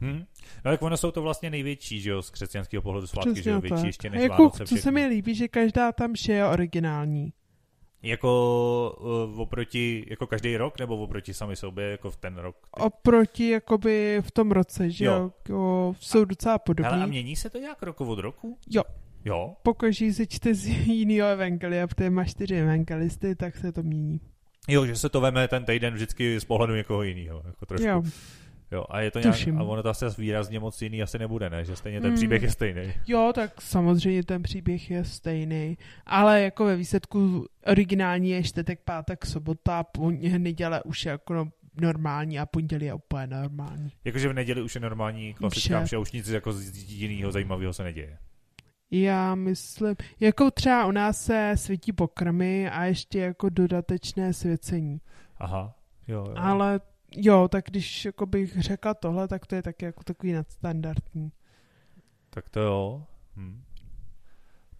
Hm? 0.00 0.24
No 0.64 0.70
tak 0.70 0.82
ono 0.82 0.96
jsou 0.96 1.10
to 1.10 1.22
vlastně 1.22 1.50
největší, 1.50 2.00
že 2.00 2.10
jo, 2.10 2.22
z 2.22 2.30
křesťanského 2.30 2.82
pohledu 2.82 3.06
svátky, 3.06 3.32
Přesně 3.32 3.42
že 3.42 3.50
jo, 3.50 3.60
větší 3.60 3.86
ještě 3.86 4.10
než 4.10 4.22
jako, 4.22 4.42
Vánoce 4.42 4.66
Co 4.66 4.76
se 4.76 4.90
mi 4.90 5.06
líbí, 5.06 5.34
že 5.34 5.48
každá 5.48 5.92
tam 5.92 6.12
vše 6.14 6.32
je 6.32 6.46
originální. 6.46 7.32
Jako 8.02 8.98
uh, 9.32 9.40
oproti, 9.40 10.06
jako 10.10 10.26
každý 10.26 10.56
rok, 10.56 10.78
nebo 10.78 10.96
oproti 10.96 11.34
sami 11.34 11.56
sobě, 11.56 11.90
jako 11.90 12.10
v 12.10 12.16
ten 12.16 12.36
rok? 12.36 12.56
Ty? 12.76 12.82
Oproti, 12.82 13.48
jakoby 13.48 14.18
v 14.20 14.30
tom 14.30 14.50
roce, 14.50 14.90
že 14.90 15.04
jo, 15.04 15.32
jo 15.48 15.94
jsou 16.00 16.24
docela 16.24 16.58
podobné. 16.58 16.90
Ale 16.90 17.02
a 17.02 17.06
mění 17.06 17.36
se 17.36 17.50
to 17.50 17.58
nějak 17.58 17.82
roku 17.82 18.04
od 18.04 18.18
roku? 18.18 18.58
Jo. 18.70 18.82
Jo? 19.24 19.54
Pokud 19.62 19.94
si 19.94 20.26
čte 20.26 20.54
z 20.54 20.66
jiného 20.86 21.28
evangelia, 21.28 21.86
protože 21.86 22.10
má 22.10 22.24
čtyři 22.24 22.54
evangelisty, 22.54 23.36
tak 23.36 23.56
se 23.56 23.72
to 23.72 23.82
mění. 23.82 24.20
Jo, 24.68 24.86
že 24.86 24.96
se 24.96 25.08
to 25.08 25.20
veme 25.20 25.48
ten 25.48 25.64
týden 25.64 25.94
vždycky 25.94 26.40
z 26.40 26.44
pohledu 26.44 26.74
někoho 26.74 27.02
jiného, 27.02 27.42
jako 27.46 27.66
trošku. 27.66 27.88
Jo. 27.88 28.02
Jo, 28.72 28.84
a 28.90 29.00
je 29.00 29.10
to 29.10 29.20
nějak, 29.20 29.48
a 29.58 29.62
ono 29.62 29.82
to 29.82 29.88
asi 29.88 30.04
výrazně 30.18 30.60
moc 30.60 30.82
jiný 30.82 31.02
asi 31.02 31.18
nebude, 31.18 31.50
ne? 31.50 31.64
Že 31.64 31.76
stejně 31.76 32.00
ten 32.00 32.10
hmm. 32.10 32.16
příběh 32.16 32.42
je 32.42 32.50
stejný. 32.50 32.92
Jo, 33.06 33.32
tak 33.34 33.62
samozřejmě 33.62 34.22
ten 34.22 34.42
příběh 34.42 34.90
je 34.90 35.04
stejný, 35.04 35.78
ale 36.06 36.42
jako 36.42 36.64
ve 36.64 36.76
výsledku 36.76 37.46
originální 37.66 38.30
je 38.30 38.42
čtvrtek, 38.42 38.80
pátek, 38.84 39.26
sobota, 39.26 39.84
neděle 40.38 40.82
už 40.82 41.04
je 41.04 41.10
jako 41.10 41.34
no, 41.34 41.48
normální 41.80 42.38
a 42.38 42.46
pondělí 42.46 42.86
je 42.86 42.94
úplně 42.94 43.26
normální. 43.26 43.92
Jakože 44.04 44.28
v 44.28 44.32
neděli 44.32 44.62
už 44.62 44.74
je 44.74 44.80
normální 44.80 45.34
klasická 45.34 45.84
vše, 45.84 45.98
už 45.98 46.12
nic 46.12 46.28
jako 46.28 46.52
z 46.52 46.92
jiného 46.92 47.32
zajímavého 47.32 47.72
se 47.72 47.84
neděje. 47.84 48.18
Já 48.90 49.34
myslím, 49.34 49.96
jako 50.20 50.50
třeba 50.50 50.86
u 50.86 50.90
nás 50.90 51.24
se 51.24 51.52
svítí 51.54 51.92
pokrmy 51.92 52.70
a 52.70 52.84
ještě 52.84 53.18
jako 53.18 53.48
dodatečné 53.48 54.32
svěcení. 54.32 55.00
Aha, 55.38 55.74
jo, 56.08 56.26
jo. 56.28 56.34
Ale 56.36 56.80
jo, 57.16 57.48
tak 57.48 57.64
když 57.68 58.04
jako 58.04 58.26
bych 58.26 58.60
řekla 58.60 58.94
tohle, 58.94 59.28
tak 59.28 59.46
to 59.46 59.54
je 59.54 59.62
taky 59.62 59.84
jako 59.84 60.04
takový 60.04 60.32
nadstandardní. 60.32 61.32
Tak 62.30 62.50
to 62.50 62.60
jo. 62.60 63.06
Hm 63.36 63.69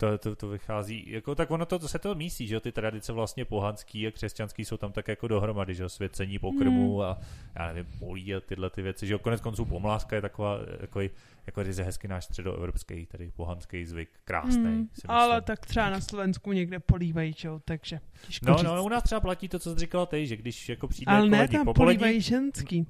to, 0.00 0.18
to, 0.18 0.36
to 0.36 0.48
vychází, 0.48 1.04
jako 1.06 1.34
tak 1.34 1.50
ono 1.50 1.66
to, 1.66 1.78
to 1.78 1.88
se 1.88 1.98
to 1.98 2.14
mísí, 2.14 2.46
že 2.46 2.60
ty 2.60 2.72
tradice 2.72 3.12
vlastně 3.12 3.44
pohanský 3.44 4.06
a 4.06 4.10
křesťanský 4.10 4.64
jsou 4.64 4.76
tam 4.76 4.92
tak 4.92 5.08
jako 5.08 5.28
dohromady, 5.28 5.74
že 5.74 5.88
svěcení 5.88 6.38
pokrmu 6.38 6.98
hmm. 6.98 7.06
a 7.06 7.18
já 7.58 7.66
nevím, 7.66 7.92
polí 7.98 8.34
a 8.34 8.40
tyhle 8.40 8.70
ty 8.70 8.82
věci, 8.82 9.06
že 9.06 9.18
konec 9.18 9.40
konců 9.40 9.64
pomláska 9.64 10.16
je 10.16 10.22
taková, 10.22 10.58
jako, 10.80 11.00
jako 11.46 11.62
ryze 11.62 11.82
hezky 11.82 12.08
náš 12.08 12.24
středoevropský, 12.24 13.06
tedy 13.06 13.30
pohanský 13.36 13.86
zvyk, 13.86 14.08
krásný. 14.24 14.64
Hmm. 14.64 14.88
Ale 15.08 15.40
tak 15.40 15.66
třeba 15.66 15.90
na 15.90 16.00
Slovensku 16.00 16.52
někde 16.52 16.80
polívají, 16.80 17.34
čo, 17.34 17.60
takže 17.64 18.00
No, 18.42 18.54
říct. 18.54 18.62
no, 18.62 18.84
u 18.84 18.88
nás 18.88 19.02
třeba 19.02 19.20
platí 19.20 19.48
to, 19.48 19.58
co 19.58 19.72
jsi 19.72 19.80
říkala 19.80 20.06
ty, 20.06 20.26
že 20.26 20.36
když 20.36 20.68
jako 20.68 20.88
přijde 20.88 21.12
Ale 21.12 21.26
jako 21.26 21.36
ne, 21.36 21.48
tam 21.48 21.74
polívají 21.74 22.20
ženský. 22.20 22.86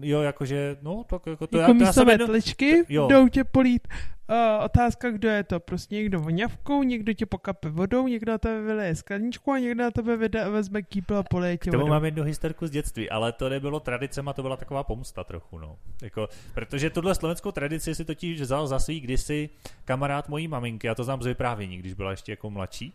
Jo, 0.00 0.22
jakože, 0.22 0.76
no, 0.82 1.04
tak 1.04 1.26
jako 1.26 1.46
to... 1.46 1.58
Jako 1.58 1.70
já, 1.72 1.74
místo 1.74 2.04
metličky 2.04 2.66
jedno... 2.66 3.08
jdou 3.08 3.28
tě 3.28 3.44
polít. 3.44 3.88
Uh, 4.30 4.64
otázka, 4.64 5.10
kdo 5.10 5.28
je 5.28 5.44
to? 5.44 5.60
Prostě 5.60 5.94
někdo 5.94 6.20
voňavkou, 6.20 6.82
někdo 6.82 7.12
tě 7.12 7.26
pokape 7.26 7.68
vodou, 7.68 8.08
někdo 8.08 8.32
na 8.32 8.38
tebe 8.38 8.62
vyleje 8.62 8.96
skleničku 8.96 9.52
a 9.52 9.58
někdo 9.58 9.84
na 9.84 9.90
tebe 9.90 10.16
vyde, 10.16 10.50
vezme 10.50 10.82
kýpl 10.82 11.16
a 11.16 11.22
poleje 11.22 11.56
tě 11.56 11.70
K 11.70 11.72
tomu 11.72 11.82
vodou. 11.82 11.90
mám 11.90 12.04
jednu 12.04 12.22
historku 12.22 12.66
z 12.66 12.70
dětství, 12.70 13.10
ale 13.10 13.32
to 13.32 13.48
nebylo 13.48 13.80
tradicema, 13.80 14.32
to 14.32 14.42
byla 14.42 14.56
taková 14.56 14.84
pomsta 14.84 15.24
trochu, 15.24 15.58
no. 15.58 15.76
Jako, 16.02 16.28
protože 16.54 16.90
tuhle 16.90 17.14
slovenskou 17.14 17.52
tradici 17.52 17.94
si 17.94 18.04
totiž 18.04 18.40
vzal 18.40 18.66
za 18.66 18.78
svý 18.78 19.00
kdysi 19.00 19.50
kamarád 19.84 20.28
mojí 20.28 20.48
maminky, 20.48 20.88
a 20.88 20.94
to 20.94 21.04
znám 21.04 21.22
z 21.22 21.26
vyprávění, 21.26 21.78
když 21.78 21.94
byla 21.94 22.10
ještě 22.10 22.32
jako 22.32 22.50
mladší 22.50 22.94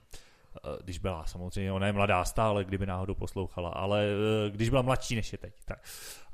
eh, 0.66 0.78
když 0.84 1.00
byla 1.00 1.26
samozřejmě, 1.26 1.72
ona 1.72 1.88
je 1.88 1.94
mladá 1.94 2.26
stále, 2.26 2.64
kdyby 2.64 2.86
náhodou 2.86 3.14
poslouchala, 3.16 3.70
ale 3.70 4.06
eh, 4.06 4.52
když 4.52 4.70
byla 4.70 4.82
mladší 4.82 5.16
než 5.16 5.32
je 5.32 5.38
teď. 5.38 5.54
Tak. 5.66 5.80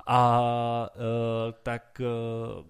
A 0.06 0.90
uh, 0.94 1.52
tak 1.62 2.00
uh, 2.00 2.64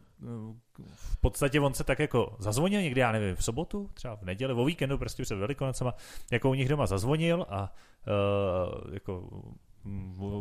v 0.94 1.16
podstatě 1.20 1.60
on 1.60 1.74
se 1.74 1.84
tak 1.84 1.98
jako 1.98 2.36
zazvonil 2.38 2.82
někdy, 2.82 3.00
já 3.00 3.12
nevím, 3.12 3.36
v 3.36 3.44
sobotu, 3.44 3.90
třeba 3.94 4.16
v 4.16 4.22
neděli, 4.22 4.52
o 4.52 4.64
víkendu, 4.64 4.98
prostě 4.98 5.22
před 5.22 5.34
Velikonocema, 5.34 5.94
jako 6.32 6.50
u 6.50 6.54
nich 6.54 6.68
doma 6.68 6.86
zazvonil 6.86 7.46
a 7.48 7.74
uh, 8.06 8.94
jako 8.94 9.28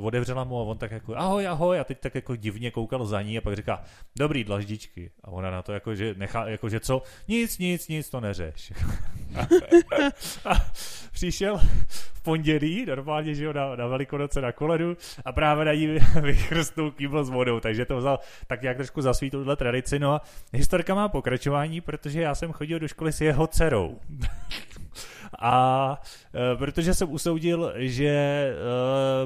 otevřela 0.01 0.43
mu 0.43 0.59
a 0.59 0.63
on 0.63 0.77
tak 0.77 0.91
jako 0.91 1.15
ahoj, 1.15 1.47
ahoj 1.47 1.79
a 1.79 1.83
teď 1.83 1.99
tak 1.99 2.15
jako 2.15 2.35
divně 2.35 2.71
koukal 2.71 3.05
za 3.05 3.21
ní 3.21 3.37
a 3.37 3.41
pak 3.41 3.55
říká 3.55 3.83
dobrý 4.17 4.43
dlaždičky 4.43 5.11
a 5.23 5.27
ona 5.27 5.51
na 5.51 5.61
to 5.61 5.73
jako, 5.73 5.95
že 5.95 6.13
nechá, 6.17 6.47
jako, 6.47 6.69
že 6.69 6.79
co, 6.79 7.01
nic, 7.27 7.57
nic, 7.57 7.87
nic, 7.87 8.09
to 8.09 8.19
neřeš. 8.19 8.73
a, 10.45 10.53
přišel 11.11 11.57
v 11.87 12.21
pondělí, 12.21 12.85
normálně, 12.85 13.35
že 13.35 13.43
jo, 13.43 13.53
na, 13.53 13.75
na 13.75 13.87
velikonoce 13.87 14.41
na 14.41 14.51
koledu 14.51 14.97
a 15.25 15.31
právě 15.31 15.65
na 15.65 15.73
ní 15.73 15.87
vychrstnul 16.21 16.91
kýbl 16.91 17.23
s 17.23 17.29
vodou, 17.29 17.59
takže 17.59 17.85
to 17.85 17.97
vzal 17.97 18.19
tak 18.47 18.61
nějak 18.61 18.77
trošku 18.77 19.01
za 19.01 19.13
tuhle 19.31 19.55
tradici, 19.55 19.99
no 19.99 20.13
a 20.13 20.21
historka 20.53 20.95
má 20.95 21.09
pokračování, 21.09 21.81
protože 21.81 22.21
já 22.21 22.35
jsem 22.35 22.51
chodil 22.51 22.79
do 22.79 22.87
školy 22.87 23.11
s 23.11 23.21
jeho 23.21 23.47
dcerou. 23.47 23.99
A 25.41 26.01
e, 26.53 26.57
protože 26.57 26.93
jsem 26.93 27.11
usoudil, 27.11 27.73
že 27.75 28.07
e, 28.07 28.53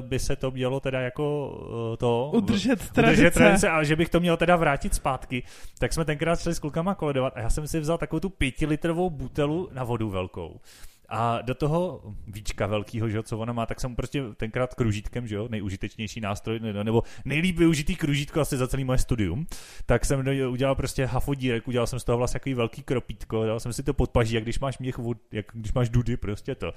by 0.00 0.18
se 0.18 0.36
to 0.36 0.50
mělo 0.50 0.80
teda 0.80 1.00
jako 1.00 1.54
e, 1.94 1.96
to... 1.96 2.30
Udržet 2.34 2.90
tradice. 2.90 3.12
Udržet 3.12 3.34
tradice 3.34 3.70
a 3.70 3.82
že 3.82 3.96
bych 3.96 4.08
to 4.08 4.20
měl 4.20 4.36
teda 4.36 4.56
vrátit 4.56 4.94
zpátky, 4.94 5.42
tak 5.78 5.92
jsme 5.92 6.04
tenkrát 6.04 6.40
šli 6.40 6.54
s 6.54 6.58
klukama 6.58 6.94
koledovat 6.94 7.32
a 7.36 7.40
já 7.40 7.50
jsem 7.50 7.68
si 7.68 7.80
vzal 7.80 7.98
takovou 7.98 8.20
tu 8.20 8.28
pětilitrovou 8.28 9.10
butelu 9.10 9.68
na 9.72 9.84
vodu 9.84 10.10
velkou. 10.10 10.60
A 11.08 11.42
do 11.42 11.54
toho 11.54 12.02
víčka 12.26 12.66
velkýho, 12.66 13.08
že 13.08 13.16
jo, 13.16 13.22
co 13.22 13.38
ona 13.38 13.52
má, 13.52 13.66
tak 13.66 13.80
jsem 13.80 13.96
prostě 13.96 14.22
tenkrát 14.36 14.74
kružítkem, 14.74 15.26
že 15.26 15.34
jo, 15.34 15.48
nejužitečnější 15.50 16.20
nástroj, 16.20 16.60
nebo 16.60 17.02
nejlíp 17.24 17.58
využitý 17.58 17.96
kružítko 17.96 18.40
asi 18.40 18.56
za 18.56 18.68
celý 18.68 18.84
moje 18.84 18.98
studium, 18.98 19.46
tak 19.86 20.04
jsem 20.04 20.24
udělal 20.48 20.74
prostě 20.74 21.06
hafodírek, 21.06 21.68
udělal 21.68 21.86
jsem 21.86 21.98
z 21.98 22.04
toho 22.04 22.18
vlastně 22.18 22.40
takový 22.40 22.54
velký 22.54 22.82
kropítko, 22.82 23.46
dal 23.46 23.60
jsem 23.60 23.72
si 23.72 23.82
to 23.82 23.94
pod 23.94 24.10
paží, 24.10 24.34
jak 24.34 24.44
když 24.44 24.58
máš 24.58 24.78
měch, 24.78 24.98
jak 25.32 25.46
když 25.52 25.72
máš 25.72 25.88
dudy, 25.88 26.16
prostě 26.16 26.54
to. 26.54 26.72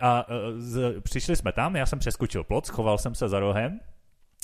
A 0.00 0.26
e, 0.28 0.60
z, 0.60 1.00
přišli 1.00 1.36
jsme 1.36 1.52
tam, 1.52 1.76
já 1.76 1.86
jsem 1.86 1.98
přeskočil 1.98 2.44
plot, 2.44 2.66
schoval 2.66 2.98
jsem 2.98 3.14
se 3.14 3.28
za 3.28 3.40
rohem, 3.40 3.80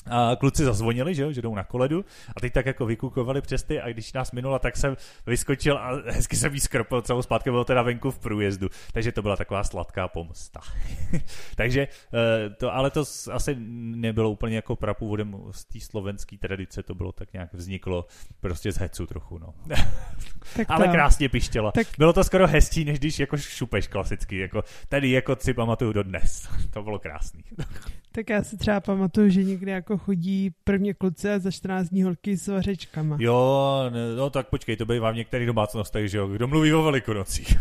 a 0.07 0.37
kluci 0.37 0.65
zazvonili, 0.65 1.15
že, 1.15 1.23
jo, 1.23 1.33
že 1.33 1.43
jdou 1.43 1.55
na 1.55 1.65
koledu 1.65 2.05
a 2.37 2.41
teď 2.41 2.53
tak 2.53 2.67
jako 2.67 2.87
vykukovali 2.87 3.41
přes 3.41 3.63
ty 3.63 3.81
a 3.81 3.89
když 3.89 4.13
nás 4.13 4.33
minula, 4.33 4.59
tak 4.59 4.77
jsem 4.77 4.97
vyskočil 5.27 5.79
a 5.79 5.91
hezky 6.07 6.37
jsem 6.37 6.55
jí 6.55 6.61
skropil 6.61 7.03
celou 7.03 7.23
zpátky, 7.23 7.51
bylo 7.51 7.65
teda 7.65 7.83
venku 7.83 8.11
v 8.11 8.19
průjezdu, 8.19 8.69
takže 8.93 9.13
to 9.13 9.23
byla 9.23 9.37
taková 9.37 9.65
sladká 9.65 10.09
pomsta. 10.09 10.61
takže 11.57 11.89
eh, 12.15 12.51
to, 12.51 12.75
ale 12.75 12.91
to 12.91 13.05
asi 13.33 13.57
nebylo 13.59 14.31
úplně 14.31 14.57
jako 14.57 14.77
prapůvodem 14.77 15.37
z 15.51 15.65
té 15.65 15.81
slovenské 15.81 16.39
tradice, 16.39 16.83
to 16.83 16.95
bylo 16.95 17.13
tak 17.13 17.33
nějak 17.33 17.55
vzniklo 17.55 18.07
prostě 18.41 18.73
z 18.73 18.79
hecu 18.79 19.07
trochu, 19.07 19.39
no. 19.39 19.55
ale 20.69 20.89
krásně 20.89 21.29
pištěla. 21.29 21.73
Tak... 21.73 21.87
Bylo 21.99 22.13
to 22.13 22.25
skoro 22.25 22.47
hezčí, 22.47 22.85
než 22.85 22.99
když 22.99 23.19
jako 23.19 23.37
šupeš 23.37 23.87
klasicky, 23.87 24.39
jako 24.39 24.65
tady 24.89 25.11
jako 25.11 25.37
si 25.41 25.55
pamatuju 25.55 25.93
do 25.93 26.03
dnes. 26.03 26.49
to 26.71 26.83
bylo 26.83 26.99
krásný. 26.99 27.45
Tak 28.13 28.31
já 28.31 28.43
si 28.43 28.57
třeba 28.57 28.81
pamatuju, 28.81 29.29
že 29.29 29.45
někdy 29.45 29.71
jako 29.71 29.98
chodí 29.99 30.51
prvně 30.65 30.95
kluci 30.95 31.31
a 31.31 31.39
za 31.39 31.51
14 31.51 31.89
dní 31.89 32.03
holky 32.03 32.37
s 32.37 32.49
vařečkama. 32.49 33.17
Jo, 33.21 33.83
no 34.17 34.31
tak 34.31 34.49
počkej, 34.49 34.77
to 34.77 34.87
bývá 34.87 35.11
v 35.11 35.17
některých 35.17 35.47
domácnostech, 35.47 36.09
že 36.11 36.19
jo, 36.19 36.29
kdo 36.29 36.49
mluví 36.49 36.75
o 36.75 36.83
velikonocích. 36.83 37.59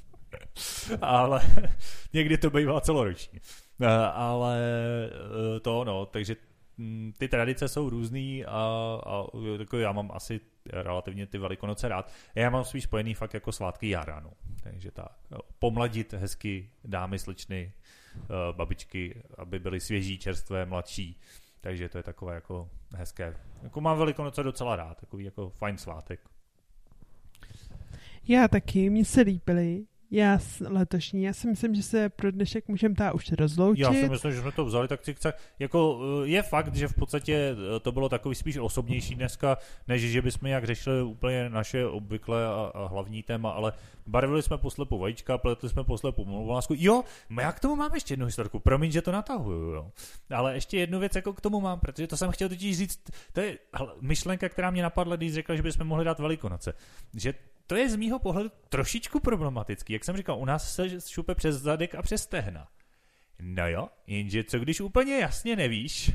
ale 1.00 1.40
někdy 2.12 2.38
to 2.38 2.50
bývá 2.50 2.80
celoroční. 2.80 3.40
Eh, 3.80 3.86
ale 4.12 4.58
eh, 5.56 5.60
to 5.60 5.84
no, 5.84 6.06
takže 6.06 6.36
hm, 6.78 7.12
ty 7.18 7.28
tradice 7.28 7.68
jsou 7.68 7.90
různý 7.90 8.44
a, 8.44 8.50
a 9.06 9.24
jako 9.58 9.78
já 9.78 9.92
mám 9.92 10.10
asi 10.14 10.40
relativně 10.72 11.26
ty 11.26 11.38
velikonoce 11.38 11.88
rád. 11.88 12.12
Já 12.34 12.50
mám 12.50 12.64
spíš 12.64 12.84
spojený 12.84 13.14
fakt 13.14 13.34
jako 13.34 13.52
svátky 13.52 13.88
jara, 13.88 14.20
no. 14.20 14.30
Takže 14.62 14.90
tak, 14.90 15.12
pomladit 15.58 16.12
hezky 16.12 16.70
dámy, 16.84 17.18
slečny, 17.18 17.72
Eh, 18.24 18.52
babičky, 18.52 19.22
aby 19.38 19.58
byly 19.58 19.80
svěží, 19.80 20.18
čerstvé, 20.18 20.66
mladší. 20.66 21.20
Takže 21.66 21.88
to 21.88 21.98
je 21.98 22.02
takové 22.02 22.34
jako 22.34 22.70
hezké. 22.94 23.36
Jako 23.62 23.80
mám 23.80 23.98
Velikonoce 23.98 24.42
docela 24.42 24.76
rád, 24.76 25.00
takový 25.00 25.24
jako 25.24 25.50
fajn 25.50 25.78
svátek. 25.78 26.20
Já 28.28 28.48
taky, 28.48 28.90
mi 28.90 29.04
se 29.04 29.20
líbily. 29.20 29.86
Já 30.10 30.38
letošní, 30.68 31.22
já 31.22 31.32
si 31.32 31.46
myslím, 31.46 31.74
že 31.74 31.82
se 31.82 32.08
pro 32.08 32.30
dnešek 32.30 32.68
můžeme 32.68 32.94
ta 32.94 33.14
už 33.14 33.32
rozloučit. 33.32 33.82
Já 33.82 33.92
si 33.92 34.08
myslím, 34.08 34.32
že 34.32 34.40
jsme 34.40 34.52
to 34.52 34.64
vzali 34.64 34.88
tak 34.88 35.00
cik 35.00 35.18
Jako 35.58 36.00
eh, 36.24 36.28
je 36.28 36.42
fakt, 36.42 36.74
že 36.74 36.88
v 36.88 36.94
podstatě 36.94 37.56
eh, 37.76 37.80
to 37.80 37.92
bylo 37.92 38.08
takový 38.08 38.34
spíš 38.34 38.56
osobnější 38.56 39.14
dneska, 39.14 39.58
než 39.88 40.02
že 40.02 40.22
bychom 40.22 40.48
jak 40.48 40.64
řešili 40.64 41.02
úplně 41.02 41.50
naše 41.50 41.86
obvyklé 41.86 42.46
a, 42.46 42.70
a 42.74 42.86
hlavní 42.86 43.22
téma, 43.22 43.50
ale 43.50 43.72
barvili 44.06 44.42
jsme 44.42 44.58
poslepu 44.58 44.98
vajíčka, 44.98 45.38
pletli 45.38 45.68
jsme 45.68 45.84
poslepu 45.84 46.24
mluvlásku. 46.24 46.74
Jo, 46.76 47.02
já 47.40 47.52
k 47.52 47.60
tomu 47.60 47.76
mám 47.76 47.94
ještě 47.94 48.12
jednu 48.12 48.26
historku, 48.26 48.58
promiň, 48.58 48.90
že 48.90 49.02
to 49.02 49.12
natahuju, 49.12 49.70
jo. 49.70 49.90
Ale 50.30 50.54
ještě 50.54 50.78
jednu 50.78 50.98
věc 50.98 51.16
jako 51.16 51.32
k 51.32 51.40
tomu 51.40 51.60
mám, 51.60 51.80
protože 51.80 52.06
to 52.06 52.16
jsem 52.16 52.30
chtěl 52.30 52.48
totiž 52.48 52.78
říct, 52.78 53.10
to 53.32 53.40
je 53.40 53.58
myšlenka, 54.00 54.48
která 54.48 54.70
mě 54.70 54.82
napadla, 54.82 55.16
když 55.16 55.34
řekla, 55.34 55.56
že 55.56 55.62
bychom 55.62 55.86
mohli 55.86 56.04
dát 56.04 56.18
velikonoce. 56.18 56.74
Že 57.14 57.34
to 57.66 57.76
je 57.76 57.90
z 57.90 57.96
mýho 57.96 58.18
pohledu 58.18 58.50
trošičku 58.68 59.20
problematický. 59.20 59.92
Jak 59.92 60.04
jsem 60.04 60.16
říkal, 60.16 60.38
u 60.38 60.44
nás 60.44 60.74
se 60.74 61.00
šupe 61.00 61.34
přes 61.34 61.56
zadek 61.56 61.94
a 61.94 62.02
přes 62.02 62.22
stehna. 62.22 62.68
No 63.40 63.68
jo, 63.68 63.88
jenže 64.06 64.44
co 64.44 64.58
když 64.58 64.80
úplně 64.80 65.18
jasně 65.18 65.56
nevíš, 65.56 66.10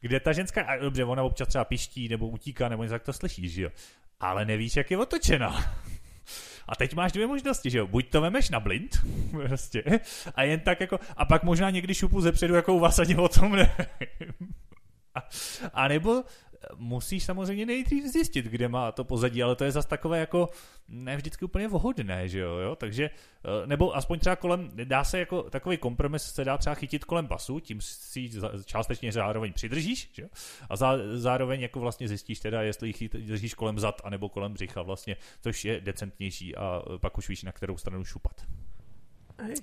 kde 0.00 0.20
ta 0.20 0.32
ženská, 0.32 0.62
a 0.62 0.76
dobře, 0.76 1.04
ona 1.04 1.22
občas 1.22 1.48
třeba 1.48 1.64
piští 1.64 2.08
nebo 2.08 2.28
utíká, 2.28 2.68
nebo 2.68 2.82
něco 2.82 2.94
tak 2.94 3.02
to 3.02 3.12
slyšíš, 3.12 3.52
že 3.52 3.62
jo, 3.62 3.70
ale 4.20 4.44
nevíš, 4.44 4.76
jak 4.76 4.90
je 4.90 4.98
otočena. 4.98 5.74
A 6.68 6.76
teď 6.76 6.94
máš 6.94 7.12
dvě 7.12 7.26
možnosti, 7.26 7.70
že 7.70 7.78
jo, 7.78 7.86
buď 7.86 8.10
to 8.10 8.20
vemeš 8.20 8.50
na 8.50 8.60
blind, 8.60 8.96
prostě, 9.30 9.82
a 10.34 10.42
jen 10.42 10.60
tak 10.60 10.80
jako, 10.80 11.00
a 11.16 11.24
pak 11.24 11.42
možná 11.42 11.70
někdy 11.70 11.94
šupu 11.94 12.20
zepředu, 12.20 12.54
jako 12.54 12.74
u 12.74 12.78
vás 12.78 12.98
ani 12.98 13.16
o 13.16 13.28
tom 13.28 13.52
ne. 13.52 13.76
A, 15.14 15.28
a 15.72 15.88
nebo 15.88 16.24
musíš 16.76 17.24
samozřejmě 17.24 17.66
nejdřív 17.66 18.04
zjistit, 18.04 18.44
kde 18.44 18.68
má 18.68 18.92
to 18.92 19.04
pozadí, 19.04 19.42
ale 19.42 19.56
to 19.56 19.64
je 19.64 19.72
zase 19.72 19.88
takové 19.88 20.18
jako 20.18 20.48
ne 20.88 21.16
vždycky 21.16 21.44
úplně 21.44 21.68
vhodné, 21.68 22.28
že 22.28 22.38
jo, 22.38 22.56
jo? 22.56 22.76
takže 22.76 23.04
eh, 23.04 23.66
nebo 23.66 23.96
aspoň 23.96 24.18
třeba 24.18 24.36
kolem, 24.36 24.70
dá 24.84 25.04
se 25.04 25.18
jako 25.18 25.42
takový 25.42 25.76
kompromis 25.76 26.22
se 26.22 26.44
dá 26.44 26.58
třeba 26.58 26.74
chytit 26.74 27.04
kolem 27.04 27.26
pasu, 27.26 27.60
tím 27.60 27.80
si 27.80 28.30
částečně 28.64 29.12
zároveň 29.12 29.52
přidržíš, 29.52 30.10
že 30.12 30.22
jo? 30.22 30.28
a 30.68 30.76
zá, 30.76 30.92
zároveň 31.12 31.60
jako 31.60 31.80
vlastně 31.80 32.08
zjistíš 32.08 32.40
teda, 32.40 32.62
jestli 32.62 32.92
ji 33.00 33.08
držíš 33.08 33.54
kolem 33.54 33.78
zad 33.78 34.00
anebo 34.04 34.28
kolem 34.28 34.52
břicha 34.52 34.82
vlastně, 34.82 35.16
což 35.40 35.64
je 35.64 35.80
decentnější 35.80 36.56
a 36.56 36.82
pak 36.98 37.18
už 37.18 37.28
víš, 37.28 37.42
na 37.42 37.52
kterou 37.52 37.76
stranu 37.76 38.04
šupat. 38.04 38.42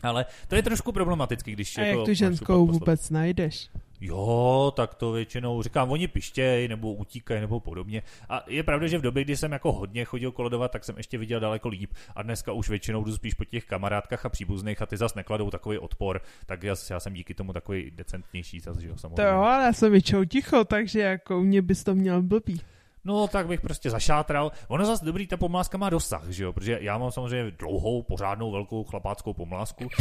Ale 0.04 0.26
to 0.48 0.56
je 0.56 0.64
trošku 0.64 0.92
problematický, 0.92 1.52
když... 1.52 1.78
A 1.78 1.82
jako 1.82 2.00
jak 2.00 2.06
tu 2.06 2.14
ženskou 2.14 2.68
vůbec 2.68 3.10
najdeš? 3.10 3.70
Jo, 4.02 4.74
tak 4.76 4.96
to 4.96 5.12
většinou 5.12 5.62
říkám, 5.62 5.92
oni 5.92 6.08
pištějí 6.08 6.68
nebo 6.68 6.94
utíkají 6.94 7.42
nebo 7.42 7.60
podobně. 7.60 8.04
A 8.30 8.44
je 8.48 8.64
pravda, 8.64 8.88
že 8.88 8.98
v 8.98 9.02
době, 9.02 9.24
kdy 9.24 9.38
jsem 9.38 9.52
jako 9.52 9.72
hodně 9.72 10.06
chodil 10.06 10.32
kolodovat, 10.32 10.72
tak 10.72 10.84
jsem 10.84 10.98
ještě 10.98 11.18
viděl 11.18 11.40
daleko 11.40 11.70
líp. 11.70 11.94
A 12.16 12.24
dneska 12.24 12.52
už 12.52 12.70
většinou 12.70 13.04
jdu 13.04 13.16
spíš 13.16 13.34
po 13.34 13.46
těch 13.46 13.66
kamarádkách 13.66 14.26
a 14.26 14.30
příbuzných 14.30 14.82
a 14.82 14.86
ty 14.86 14.98
zas 14.98 15.16
nekladou 15.16 15.50
takový 15.50 15.78
odpor, 15.78 16.22
tak 16.46 16.64
já, 16.64 16.76
já 16.90 17.00
jsem 17.00 17.14
díky 17.14 17.34
tomu 17.34 17.54
takový 17.54 17.92
decentnější 17.92 18.60
zas, 18.60 18.78
že 18.78 18.88
jo, 18.88 18.98
samozřejmě. 18.98 19.16
To 19.16 19.22
jo, 19.22 19.42
ale 19.42 19.64
já 19.64 19.74
jsem 19.74 19.92
většinou 19.92 20.26
ticho, 20.26 20.64
takže 20.64 21.00
jako 21.00 21.40
u 21.40 21.44
mě 21.44 21.62
bys 21.62 21.84
to 21.84 21.96
měl 21.96 22.22
blbý. 22.22 22.62
No, 23.06 23.28
tak 23.28 23.48
bych 23.48 23.62
prostě 23.62 23.90
zašátral. 23.90 24.52
Ono 24.68 24.86
zase 24.86 25.06
dobrý, 25.06 25.28
ta 25.28 25.38
pomláska 25.38 25.78
má 25.78 25.90
dosah, 25.90 26.30
že 26.30 26.44
jo? 26.44 26.54
Protože 26.54 26.78
já 26.82 26.98
mám 26.98 27.12
samozřejmě 27.12 27.52
dlouhou, 27.52 28.04
pořádnou, 28.04 28.52
velkou 28.52 28.84
chlapáckou 28.84 29.34
pomlásku. 29.34 29.88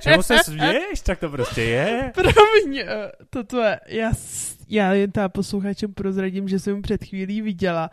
Čemu 0.00 0.22
se 0.22 0.38
směješ? 0.38 1.00
Tak 1.00 1.18
to 1.18 1.28
prostě 1.28 1.62
je. 1.62 2.12
Promiň, 2.14 2.78
eh, 2.78 3.12
toto 3.30 3.60
je, 3.60 3.80
já, 3.86 4.10
já 4.68 4.92
jen 4.92 5.12
ta 5.12 5.28
posluchačem 5.28 5.94
prozradím, 5.94 6.48
že 6.48 6.58
jsem 6.58 6.82
před 6.82 7.04
chvílí 7.04 7.42
viděla 7.42 7.90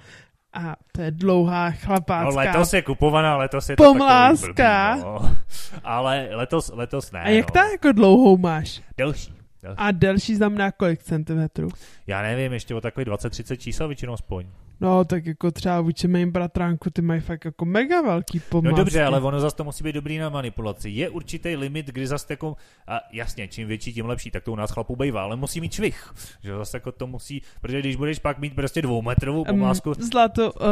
a 0.54 0.76
to 0.92 1.02
je 1.02 1.12
dlouhá 1.12 1.72
chlapácká. 1.72 2.32
No 2.32 2.36
letos 2.36 2.74
je 2.74 2.82
kupovaná, 2.82 3.38
letos 3.38 3.70
je 3.70 3.76
to 3.76 3.84
Pomláska. 3.84 4.96
Blbý, 4.96 5.04
no. 5.04 5.36
Ale 5.84 6.30
letos, 6.32 6.72
letos 6.74 7.12
ne. 7.12 7.22
A 7.22 7.30
jak 7.30 7.48
no. 7.48 7.54
ta 7.54 7.70
jako 7.72 7.92
dlouhou 7.92 8.38
máš? 8.38 8.82
Delší. 8.98 9.39
A 9.78 9.92
delší 9.92 10.36
znamená 10.36 10.72
kolik 10.72 11.04
centimetrů? 11.04 11.70
Já 12.08 12.22
nevím, 12.22 12.54
ještě 12.54 12.76
o 12.76 12.82
takový 12.82 13.06
20-30 13.06 13.58
čísel 13.58 13.88
většinou 13.88 14.14
aspoň. 14.14 14.46
No, 14.82 15.06
tak 15.06 15.26
jako 15.26 15.52
třeba 15.52 15.82
vůči 15.82 16.08
mým 16.08 16.32
bratránku, 16.32 16.90
ty 16.90 17.02
mají 17.02 17.22
fakt 17.22 17.46
jako 17.46 17.66
mega 17.66 18.02
velký 18.02 18.40
pomásky. 18.40 18.72
No 18.72 18.78
dobře, 18.78 19.04
ale 19.04 19.22
ono 19.22 19.40
zase 19.40 19.56
to 19.56 19.64
musí 19.64 19.84
být 19.84 19.96
dobrý 19.96 20.18
na 20.18 20.30
manipulaci. 20.30 20.90
Je 20.90 21.10
určitý 21.10 21.56
limit, 21.56 21.88
kdy 21.88 22.08
zase 22.08 22.26
jako, 22.30 22.56
a 22.88 23.00
jasně, 23.12 23.48
čím 23.48 23.68
větší, 23.68 23.94
tím 23.94 24.06
lepší, 24.06 24.32
tak 24.32 24.44
to 24.44 24.52
u 24.52 24.56
nás 24.56 24.72
chlapů 24.72 24.96
bývá, 24.96 25.24
ale 25.24 25.36
musí 25.36 25.62
mít 25.62 25.74
švih. 25.74 26.14
Že 26.44 26.58
zase 26.58 26.78
jako 26.78 26.92
to 26.92 27.08
musí, 27.08 27.42
protože 27.62 27.80
když 27.80 27.96
budeš 27.96 28.20
pak 28.20 28.40
mít 28.40 28.56
prostě 28.56 28.82
dvoumetrovou 28.82 29.46
pomásku. 29.46 29.90
Um, 29.90 30.04
zlato, 30.04 30.52
uh, 30.54 30.68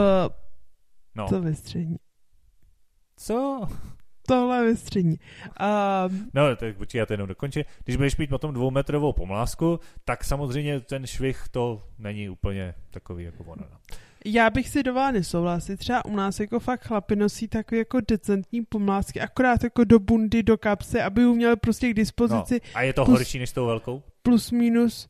no. 1.15 1.27
to 1.27 1.41
vystření. 1.41 1.97
Co? 3.17 3.67
Tohle 4.27 4.75
střední. 4.75 5.19
Um, 6.09 6.29
no, 6.33 6.55
tak 6.55 6.77
počkej, 6.77 6.99
já 6.99 7.05
to 7.05 7.13
jenom 7.13 7.27
dokončím. 7.27 7.63
Když 7.83 7.95
budeš 7.95 8.17
mít 8.17 8.29
potom 8.29 8.53
dvoumetrovou 8.53 9.13
pomlásku, 9.13 9.79
tak 10.05 10.23
samozřejmě 10.23 10.79
ten 10.79 11.07
švih 11.07 11.43
to 11.51 11.83
není 11.99 12.29
úplně 12.29 12.73
takový 12.91 13.23
jako 13.23 13.43
ono. 13.43 13.63
No. 13.71 13.77
Já 14.25 14.49
bych 14.49 14.69
si 14.69 14.83
dovolila 14.83 15.11
nesouhlasit. 15.11 15.79
Třeba 15.79 16.05
u 16.05 16.15
nás 16.15 16.39
jako 16.39 16.59
fakt 16.59 16.83
chlapi 16.83 17.15
nosí 17.15 17.47
takové 17.47 17.79
jako 17.79 17.99
decentní 18.07 18.65
pomlásky, 18.65 19.21
akorát 19.21 19.63
jako 19.63 19.83
do 19.83 19.99
bundy, 19.99 20.43
do 20.43 20.57
kapsy, 20.57 21.01
aby 21.01 21.21
ju 21.21 21.35
měli 21.35 21.55
prostě 21.55 21.89
k 21.89 21.93
dispozici. 21.93 22.61
No, 22.63 22.71
a 22.73 22.81
je 22.81 22.93
to 22.93 23.05
plus, 23.05 23.17
horší 23.17 23.39
než 23.39 23.51
tou 23.51 23.65
velkou? 23.65 24.03
Plus 24.21 24.51
minus. 24.51 25.09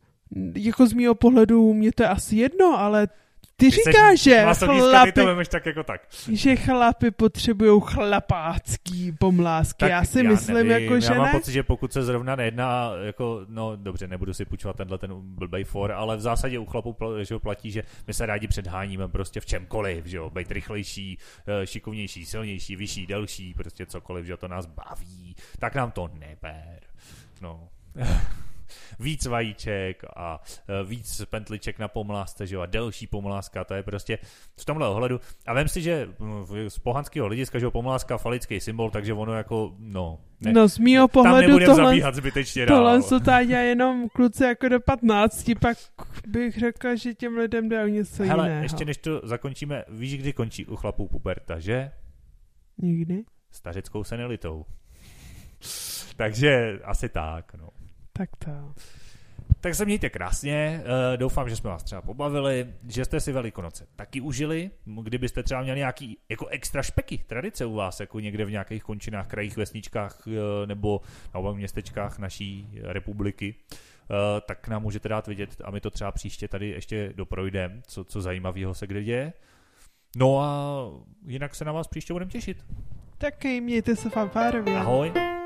Jako 0.55 0.88
z 0.88 0.93
mýho 0.93 1.15
pohledu 1.15 1.74
mě 1.74 1.91
to 1.91 2.03
je 2.03 2.09
asi 2.09 2.36
jedno, 2.36 2.80
ale 2.80 3.07
ty, 3.58 3.70
říkáš, 3.70 4.20
že 4.20 4.45
chlapi, 4.66 5.12
ty 5.12 5.22
to 5.22 5.36
tak 5.49 5.66
jako 5.66 5.84
tak. 5.84 6.01
že 6.32 6.55
chlapi 6.55 7.12
potřebují 7.12 7.82
chlapácký 7.86 9.12
pomlásky. 9.12 9.80
Tak 9.80 9.89
já 9.89 10.03
si 10.03 10.24
já 10.24 10.30
myslím, 10.30 10.55
nevím, 10.55 10.72
jako, 10.72 10.99
že 10.99 11.08
Já 11.08 11.14
mám 11.14 11.26
ne? 11.26 11.32
pocit, 11.32 11.51
že 11.51 11.64
pokud 11.64 11.93
se 11.93 12.03
zrovna 12.03 12.36
nejedná, 12.36 12.91
jako, 13.03 13.45
no 13.47 13.76
dobře, 13.76 14.08
nebudu 14.08 14.34
si 14.34 14.45
půjčovat 14.45 14.78
tenhle 14.78 14.97
ten 14.97 15.12
blbej 15.22 15.64
for, 15.64 15.91
ale 15.91 16.18
v 16.18 16.22
zásadě 16.22 16.60
u 16.60 16.66
chlapů 16.66 16.95
že 17.22 17.39
platí, 17.39 17.72
že 17.72 17.84
my 18.08 18.14
se 18.14 18.26
rádi 18.26 18.47
předháníme 18.47 19.08
prostě 19.08 19.39
v 19.39 19.45
čemkoliv, 19.45 20.05
že 20.05 20.18
jo, 20.18 20.30
být 20.30 20.51
rychlejší, 20.51 21.18
eh, 21.47 21.68
šikovnější, 21.68 22.26
silnější, 22.26 22.76
vyšší, 22.76 23.08
delší, 23.08 23.53
prostě 23.53 23.86
cokoliv, 23.86 24.26
že 24.26 24.38
to 24.38 24.47
nás 24.47 24.66
baví, 24.66 25.36
tak 25.60 25.76
nám 25.76 25.91
to 25.91 26.10
neber. 26.20 26.80
No. 27.41 27.70
víc 28.99 29.26
vajíček 29.26 30.03
a 30.15 30.41
e, 30.68 30.84
víc 30.84 31.22
pentliček 31.30 31.80
na 31.80 31.88
pomlásce, 31.88 32.47
že 32.47 32.55
jo, 32.55 32.61
a 32.61 32.65
delší 32.65 33.07
pomláska, 33.07 33.63
to 33.63 33.74
je 33.74 33.84
prostě 33.84 34.20
v 34.57 34.65
tomhle 34.65 34.88
ohledu. 34.88 35.20
A 35.45 35.53
vem 35.53 35.68
si, 35.68 35.82
že 35.82 36.09
z 36.68 36.80
pohanského 36.80 37.28
hlediska, 37.28 37.59
že 37.59 37.65
jo, 37.65 37.72
pomláska 37.72 38.18
falický 38.18 38.59
symbol, 38.59 38.91
takže 38.91 39.13
ono 39.13 39.34
jako, 39.34 39.76
no, 39.80 40.20
ne, 40.41 40.53
no 40.53 40.70
z 40.70 40.78
mýho 40.78 41.07
pohledu 41.07 41.59
tohle, 41.59 41.86
zabíhat 41.86 42.15
zbytečně 42.15 42.65
tohle 42.65 43.01
jsou 43.01 43.20
tady 43.20 43.45
jenom 43.45 44.09
kluci 44.09 44.43
jako 44.43 44.70
do 44.70 44.80
15, 44.80 45.51
pak 45.61 45.78
bych 46.28 46.57
řekla, 46.57 46.95
že 46.95 47.13
těm 47.13 47.38
lidem 47.38 47.70
jde 47.70 47.84
o 47.84 47.88
něco 47.88 48.24
Hele, 48.24 48.45
jiného. 48.47 48.63
ještě 48.63 48.86
než 48.86 48.97
to 48.97 49.22
zakončíme, 49.24 49.84
víš, 49.89 50.18
kdy 50.18 50.34
končí 50.34 50.65
u 50.65 50.76
chlapů 50.76 51.07
puberta, 51.07 51.59
že? 51.59 51.91
Nikdy. 52.78 53.24
Stařickou 53.51 54.03
senilitou. 54.03 54.65
Takže 56.15 56.80
asi 56.84 57.09
tak, 57.09 57.53
no. 57.53 57.70
Tak 58.18 58.30
to. 58.38 58.74
Tak 59.61 59.76
se 59.76 59.86
mějte 59.86 60.09
krásně, 60.09 60.82
uh, 60.84 61.18
doufám, 61.18 61.49
že 61.49 61.55
jsme 61.55 61.70
vás 61.70 61.84
třeba 61.84 62.01
pobavili, 62.01 62.74
že 62.88 63.05
jste 63.05 63.20
si 63.20 63.32
Velikonoce 63.32 63.88
taky 63.95 64.22
užili, 64.22 64.72
kdybyste 65.03 65.43
třeba 65.43 65.61
měli 65.61 65.80
nějaký 65.80 66.18
jako 66.30 66.47
extra 66.47 66.84
špeky, 66.84 67.18
tradice 67.18 67.65
u 67.65 67.74
vás, 67.74 67.99
jako 67.99 68.20
někde 68.20 68.45
v 68.45 68.51
nějakých 68.51 68.84
končinách, 68.84 69.28
krajích, 69.28 69.57
vesničkách 69.57 70.28
uh, 70.28 70.34
nebo 70.65 71.01
na 71.34 71.51
městečkách 71.51 72.20
naší 72.20 72.70
republiky, 72.84 73.55
uh, 73.72 74.18
tak 74.45 74.68
nám 74.68 74.82
můžete 74.82 75.09
dát 75.09 75.28
vidět 75.28 75.61
a 75.63 75.72
my 75.72 75.82
to 75.82 75.91
třeba 75.91 76.11
příště 76.11 76.47
tady 76.47 76.70
ještě 76.70 77.13
doprojdeme, 77.15 77.82
co, 77.88 78.03
co 78.03 78.22
zajímavého 78.22 78.74
se 78.74 78.88
kde 78.88 79.03
děje. 79.03 79.34
No 80.18 80.41
a 80.41 80.82
jinak 81.28 81.55
se 81.55 81.65
na 81.65 81.72
vás 81.72 81.88
příště 81.88 82.13
budeme 82.13 82.32
těšit. 82.32 82.65
Taky 83.18 83.61
mějte 83.61 83.95
se 83.95 84.09
fanfárově. 84.09 84.78
Ahoj. 84.78 85.37